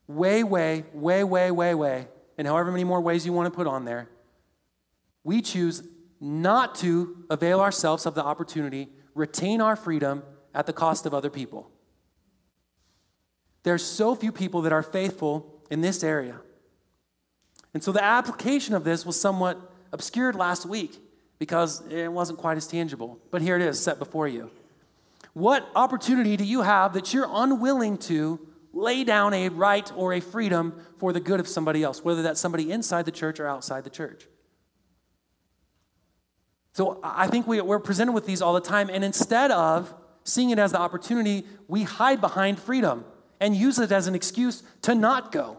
way, 0.07 0.41
way, 0.45 0.85
way, 0.93 1.25
way, 1.25 1.51
way, 1.51 1.75
way, 1.75 2.07
and 2.37 2.47
however 2.47 2.71
many 2.71 2.85
more 2.85 3.01
ways 3.01 3.25
you 3.25 3.33
want 3.33 3.51
to 3.51 3.55
put 3.55 3.67
on 3.67 3.83
there, 3.83 4.07
we 5.25 5.41
choose 5.41 5.83
not 6.19 6.75
to 6.75 7.23
avail 7.29 7.61
ourselves 7.61 8.05
of 8.05 8.15
the 8.15 8.23
opportunity, 8.23 8.89
retain 9.15 9.61
our 9.61 9.75
freedom 9.75 10.23
at 10.53 10.65
the 10.65 10.73
cost 10.73 11.05
of 11.05 11.13
other 11.13 11.29
people. 11.29 11.69
There's 13.63 13.85
so 13.85 14.15
few 14.15 14.31
people 14.31 14.61
that 14.63 14.73
are 14.73 14.83
faithful 14.83 15.63
in 15.69 15.81
this 15.81 16.03
area. 16.03 16.39
And 17.73 17.83
so 17.83 17.91
the 17.91 18.03
application 18.03 18.73
of 18.73 18.83
this 18.83 19.05
was 19.05 19.19
somewhat 19.19 19.59
obscured 19.91 20.35
last 20.35 20.65
week 20.65 20.99
because 21.37 21.85
it 21.87 22.11
wasn't 22.11 22.39
quite 22.39 22.57
as 22.57 22.67
tangible. 22.67 23.19
But 23.31 23.41
here 23.41 23.55
it 23.55 23.61
is 23.61 23.79
set 23.79 23.99
before 23.99 24.27
you. 24.27 24.49
What 25.33 25.69
opportunity 25.75 26.35
do 26.35 26.43
you 26.43 26.61
have 26.61 26.93
that 26.93 27.13
you're 27.13 27.29
unwilling 27.29 27.97
to 27.99 28.39
lay 28.73 29.03
down 29.03 29.33
a 29.33 29.49
right 29.49 29.91
or 29.95 30.13
a 30.13 30.19
freedom 30.19 30.73
for 30.97 31.13
the 31.13 31.19
good 31.19 31.39
of 31.39 31.47
somebody 31.47 31.83
else, 31.83 32.03
whether 32.03 32.21
that's 32.21 32.39
somebody 32.39 32.71
inside 32.71 33.05
the 33.05 33.11
church 33.11 33.39
or 33.39 33.47
outside 33.47 33.83
the 33.83 33.89
church? 33.89 34.27
So 36.73 36.99
I 37.03 37.27
think 37.27 37.47
we, 37.47 37.59
are 37.59 37.79
presented 37.79 38.11
with 38.11 38.25
these 38.25 38.41
all 38.41 38.53
the 38.53 38.61
time, 38.61 38.89
and 38.89 39.03
instead 39.03 39.51
of 39.51 39.93
seeing 40.23 40.51
it 40.51 40.59
as 40.59 40.71
the 40.71 40.79
opportunity, 40.79 41.45
we 41.67 41.83
hide 41.83 42.21
behind 42.21 42.59
freedom 42.59 43.05
and 43.39 43.55
use 43.55 43.79
it 43.79 43.91
as 43.91 44.07
an 44.07 44.15
excuse 44.15 44.63
to 44.83 44.93
not 44.93 45.31
go. 45.31 45.57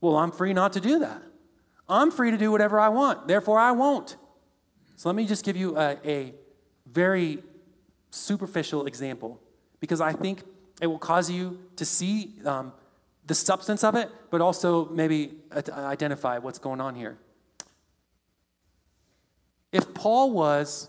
Well, 0.00 0.16
I'm 0.16 0.30
free 0.30 0.52
not 0.52 0.72
to 0.74 0.80
do 0.80 0.98
that. 1.00 1.22
I'm 1.88 2.10
free 2.10 2.30
to 2.30 2.38
do 2.38 2.52
whatever 2.52 2.78
I 2.78 2.88
want, 2.88 3.26
therefore, 3.26 3.58
I 3.58 3.72
won't. 3.72 4.16
So 4.96 5.08
let 5.08 5.16
me 5.16 5.26
just 5.26 5.44
give 5.44 5.56
you 5.56 5.76
a, 5.76 5.96
a 6.04 6.34
very 6.86 7.42
superficial 8.10 8.86
example 8.86 9.40
because 9.80 10.00
I 10.00 10.12
think 10.12 10.42
it 10.80 10.86
will 10.86 10.98
cause 10.98 11.30
you 11.30 11.58
to 11.76 11.84
see 11.84 12.34
um, 12.44 12.72
the 13.26 13.34
substance 13.34 13.82
of 13.84 13.94
it, 13.94 14.10
but 14.30 14.40
also 14.40 14.88
maybe 14.88 15.32
identify 15.70 16.38
what's 16.38 16.58
going 16.58 16.80
on 16.80 16.94
here. 16.94 17.18
If 19.72 19.94
Paul 19.94 20.32
was 20.32 20.88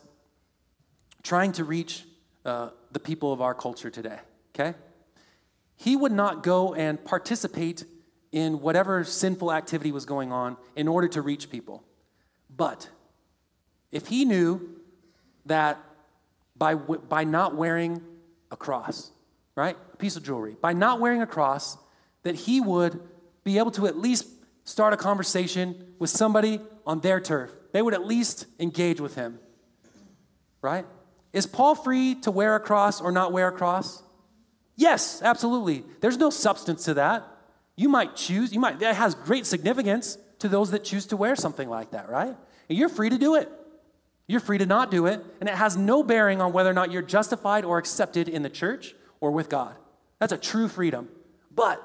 trying 1.24 1.52
to 1.54 1.64
reach 1.64 2.06
uh, 2.46 2.70
the 2.92 3.00
people 3.00 3.32
of 3.32 3.42
our 3.42 3.54
culture 3.54 3.90
today, 3.90 4.20
okay, 4.54 4.78
he 5.76 5.96
would 5.96 6.12
not 6.12 6.44
go 6.44 6.74
and 6.74 7.04
participate 7.04 7.86
in 8.32 8.62
whatever 8.62 9.04
sinful 9.04 9.52
activity 9.52 9.92
was 9.92 10.06
going 10.06 10.32
on 10.32 10.58
in 10.76 10.88
order 10.88 11.08
to 11.10 11.22
reach 11.22 11.50
people. 11.50 11.84
But 12.56 12.90
if 13.92 14.08
he 14.08 14.26
knew 14.26 14.80
that 15.46 15.80
by, 16.56 16.76
by 16.76 17.24
not 17.24 17.56
wearing 17.56 18.02
a 18.52 18.56
cross, 18.56 19.12
right? 19.56 19.76
A 19.94 19.98
piece 19.98 20.16
of 20.16 20.24
jewelry. 20.24 20.56
By 20.62 20.74
not 20.74 21.00
wearing 21.00 21.22
a 21.22 21.28
cross, 21.28 21.78
that 22.24 22.36
he 22.36 22.62
would 22.62 23.02
be 23.44 23.58
able 23.58 23.72
to 23.72 23.88
at 23.88 23.98
least 23.98 24.28
start 24.64 24.94
a 24.94 24.98
conversation 24.98 25.96
with 26.00 26.10
somebody 26.10 26.62
on 26.86 27.00
their 27.02 27.20
turf. 27.20 27.52
They 27.72 27.82
would 27.82 27.94
at 27.94 28.06
least 28.06 28.46
engage 28.60 29.00
with 29.00 29.16
him, 29.16 29.40
right? 30.62 30.86
Is 31.34 31.46
Paul 31.46 31.76
free 31.76 32.16
to 32.16 32.32
wear 32.32 32.56
a 32.56 32.60
cross 32.60 33.02
or 33.02 33.12
not 33.12 33.32
wear 33.32 33.48
a 33.48 33.52
cross? 33.52 34.04
Yes, 34.76 35.22
absolutely. 35.22 35.84
There's 36.02 36.18
no 36.18 36.30
substance 36.30 36.86
to 36.86 36.96
that. 36.96 37.26
You 37.76 37.88
might 37.88 38.16
choose, 38.16 38.54
you 38.54 38.60
might, 38.60 38.80
that 38.80 38.96
has 38.96 39.16
great 39.16 39.46
significance 39.46 40.18
to 40.40 40.50
those 40.50 40.72
that 40.72 40.84
choose 40.84 41.06
to 41.08 41.18
wear 41.18 41.36
something 41.36 41.70
like 41.70 41.92
that, 41.92 42.10
right? 42.10 42.36
And 42.70 42.78
you're 42.78 42.90
free 42.90 43.10
to 43.10 43.18
do 43.18 43.36
it. 43.36 43.50
You're 44.28 44.40
free 44.40 44.58
to 44.58 44.66
not 44.66 44.92
do 44.92 45.08
it, 45.08 45.24
and 45.40 45.50
it 45.50 45.56
has 45.56 45.76
no 45.78 46.04
bearing 46.04 46.42
on 46.42 46.54
whether 46.54 46.70
or 46.70 46.74
not 46.74 46.92
you're 46.92 47.02
justified 47.02 47.66
or 47.66 47.78
accepted 47.78 48.30
in 48.30 48.44
the 48.44 48.50
church 48.50 48.96
or 49.20 49.32
with 49.32 49.50
God. 49.50 49.76
That's 50.20 50.32
a 50.32 50.38
true 50.38 50.68
freedom. 50.68 51.10
But 51.54 51.82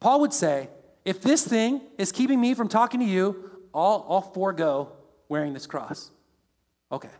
Paul 0.00 0.20
would 0.20 0.32
say, 0.32 0.68
if 1.04 1.22
this 1.22 1.46
thing 1.46 1.80
is 1.98 2.12
keeping 2.12 2.40
me 2.40 2.54
from 2.54 2.68
talking 2.68 3.00
to 3.00 3.06
you, 3.06 3.50
I'll, 3.74 4.06
I'll 4.08 4.20
forego 4.20 4.92
wearing 5.28 5.52
this 5.52 5.66
cross. 5.66 6.10
Okay. 6.90 7.10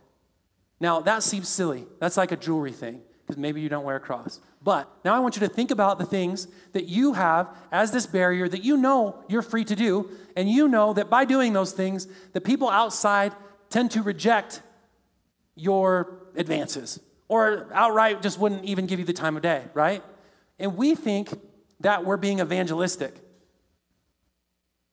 Now, 0.79 1.01
that 1.01 1.23
seems 1.23 1.49
silly. 1.49 1.85
That's 1.99 2.17
like 2.17 2.31
a 2.31 2.37
jewelry 2.37 2.71
thing, 2.71 3.01
because 3.21 3.37
maybe 3.37 3.61
you 3.61 3.69
don't 3.69 3.83
wear 3.83 3.95
a 3.95 3.99
cross. 3.99 4.39
But 4.63 4.89
now 5.03 5.15
I 5.15 5.19
want 5.19 5.35
you 5.35 5.41
to 5.41 5.47
think 5.47 5.71
about 5.71 5.97
the 5.97 6.05
things 6.05 6.47
that 6.73 6.85
you 6.85 7.13
have 7.13 7.55
as 7.71 7.91
this 7.91 8.05
barrier 8.05 8.47
that 8.47 8.63
you 8.63 8.77
know 8.77 9.23
you're 9.27 9.41
free 9.41 9.65
to 9.65 9.75
do, 9.75 10.09
and 10.35 10.49
you 10.49 10.67
know 10.67 10.93
that 10.93 11.09
by 11.09 11.25
doing 11.25 11.53
those 11.53 11.71
things, 11.71 12.07
the 12.33 12.41
people 12.41 12.69
outside 12.69 13.33
tend 13.69 13.91
to 13.91 14.01
reject 14.01 14.61
your 15.55 16.19
advances 16.35 16.99
or 17.27 17.67
outright 17.73 18.21
just 18.21 18.39
wouldn't 18.39 18.63
even 18.63 18.85
give 18.85 18.99
you 18.99 19.05
the 19.05 19.13
time 19.13 19.35
of 19.35 19.41
day, 19.41 19.63
right? 19.73 20.03
And 20.59 20.77
we 20.77 20.95
think 20.95 21.33
that 21.81 22.05
we're 22.05 22.17
being 22.17 22.39
evangelistic. 22.39 23.13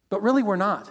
But 0.08 0.22
really, 0.22 0.42
we're 0.42 0.56
not. 0.56 0.90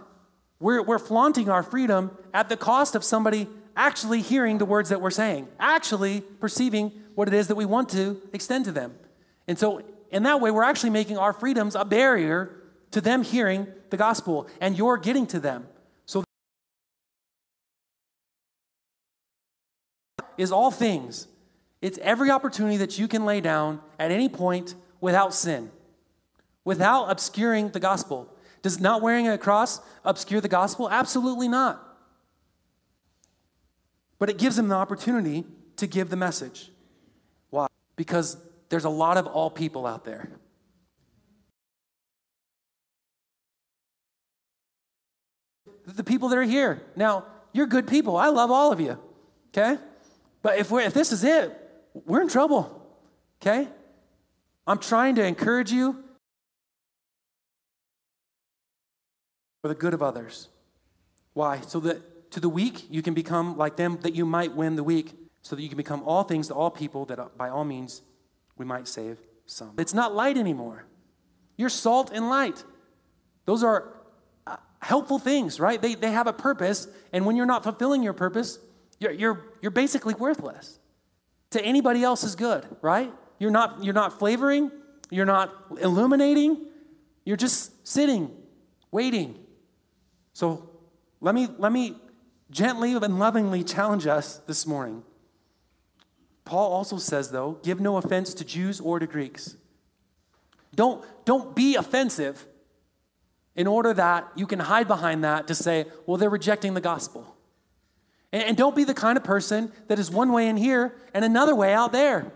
We're, 0.63 0.81
we're 0.81 0.97
flaunting 0.97 1.49
our 1.49 1.61
freedom 1.61 2.17
at 2.33 2.47
the 2.47 2.55
cost 2.55 2.95
of 2.95 3.03
somebody 3.03 3.49
actually 3.75 4.21
hearing 4.21 4.59
the 4.59 4.65
words 4.65 4.89
that 4.89 5.01
we're 5.01 5.11
saying, 5.11 5.49
actually 5.59 6.21
perceiving 6.21 6.93
what 7.15 7.27
it 7.27 7.33
is 7.33 7.49
that 7.49 7.55
we 7.55 7.65
want 7.65 7.89
to 7.89 8.21
extend 8.31 8.63
to 8.65 8.71
them. 8.71 8.95
And 9.45 9.59
so, 9.59 9.83
in 10.09 10.23
that 10.23 10.39
way, 10.39 10.51
we're 10.51 10.63
actually 10.63 10.91
making 10.91 11.17
our 11.17 11.33
freedoms 11.33 11.75
a 11.75 11.83
barrier 11.83 12.61
to 12.91 13.01
them 13.01 13.23
hearing 13.23 13.67
the 13.89 13.97
gospel, 13.97 14.47
and 14.61 14.77
you're 14.77 14.95
getting 14.95 15.27
to 15.27 15.39
them. 15.41 15.67
So, 16.05 16.23
is 20.37 20.53
all 20.53 20.71
things 20.71 21.27
it's 21.81 21.97
every 21.97 22.31
opportunity 22.31 22.77
that 22.77 22.97
you 22.97 23.09
can 23.09 23.25
lay 23.25 23.41
down 23.41 23.81
at 23.99 24.11
any 24.11 24.29
point 24.29 24.75
without 25.01 25.33
sin, 25.33 25.71
without 26.63 27.07
obscuring 27.07 27.71
the 27.71 27.81
gospel. 27.81 28.32
Does 28.63 28.79
not 28.79 29.01
wearing 29.01 29.27
a 29.27 29.37
cross 29.37 29.79
obscure 30.03 30.41
the 30.41 30.47
gospel? 30.47 30.89
Absolutely 30.89 31.47
not. 31.47 31.81
But 34.17 34.29
it 34.29 34.39
gives 34.39 34.55
them 34.55 34.69
the 34.69 34.75
opportunity 34.75 35.43
to 35.75 35.85
give 35.85 36.09
the 36.09 36.15
message. 36.15 36.71
Why? 37.51 37.67
Because 37.95 38.37
there's 38.69 38.85
a 38.85 38.89
lot 38.89 39.17
of 39.17 39.27
all 39.27 39.51
people 39.51 39.85
out 39.85 40.05
there. 40.05 40.29
The 45.85 46.03
people 46.03 46.29
that 46.29 46.37
are 46.37 46.43
here. 46.43 46.81
Now, 46.95 47.25
you're 47.51 47.67
good 47.67 47.87
people. 47.87 48.15
I 48.15 48.29
love 48.29 48.49
all 48.49 48.71
of 48.71 48.79
you. 48.79 48.97
Okay? 49.49 49.77
But 50.41 50.57
if, 50.57 50.71
we're, 50.71 50.81
if 50.81 50.93
this 50.93 51.11
is 51.11 51.23
it, 51.23 51.59
we're 51.93 52.21
in 52.21 52.27
trouble, 52.27 52.87
okay? 53.41 53.67
I'm 54.65 54.79
trying 54.79 55.15
to 55.15 55.23
encourage 55.23 55.71
you 55.71 56.03
for 59.63 59.69
the 59.69 59.75
good 59.75 59.93
of 59.93 60.03
others. 60.03 60.49
Why? 61.33 61.61
So 61.61 61.79
that 61.79 62.31
to 62.31 62.41
the 62.41 62.49
weak 62.49 62.85
you 62.91 63.01
can 63.01 63.13
become 63.13 63.57
like 63.57 63.77
them, 63.77 63.97
that 64.01 64.13
you 64.13 64.25
might 64.25 64.53
win 64.53 64.75
the 64.75 64.83
weak, 64.83 65.13
so 65.41 65.55
that 65.55 65.61
you 65.61 65.69
can 65.69 65.77
become 65.77 66.03
all 66.03 66.23
things 66.23 66.49
to 66.49 66.53
all 66.53 66.69
people, 66.69 67.05
that 67.05 67.17
uh, 67.17 67.29
by 67.37 67.47
all 67.47 67.63
means 67.63 68.01
we 68.57 68.65
might 68.65 68.89
save 68.89 69.17
some. 69.45 69.71
It's 69.77 69.93
not 69.93 70.13
light 70.13 70.37
anymore. 70.37 70.85
You're 71.55 71.69
salt 71.69 72.11
and 72.13 72.27
light. 72.27 72.61
Those 73.45 73.63
are 73.63 73.93
uh, 74.45 74.57
helpful 74.81 75.17
things, 75.17 75.61
right? 75.61 75.81
They, 75.81 75.95
they 75.95 76.11
have 76.11 76.27
a 76.27 76.33
purpose, 76.33 76.89
and 77.13 77.25
when 77.25 77.37
you're 77.37 77.45
not 77.45 77.63
fulfilling 77.63 78.03
your 78.03 78.13
purpose, 78.13 78.59
you're, 78.99 79.13
you're, 79.13 79.45
you're 79.61 79.71
basically 79.71 80.13
worthless 80.13 80.77
to 81.51 81.63
anybody 81.63 82.03
else 82.03 82.25
is 82.25 82.35
good, 82.35 82.65
right? 82.81 83.13
You're 83.39 83.51
not, 83.51 83.81
you're 83.81 83.93
not 83.93 84.19
flavoring, 84.19 84.71
you're 85.09 85.25
not 85.25 85.53
illuminating, 85.79 86.65
you're 87.23 87.37
just 87.37 87.87
sitting, 87.87 88.29
waiting. 88.91 89.39
So 90.33 90.69
let 91.21 91.33
me, 91.33 91.47
let 91.57 91.71
me 91.71 91.95
gently 92.51 92.93
and 92.93 93.19
lovingly 93.19 93.63
challenge 93.63 94.05
us 94.07 94.37
this 94.47 94.67
morning. 94.67 95.03
Paul 96.45 96.71
also 96.71 96.97
says, 96.97 97.31
though, 97.31 97.59
give 97.63 97.79
no 97.79 97.97
offense 97.97 98.33
to 98.35 98.43
Jews 98.43 98.79
or 98.81 98.99
to 98.99 99.07
Greeks. 99.07 99.55
Don't, 100.75 101.03
don't 101.25 101.55
be 101.55 101.75
offensive 101.75 102.45
in 103.55 103.67
order 103.67 103.93
that 103.93 104.29
you 104.35 104.47
can 104.47 104.59
hide 104.59 104.87
behind 104.87 105.23
that 105.23 105.47
to 105.47 105.55
say, 105.55 105.85
well, 106.05 106.17
they're 106.17 106.29
rejecting 106.29 106.73
the 106.73 106.81
gospel. 106.81 107.35
And, 108.31 108.43
and 108.43 108.57
don't 108.57 108.75
be 108.75 108.83
the 108.83 108.93
kind 108.95 109.17
of 109.17 109.23
person 109.23 109.71
that 109.87 109.99
is 109.99 110.09
one 110.09 110.31
way 110.31 110.47
in 110.47 110.57
here 110.57 110.95
and 111.13 111.23
another 111.23 111.55
way 111.55 111.73
out 111.73 111.91
there. 111.91 112.31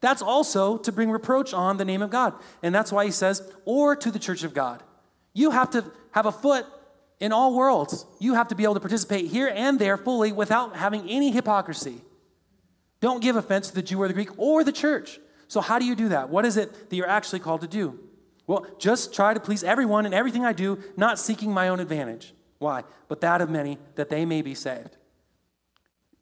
That's 0.00 0.22
also 0.22 0.78
to 0.78 0.90
bring 0.90 1.10
reproach 1.10 1.54
on 1.54 1.76
the 1.76 1.84
name 1.84 2.02
of 2.02 2.10
God. 2.10 2.34
And 2.62 2.74
that's 2.74 2.90
why 2.90 3.04
he 3.04 3.12
says, 3.12 3.48
or 3.64 3.94
to 3.94 4.10
the 4.10 4.18
church 4.18 4.42
of 4.42 4.54
God. 4.54 4.82
You 5.34 5.50
have 5.50 5.70
to 5.70 5.84
have 6.10 6.26
a 6.26 6.32
foot 6.32 6.66
in 7.22 7.32
all 7.32 7.54
worlds. 7.54 8.04
You 8.18 8.34
have 8.34 8.48
to 8.48 8.56
be 8.56 8.64
able 8.64 8.74
to 8.74 8.80
participate 8.80 9.26
here 9.26 9.50
and 9.54 9.78
there 9.78 9.96
fully 9.96 10.32
without 10.32 10.76
having 10.76 11.08
any 11.08 11.30
hypocrisy. 11.30 12.02
Don't 13.00 13.22
give 13.22 13.36
offense 13.36 13.68
to 13.68 13.74
the 13.76 13.82
Jew 13.82 14.02
or 14.02 14.08
the 14.08 14.14
Greek 14.14 14.36
or 14.36 14.64
the 14.64 14.72
church. 14.72 15.20
So, 15.46 15.60
how 15.60 15.78
do 15.78 15.84
you 15.84 15.94
do 15.94 16.08
that? 16.08 16.30
What 16.30 16.44
is 16.44 16.56
it 16.56 16.90
that 16.90 16.96
you're 16.96 17.08
actually 17.08 17.38
called 17.38 17.60
to 17.60 17.68
do? 17.68 17.98
Well, 18.48 18.66
just 18.76 19.14
try 19.14 19.34
to 19.34 19.40
please 19.40 19.62
everyone 19.62 20.04
in 20.04 20.12
everything 20.12 20.44
I 20.44 20.52
do, 20.52 20.82
not 20.96 21.18
seeking 21.18 21.52
my 21.52 21.68
own 21.68 21.78
advantage. 21.78 22.34
Why? 22.58 22.82
But 23.06 23.20
that 23.20 23.40
of 23.40 23.48
many, 23.48 23.78
that 23.94 24.10
they 24.10 24.24
may 24.24 24.42
be 24.42 24.54
saved. 24.54 24.96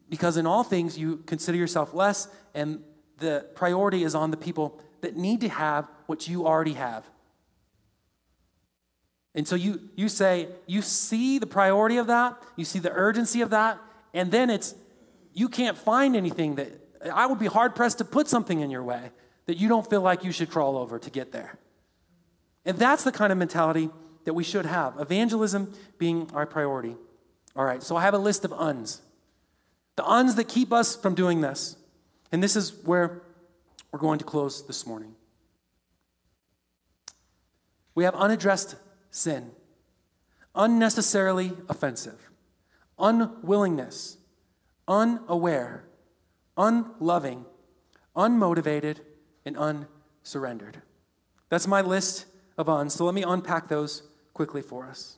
Because 0.07 0.37
in 0.37 0.45
all 0.45 0.63
things 0.63 0.99
you 0.99 1.17
consider 1.25 1.57
yourself 1.57 1.95
less, 1.95 2.27
and 2.53 2.83
the 3.17 3.47
priority 3.55 4.03
is 4.03 4.13
on 4.13 4.29
the 4.29 4.37
people 4.37 4.79
that 5.01 5.17
need 5.17 5.41
to 5.41 5.49
have 5.49 5.89
what 6.05 6.27
you 6.27 6.45
already 6.45 6.73
have. 6.73 7.09
And 9.33 9.47
so 9.47 9.55
you, 9.55 9.79
you 9.95 10.09
say, 10.09 10.49
you 10.67 10.81
see 10.81 11.39
the 11.39 11.47
priority 11.47 11.97
of 11.97 12.07
that, 12.07 12.41
you 12.57 12.65
see 12.65 12.79
the 12.79 12.91
urgency 12.91 13.41
of 13.41 13.51
that, 13.51 13.79
and 14.13 14.31
then 14.31 14.49
it's, 14.49 14.75
you 15.33 15.47
can't 15.47 15.77
find 15.77 16.15
anything 16.15 16.55
that, 16.55 16.69
I 17.11 17.25
would 17.25 17.39
be 17.39 17.47
hard 17.47 17.75
pressed 17.75 17.97
to 17.99 18.05
put 18.05 18.27
something 18.27 18.59
in 18.59 18.69
your 18.69 18.83
way 18.83 19.11
that 19.47 19.57
you 19.57 19.67
don't 19.67 19.89
feel 19.89 20.01
like 20.01 20.23
you 20.23 20.31
should 20.31 20.49
crawl 20.49 20.77
over 20.77 20.99
to 20.99 21.09
get 21.09 21.31
there. 21.31 21.57
And 22.65 22.77
that's 22.77 23.03
the 23.03 23.11
kind 23.11 23.31
of 23.31 23.39
mentality 23.39 23.89
that 24.25 24.33
we 24.33 24.43
should 24.43 24.65
have 24.65 24.99
evangelism 24.99 25.73
being 25.97 26.29
our 26.33 26.45
priority. 26.45 26.95
All 27.55 27.65
right, 27.65 27.81
so 27.81 27.95
I 27.95 28.03
have 28.03 28.13
a 28.13 28.19
list 28.19 28.45
of 28.45 28.53
uns. 28.53 29.01
The 29.95 30.05
uns 30.05 30.35
that 30.35 30.47
keep 30.47 30.71
us 30.71 30.95
from 30.95 31.15
doing 31.15 31.41
this. 31.41 31.75
And 32.31 32.41
this 32.41 32.55
is 32.55 32.73
where 32.85 33.21
we're 33.91 33.99
going 33.99 34.19
to 34.19 34.25
close 34.25 34.65
this 34.67 34.85
morning. 34.85 35.15
We 37.93 38.03
have 38.03 38.15
unaddressed 38.15 38.75
sin, 39.11 39.51
unnecessarily 40.55 41.51
offensive, 41.69 42.31
unwillingness, 42.97 44.17
unaware, 44.87 45.85
unloving, 46.57 47.45
unmotivated, 48.15 48.97
and 49.45 49.55
unsurrendered. 49.57 50.81
That's 51.49 51.67
my 51.67 51.81
list 51.81 52.25
of 52.57 52.69
uns. 52.69 52.95
So 52.95 53.05
let 53.05 53.13
me 53.13 53.23
unpack 53.23 53.67
those 53.67 54.03
quickly 54.33 54.61
for 54.61 54.87
us. 54.87 55.17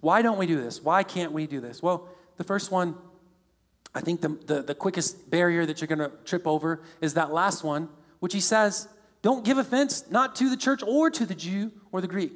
Why 0.00 0.22
don't 0.22 0.38
we 0.38 0.46
do 0.46 0.60
this? 0.60 0.82
Why 0.82 1.02
can't 1.02 1.32
we 1.32 1.46
do 1.46 1.60
this? 1.60 1.82
Well, 1.82 2.08
the 2.36 2.44
first 2.44 2.72
one, 2.72 2.96
I 3.94 4.00
think 4.00 4.22
the, 4.22 4.28
the, 4.46 4.62
the 4.62 4.74
quickest 4.74 5.30
barrier 5.30 5.66
that 5.66 5.80
you're 5.80 5.88
going 5.88 5.98
to 5.98 6.16
trip 6.24 6.46
over 6.46 6.80
is 7.00 7.14
that 7.14 7.32
last 7.32 7.62
one, 7.62 7.88
which 8.20 8.32
he 8.32 8.40
says, 8.40 8.88
don't 9.22 9.44
give 9.44 9.58
offense 9.58 10.04
not 10.10 10.36
to 10.36 10.48
the 10.48 10.56
church 10.56 10.82
or 10.82 11.10
to 11.10 11.26
the 11.26 11.34
Jew 11.34 11.72
or 11.92 12.00
the 12.00 12.08
Greek. 12.08 12.32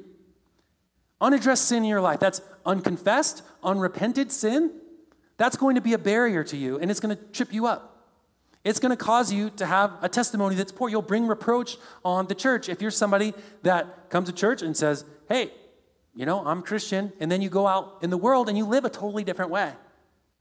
Unaddressed 1.19 1.65
sin 1.67 1.79
in 1.79 1.89
your 1.89 2.01
life, 2.01 2.19
that's 2.19 2.41
unconfessed, 2.65 3.41
unrepented 3.63 4.31
sin, 4.31 4.71
that's 5.37 5.57
going 5.57 5.75
to 5.75 5.81
be 5.81 5.93
a 5.93 5.97
barrier 5.97 6.43
to 6.43 6.57
you 6.57 6.77
and 6.77 6.91
it's 6.91 6.99
going 6.99 7.15
to 7.15 7.23
trip 7.31 7.53
you 7.53 7.65
up. 7.65 7.91
It's 8.63 8.79
going 8.79 8.89
to 8.89 9.03
cause 9.03 9.31
you 9.31 9.51
to 9.51 9.65
have 9.65 9.91
a 10.01 10.09
testimony 10.09 10.55
that's 10.55 10.71
poor. 10.71 10.89
You'll 10.89 11.03
bring 11.03 11.27
reproach 11.27 11.77
on 12.03 12.25
the 12.25 12.35
church. 12.35 12.67
If 12.67 12.81
you're 12.81 12.91
somebody 12.91 13.33
that 13.61 14.09
comes 14.09 14.27
to 14.27 14.33
church 14.33 14.63
and 14.63 14.75
says, 14.75 15.05
hey, 15.29 15.51
you 16.15 16.25
know, 16.25 16.43
I'm 16.45 16.63
Christian, 16.63 17.13
and 17.19 17.31
then 17.31 17.41
you 17.41 17.49
go 17.49 17.67
out 17.67 17.99
in 18.01 18.09
the 18.09 18.17
world 18.17 18.49
and 18.49 18.57
you 18.57 18.65
live 18.65 18.83
a 18.83 18.89
totally 18.89 19.23
different 19.23 19.51
way, 19.51 19.71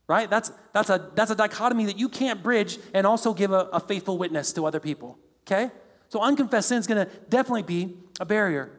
right? 0.07 0.31
That's, 0.31 0.53
that's, 0.73 0.89
a, 0.89 1.11
that's 1.15 1.33
a 1.33 1.35
dichotomy 1.35 1.85
that 1.87 1.99
you 1.99 2.09
can't 2.09 2.43
bridge 2.43 2.79
and 2.95 3.07
also 3.07 3.35
give 3.35 3.53
a, 3.53 3.69
a 3.73 3.81
faithful 3.81 4.17
witness 4.17 4.53
to 4.55 4.65
other 4.65 4.81
people, 4.81 5.19
okay? 5.43 5.71
So 6.15 6.21
unconfessed 6.23 6.69
sin 6.69 6.79
is 6.79 6.87
going 6.87 7.05
to 7.05 7.13
definitely 7.29 7.65
be 7.65 7.97
a 8.21 8.25
barrier. 8.25 8.71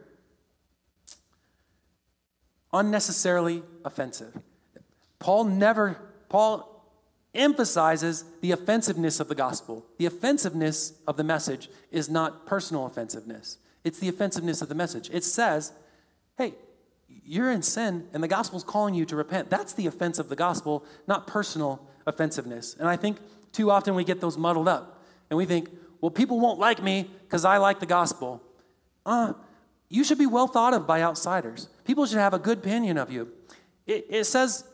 Unnecessarily 2.71 3.61
offensive. 3.83 4.33
Paul 5.19 5.43
never, 5.43 5.99
Paul 6.29 6.89
emphasizes 7.33 8.23
the 8.39 8.53
offensiveness 8.53 9.19
of 9.19 9.27
the 9.27 9.35
gospel. 9.35 9.85
The 9.97 10.05
offensiveness 10.05 10.93
of 11.05 11.17
the 11.17 11.25
message 11.25 11.67
is 11.91 12.07
not 12.07 12.45
personal 12.45 12.85
offensiveness, 12.85 13.57
it's 13.83 13.99
the 13.99 14.07
offensiveness 14.07 14.61
of 14.61 14.69
the 14.69 14.75
message. 14.75 15.09
It 15.11 15.25
says, 15.25 15.73
hey, 16.37 16.53
you're 17.09 17.51
in 17.51 17.63
sin 17.63 18.07
and 18.13 18.23
the 18.23 18.29
gospel's 18.29 18.63
calling 18.63 18.93
you 18.93 19.03
to 19.07 19.15
repent. 19.17 19.49
That's 19.49 19.73
the 19.73 19.87
offense 19.87 20.19
of 20.19 20.29
the 20.29 20.37
gospel, 20.37 20.85
not 21.05 21.27
personal 21.27 21.85
offensiveness. 22.07 22.77
And 22.79 22.87
I 22.87 22.95
think 22.95 23.17
too 23.51 23.71
often 23.71 23.93
we 23.93 24.05
get 24.05 24.21
those 24.21 24.37
muddled 24.37 24.69
up 24.69 25.03
and 25.29 25.35
we 25.35 25.43
think, 25.45 25.69
well, 26.05 26.11
people 26.11 26.39
won't 26.39 26.59
like 26.59 26.83
me 26.83 27.09
because 27.23 27.45
I 27.45 27.57
like 27.57 27.79
the 27.79 27.87
gospel. 27.87 28.39
Uh, 29.07 29.33
you 29.89 30.03
should 30.03 30.19
be 30.19 30.27
well 30.27 30.45
thought 30.45 30.75
of 30.75 30.85
by 30.85 31.01
outsiders. 31.01 31.67
People 31.83 32.05
should 32.05 32.19
have 32.19 32.35
a 32.35 32.37
good 32.37 32.59
opinion 32.59 32.99
of 32.99 33.11
you. 33.11 33.31
It, 33.87 34.05
it 34.11 34.25
says, 34.25 34.65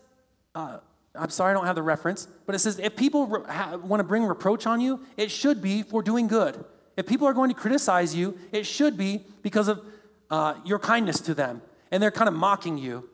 uh, 0.56 0.80
I'm 1.16 1.30
sorry 1.30 1.52
I 1.52 1.54
don't 1.54 1.66
have 1.68 1.78
the 1.78 1.84
reference, 1.84 2.28
but 2.46 2.54
it 2.54 2.60
says 2.60 2.80
if 2.80 2.98
people 2.98 3.28
re- 3.28 3.44
ha- 3.48 3.78
want 3.78 4.02
to 4.02 4.04
bring 4.04 4.26
reproach 4.26 4.68
on 4.68 4.82
you, 4.82 5.00
it 5.16 5.32
should 5.32 5.62
be 5.62 5.84
for 5.84 6.04
doing 6.04 6.28
good. 6.28 6.66
If 6.98 7.08
people 7.08 7.26
are 7.30 7.34
going 7.34 7.48
to 7.48 7.56
criticize 7.56 8.14
you, 8.14 8.38
it 8.52 8.66
should 8.66 8.98
be 8.98 9.24
because 9.42 9.70
of 9.70 9.86
uh, 10.30 10.56
your 10.66 10.80
kindness 10.80 11.22
to 11.22 11.34
them. 11.34 11.62
And 11.92 12.04
they're 12.04 12.12
kind 12.12 12.28
of 12.28 12.34
mocking 12.34 12.78
you 12.78 13.10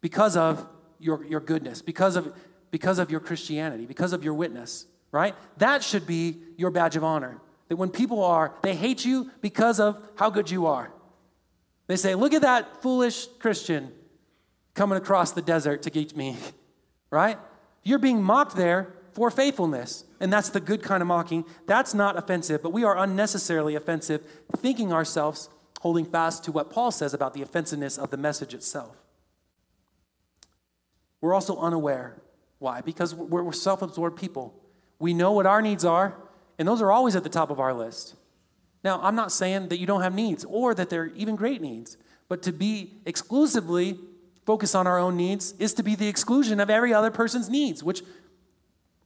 because 0.00 0.34
of 0.34 0.66
your, 0.98 1.26
your 1.26 1.40
goodness, 1.40 1.82
because 1.82 2.16
of, 2.16 2.32
because 2.70 2.98
of 2.98 3.10
your 3.10 3.20
Christianity, 3.20 3.84
because 3.84 4.14
of 4.14 4.24
your 4.24 4.32
witness, 4.32 4.86
right? 5.12 5.34
That 5.58 5.82
should 5.84 6.06
be 6.06 6.38
your 6.56 6.70
badge 6.70 6.96
of 6.96 7.04
honor. 7.04 7.38
That 7.70 7.76
when 7.76 7.88
people 7.88 8.22
are, 8.22 8.54
they 8.60 8.74
hate 8.74 9.06
you 9.06 9.30
because 9.40 9.80
of 9.80 9.98
how 10.16 10.28
good 10.28 10.50
you 10.50 10.66
are. 10.66 10.92
They 11.86 11.96
say, 11.96 12.14
look 12.14 12.34
at 12.34 12.42
that 12.42 12.82
foolish 12.82 13.26
Christian 13.38 13.92
coming 14.74 14.98
across 14.98 15.32
the 15.32 15.40
desert 15.40 15.82
to 15.84 15.90
get 15.90 16.14
me 16.14 16.36
right? 17.10 17.38
You're 17.82 17.98
being 17.98 18.22
mocked 18.22 18.56
there 18.56 18.92
for 19.12 19.30
faithfulness. 19.30 20.04
And 20.20 20.32
that's 20.32 20.50
the 20.50 20.60
good 20.60 20.82
kind 20.82 21.02
of 21.02 21.08
mocking. 21.08 21.44
That's 21.66 21.94
not 21.94 22.16
offensive, 22.16 22.62
but 22.62 22.72
we 22.72 22.84
are 22.84 22.96
unnecessarily 22.96 23.74
offensive, 23.74 24.22
thinking 24.56 24.92
ourselves 24.92 25.48
holding 25.80 26.04
fast 26.04 26.44
to 26.44 26.52
what 26.52 26.70
Paul 26.70 26.90
says 26.90 27.14
about 27.14 27.32
the 27.34 27.42
offensiveness 27.42 27.96
of 27.96 28.10
the 28.10 28.16
message 28.16 28.52
itself. 28.52 28.96
We're 31.20 31.34
also 31.34 31.56
unaware. 31.56 32.20
Why? 32.58 32.82
Because 32.82 33.14
we're, 33.14 33.50
self 33.52 33.80
absorbed 33.80 34.18
people. 34.18 34.54
We 34.98 35.14
know 35.14 35.32
what 35.32 35.46
our 35.46 35.62
needs 35.62 35.84
are, 35.84 36.14
and 36.60 36.68
those 36.68 36.82
are 36.82 36.92
always 36.92 37.16
at 37.16 37.22
the 37.22 37.30
top 37.30 37.48
of 37.48 37.58
our 37.58 37.72
list. 37.72 38.14
Now, 38.84 39.00
I'm 39.02 39.14
not 39.14 39.32
saying 39.32 39.68
that 39.68 39.78
you 39.78 39.86
don't 39.86 40.02
have 40.02 40.14
needs 40.14 40.44
or 40.44 40.74
that 40.74 40.90
they're 40.90 41.06
even 41.06 41.34
great 41.34 41.62
needs, 41.62 41.96
but 42.28 42.42
to 42.42 42.52
be 42.52 42.92
exclusively 43.06 43.98
focus 44.44 44.74
on 44.74 44.86
our 44.86 44.98
own 44.98 45.16
needs 45.16 45.54
is 45.58 45.72
to 45.74 45.82
be 45.82 45.94
the 45.94 46.06
exclusion 46.06 46.60
of 46.60 46.68
every 46.68 46.92
other 46.92 47.10
person's 47.10 47.48
needs, 47.48 47.82
which 47.82 48.02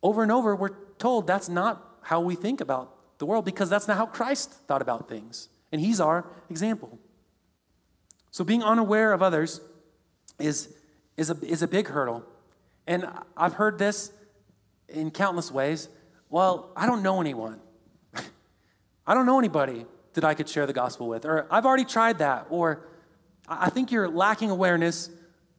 over 0.02 0.24
and 0.24 0.32
over 0.32 0.56
we're 0.56 0.74
told 0.98 1.28
that's 1.28 1.48
not 1.48 1.98
how 2.02 2.20
we 2.20 2.34
think 2.34 2.60
about 2.60 2.92
the 3.18 3.26
world 3.26 3.44
because 3.44 3.70
that's 3.70 3.86
not 3.86 3.96
how 3.96 4.06
Christ 4.06 4.52
thought 4.66 4.82
about 4.82 5.08
things. 5.08 5.48
And 5.70 5.80
he's 5.80 6.00
our 6.00 6.26
example. 6.50 6.98
So 8.32 8.42
being 8.42 8.64
unaware 8.64 9.12
of 9.12 9.22
others 9.22 9.60
is, 10.40 10.74
is, 11.16 11.30
a, 11.30 11.36
is 11.40 11.62
a 11.62 11.68
big 11.68 11.86
hurdle. 11.86 12.24
And 12.88 13.06
I've 13.36 13.54
heard 13.54 13.78
this 13.78 14.10
in 14.88 15.12
countless 15.12 15.52
ways. 15.52 15.88
Well, 16.34 16.72
I 16.74 16.86
don't 16.86 17.04
know 17.04 17.20
anyone. 17.20 17.60
I 19.06 19.14
don't 19.14 19.24
know 19.24 19.38
anybody 19.38 19.86
that 20.14 20.24
I 20.24 20.34
could 20.34 20.48
share 20.48 20.66
the 20.66 20.72
gospel 20.72 21.06
with. 21.06 21.24
Or 21.24 21.46
I've 21.48 21.64
already 21.64 21.84
tried 21.84 22.18
that. 22.18 22.48
Or 22.50 22.88
I 23.46 23.70
think 23.70 23.92
you're 23.92 24.08
lacking 24.08 24.50
awareness 24.50 25.10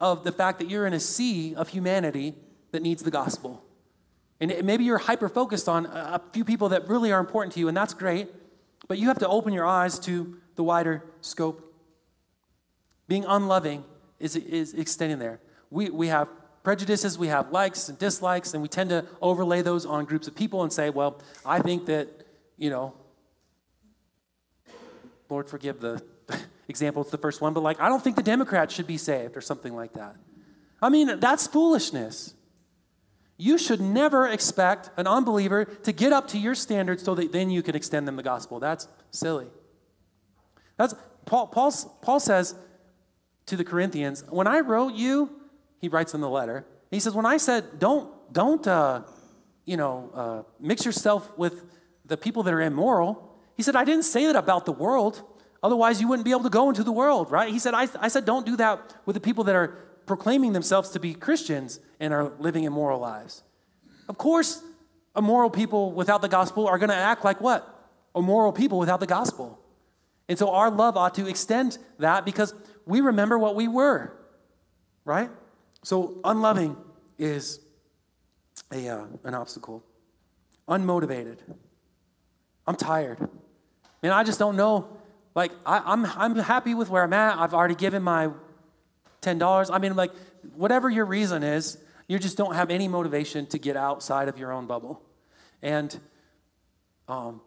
of 0.01 0.25
the 0.25 0.33
fact 0.33 0.59
that 0.59 0.69
you're 0.69 0.85
in 0.85 0.91
a 0.91 0.99
sea 0.99 1.55
of 1.55 1.69
humanity 1.69 2.35
that 2.71 2.81
needs 2.81 3.03
the 3.03 3.09
gospel. 3.09 3.63
And 4.41 4.53
maybe 4.65 4.83
you're 4.83 4.97
hyper 4.97 5.29
focused 5.29 5.69
on 5.69 5.85
a 5.85 6.21
few 6.33 6.43
people 6.43 6.67
that 6.67 6.89
really 6.89 7.13
are 7.13 7.21
important 7.21 7.53
to 7.53 7.61
you, 7.61 7.69
and 7.69 7.77
that's 7.77 7.93
great, 7.93 8.27
but 8.89 8.97
you 8.97 9.07
have 9.07 9.19
to 9.19 9.29
open 9.29 9.53
your 9.53 9.65
eyes 9.65 9.97
to 9.99 10.35
the 10.57 10.63
wider 10.65 11.05
scope. 11.21 11.73
Being 13.07 13.23
unloving 13.23 13.85
is, 14.19 14.35
is 14.35 14.73
extending 14.73 15.19
there. 15.19 15.39
We, 15.71 15.89
we 15.89 16.09
have 16.09 16.27
prejudices, 16.65 17.17
we 17.17 17.27
have 17.27 17.51
likes 17.51 17.87
and 17.87 17.97
dislikes, 17.97 18.53
and 18.53 18.61
we 18.61 18.67
tend 18.67 18.89
to 18.89 19.05
overlay 19.21 19.61
those 19.61 19.85
on 19.85 20.03
groups 20.03 20.27
of 20.27 20.35
people 20.35 20.63
and 20.63 20.73
say, 20.73 20.89
well, 20.89 21.21
I 21.45 21.59
think 21.59 21.85
that, 21.85 22.09
you 22.57 22.69
know, 22.69 22.93
Lord, 25.29 25.47
forgive 25.47 25.79
the 25.79 26.03
example, 26.67 27.03
it's 27.03 27.11
the 27.11 27.17
first 27.17 27.39
one, 27.39 27.53
but 27.53 27.61
like, 27.61 27.79
I 27.79 27.87
don't 27.87 28.03
think 28.03 28.17
the 28.17 28.23
Democrats 28.23 28.73
should 28.73 28.87
be 28.87 28.97
saved 28.97 29.37
or 29.37 29.41
something 29.41 29.73
like 29.73 29.93
that. 29.93 30.15
I 30.81 30.89
mean, 30.89 31.19
that's 31.19 31.47
foolishness. 31.47 32.33
You 33.37 33.57
should 33.57 33.81
never 33.81 34.27
expect 34.27 34.89
an 34.97 35.07
unbeliever 35.07 35.65
to 35.65 35.91
get 35.91 36.13
up 36.13 36.27
to 36.29 36.37
your 36.37 36.55
standards 36.55 37.03
so 37.03 37.15
that 37.15 37.31
then 37.31 37.49
you 37.49 37.61
can 37.61 37.75
extend 37.75 38.07
them 38.07 38.15
the 38.15 38.23
gospel. 38.23 38.59
That's 38.59 38.87
silly. 39.11 39.47
That's 40.77 40.95
Paul, 41.25 41.47
Paul, 41.47 41.71
Paul 42.01 42.19
says 42.19 42.55
to 43.47 43.55
the 43.55 43.63
Corinthians, 43.63 44.23
when 44.29 44.47
I 44.47 44.59
wrote 44.59 44.93
you, 44.93 45.29
he 45.79 45.87
writes 45.87 46.13
in 46.13 46.21
the 46.21 46.29
letter, 46.29 46.65
he 46.91 46.99
says, 46.99 47.13
when 47.13 47.25
I 47.25 47.37
said, 47.37 47.79
don't, 47.79 48.11
don't, 48.31 48.65
uh, 48.67 49.01
you 49.65 49.77
know, 49.77 50.11
uh, 50.13 50.43
mix 50.59 50.85
yourself 50.85 51.35
with 51.37 51.63
the 52.05 52.17
people 52.17 52.43
that 52.43 52.53
are 52.53 52.61
immoral, 52.61 53.37
he 53.55 53.63
said, 53.63 53.75
I 53.75 53.83
didn't 53.83 54.03
say 54.03 54.25
that 54.27 54.35
about 54.35 54.65
the 54.65 54.71
world. 54.71 55.21
Otherwise, 55.63 55.99
you 55.99 56.07
wouldn't 56.07 56.25
be 56.25 56.31
able 56.31 56.43
to 56.43 56.49
go 56.49 56.69
into 56.69 56.83
the 56.83 56.91
world, 56.91 57.31
right? 57.31 57.51
He 57.51 57.59
said, 57.59 57.73
I, 57.73 57.87
I 57.99 58.07
said, 58.07 58.25
don't 58.25 58.45
do 58.45 58.55
that 58.57 58.95
with 59.05 59.15
the 59.15 59.19
people 59.19 59.43
that 59.45 59.55
are 59.55 59.67
proclaiming 60.05 60.53
themselves 60.53 60.89
to 60.91 60.99
be 60.99 61.13
Christians 61.13 61.79
and 61.99 62.13
are 62.13 62.31
living 62.39 62.65
immoral 62.65 62.99
lives. 62.99 63.43
Of 64.07 64.17
course, 64.17 64.61
immoral 65.15 65.49
people 65.49 65.91
without 65.93 66.21
the 66.21 66.27
gospel 66.27 66.67
are 66.67 66.77
going 66.77 66.89
to 66.89 66.95
act 66.95 67.25
like 67.25 67.41
what? 67.41 67.67
Immoral 68.15 68.51
people 68.51 68.77
without 68.77 68.99
the 68.99 69.07
gospel. 69.07 69.59
And 70.27 70.37
so 70.37 70.51
our 70.51 70.69
love 70.69 70.97
ought 70.97 71.15
to 71.15 71.27
extend 71.27 71.77
that 71.99 72.25
because 72.25 72.53
we 72.85 73.01
remember 73.01 73.37
what 73.37 73.55
we 73.55 73.67
were, 73.67 74.13
right? 75.03 75.29
So 75.85 76.19
unloving 76.23 76.75
is 77.19 77.59
a, 78.71 78.89
uh, 78.89 79.05
an 79.23 79.35
obstacle. 79.35 79.83
Unmotivated. 80.67 81.37
I'm 82.65 82.75
tired. 82.75 83.19
Man, 84.01 84.11
I 84.11 84.23
just 84.23 84.39
don't 84.39 84.55
know. 84.55 84.87
Like, 85.35 85.51
I, 85.63 85.83
I'm, 85.85 86.07
I'm 86.07 86.35
happy 86.37 86.73
with 86.73 86.89
where 86.89 87.03
I'm 87.03 87.13
at. 87.13 87.37
I've 87.37 87.53
already 87.53 87.75
given 87.75 88.01
my 88.01 88.31
$10. 89.21 89.69
I 89.71 89.77
mean, 89.77 89.95
like, 89.95 90.09
whatever 90.55 90.89
your 90.89 91.05
reason 91.05 91.43
is, 91.43 91.77
you 92.07 92.17
just 92.17 92.35
don't 92.35 92.55
have 92.55 92.71
any 92.71 92.87
motivation 92.87 93.45
to 93.47 93.59
get 93.59 93.77
outside 93.77 94.27
of 94.27 94.39
your 94.39 94.51
own 94.51 94.65
bubble. 94.65 95.03
And 95.61 95.95
um, 97.07 97.41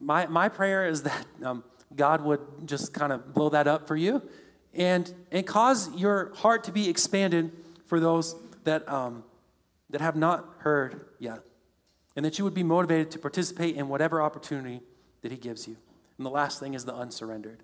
my, 0.00 0.26
my 0.26 0.48
prayer 0.48 0.84
is 0.88 1.04
that 1.04 1.26
um, 1.44 1.62
God 1.94 2.24
would 2.24 2.40
just 2.64 2.92
kind 2.92 3.12
of 3.12 3.32
blow 3.32 3.50
that 3.50 3.68
up 3.68 3.86
for 3.86 3.94
you 3.94 4.20
and, 4.74 5.12
and 5.30 5.46
cause 5.46 5.94
your 5.94 6.32
heart 6.34 6.64
to 6.64 6.72
be 6.72 6.88
expanded 6.88 7.52
for 7.86 8.00
those 8.00 8.36
that, 8.64 8.88
um, 8.88 9.24
that 9.90 10.00
have 10.00 10.16
not 10.16 10.48
heard 10.58 11.06
yet. 11.18 11.40
And 12.16 12.24
that 12.24 12.38
you 12.38 12.44
would 12.44 12.54
be 12.54 12.62
motivated 12.62 13.10
to 13.12 13.18
participate 13.18 13.76
in 13.76 13.88
whatever 13.88 14.20
opportunity 14.20 14.80
that 15.22 15.32
He 15.32 15.38
gives 15.38 15.66
you. 15.66 15.76
And 16.18 16.26
the 16.26 16.30
last 16.30 16.60
thing 16.60 16.74
is 16.74 16.84
the 16.84 16.94
unsurrendered. 16.94 17.62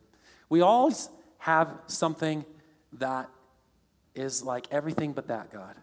We 0.49 0.63
always 0.63 1.11
have 1.39 1.73
something 1.87 2.45
that 2.95 3.29
is 4.15 4.43
like 4.43 4.67
everything 4.71 5.13
but 5.13 5.29
that, 5.29 5.53
God. 5.53 5.77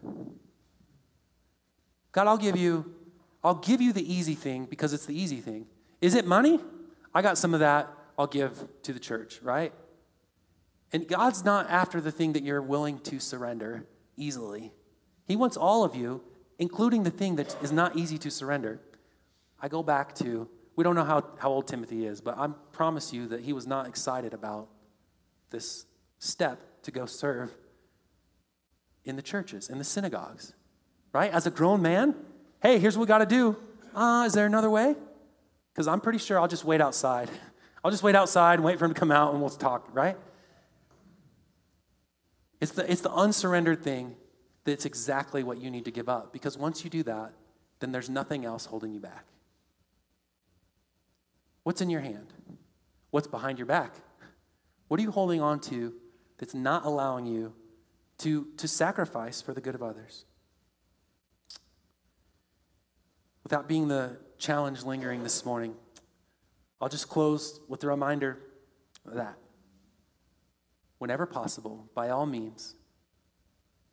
God, 2.12 2.28
I'll 2.28 2.38
give 2.38 2.58
you, 2.58 2.94
I'll 3.44 3.56
give 3.56 3.82
you 3.82 3.94
the 3.94 4.14
easy 4.14 4.36
thing 4.36 4.66
because 4.66 4.94
it's 4.94 5.06
the 5.06 5.20
easy 5.20 5.42
thing. 5.42 5.68
Is 6.02 6.16
it 6.16 6.26
money? 6.26 6.60
I 7.14 7.22
got 7.22 7.38
some 7.38 7.54
of 7.54 7.60
that. 7.60 7.90
I'll 8.18 8.28
give 8.28 8.64
to 8.84 8.94
the 8.94 9.00
church, 9.00 9.40
right? 9.42 9.74
And 10.96 11.06
God's 11.06 11.44
not 11.44 11.70
after 11.70 12.00
the 12.00 12.10
thing 12.10 12.32
that 12.34 12.44
you're 12.44 12.62
willing 12.62 13.00
to 13.00 13.20
surrender 13.20 13.86
easily. 14.16 14.72
He 15.28 15.36
wants 15.36 15.58
all 15.58 15.84
of 15.84 15.94
you, 15.94 16.22
including 16.58 17.04
the 17.04 17.12
thing 17.12 17.36
that 17.36 17.54
is 17.62 17.74
not 17.74 17.98
easy 17.98 18.18
to 18.20 18.32
surrender. 18.32 18.80
I 19.62 19.68
go 19.68 19.84
back 19.84 20.16
to, 20.16 20.48
we 20.78 20.86
don't 20.86 20.96
know 20.96 21.04
how, 21.04 21.26
how 21.38 21.50
old 21.50 21.68
Timothy 21.68 22.06
is, 22.06 22.22
but 22.22 22.38
I 22.38 22.48
promise 22.72 23.12
you 23.12 23.28
that 23.28 23.42
he 23.42 23.52
was 23.52 23.68
not 23.68 23.88
excited 23.88 24.34
about 24.34 24.70
this 25.50 25.86
step 26.20 26.62
to 26.84 26.92
go 26.92 27.06
serve 27.06 27.52
in 29.04 29.18
the 29.18 29.22
churches, 29.22 29.70
in 29.70 29.80
the 29.80 29.84
synagogues, 29.84 30.54
right? 31.12 31.30
As 31.30 31.46
a 31.46 31.52
grown 31.52 31.82
man, 31.82 32.16
hey, 32.62 32.80
here's 32.80 32.98
what 32.98 33.02
we 33.02 33.08
got 33.10 33.18
to 33.18 33.26
do. 33.26 33.58
Uh, 33.94 34.24
is 34.26 34.32
there 34.32 34.46
another 34.46 34.70
way? 34.70 34.96
Because 35.74 35.90
I'm 35.90 36.00
pretty 36.00 36.20
sure 36.20 36.40
I'll 36.40 36.48
just 36.48 36.64
wait 36.64 36.80
outside. 36.80 37.30
I'll 37.84 37.92
just 37.92 38.02
wait 38.02 38.16
outside 38.16 38.54
and 38.54 38.64
wait 38.64 38.80
for 38.80 38.86
him 38.86 38.94
to 38.94 39.00
come 39.00 39.12
out 39.12 39.34
and 39.34 39.42
we'll 39.42 39.50
talk, 39.50 39.90
right? 39.92 40.16
It's 42.66 42.72
the, 42.72 42.92
it's 42.92 43.02
the 43.02 43.12
unsurrendered 43.12 43.84
thing 43.84 44.16
that's 44.64 44.86
exactly 44.86 45.44
what 45.44 45.62
you 45.62 45.70
need 45.70 45.86
to 45.86 45.92
give 45.92 46.10
up. 46.10 46.34
Because 46.34 46.58
once 46.58 46.84
you 46.84 46.90
do 46.90 47.04
that, 47.04 47.32
then 47.78 47.92
there's 47.92 48.10
nothing 48.10 48.44
else 48.44 48.66
holding 48.66 48.92
you 48.92 49.00
back. 49.00 49.28
What's 51.62 51.80
in 51.80 51.92
your 51.92 52.02
hand? 52.02 52.34
What's 53.12 53.28
behind 53.28 53.60
your 53.60 53.68
back? 53.68 53.94
What 54.88 55.00
are 55.00 55.04
you 55.04 55.12
holding 55.12 55.42
on 55.42 55.60
to 55.60 55.94
that's 56.40 56.56
not 56.56 56.88
allowing 56.88 57.28
you 57.28 57.54
to, 58.18 58.48
to 58.58 58.68
sacrifice 58.68 59.44
for 59.44 59.54
the 59.54 59.62
good 59.62 59.76
of 59.76 59.84
others. 59.84 60.26
Without 63.44 63.68
being 63.68 63.90
the 63.90 64.18
challenge 64.40 64.82
lingering 64.82 65.22
this 65.22 65.46
morning, 65.46 65.76
I'll 66.82 66.90
just 66.90 67.10
close 67.10 67.60
with 67.68 67.82
the 67.82 67.88
reminder 67.90 68.40
that 69.06 69.38
whenever 71.06 71.28
possible, 71.28 71.88
by 71.94 72.10
all 72.10 72.26
means, 72.26 72.74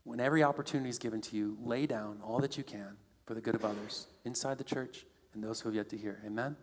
when 0.04 0.18
every 0.18 0.42
opportunity 0.42 0.88
is 0.88 0.98
given 0.98 1.20
to 1.20 1.36
you, 1.36 1.58
lay 1.62 1.84
down 1.84 2.18
all 2.24 2.38
that 2.38 2.56
you 2.56 2.64
can 2.64 2.96
for 3.26 3.34
the 3.34 3.40
good 3.42 3.54
of 3.54 3.66
others 3.66 4.06
inside 4.24 4.56
the 4.56 4.64
church 4.64 5.04
and 5.34 5.44
those 5.44 5.60
who 5.60 5.68
have 5.68 5.76
yet 5.76 5.90
to 5.90 5.96
hear. 5.98 6.22
Amen? 6.24 6.56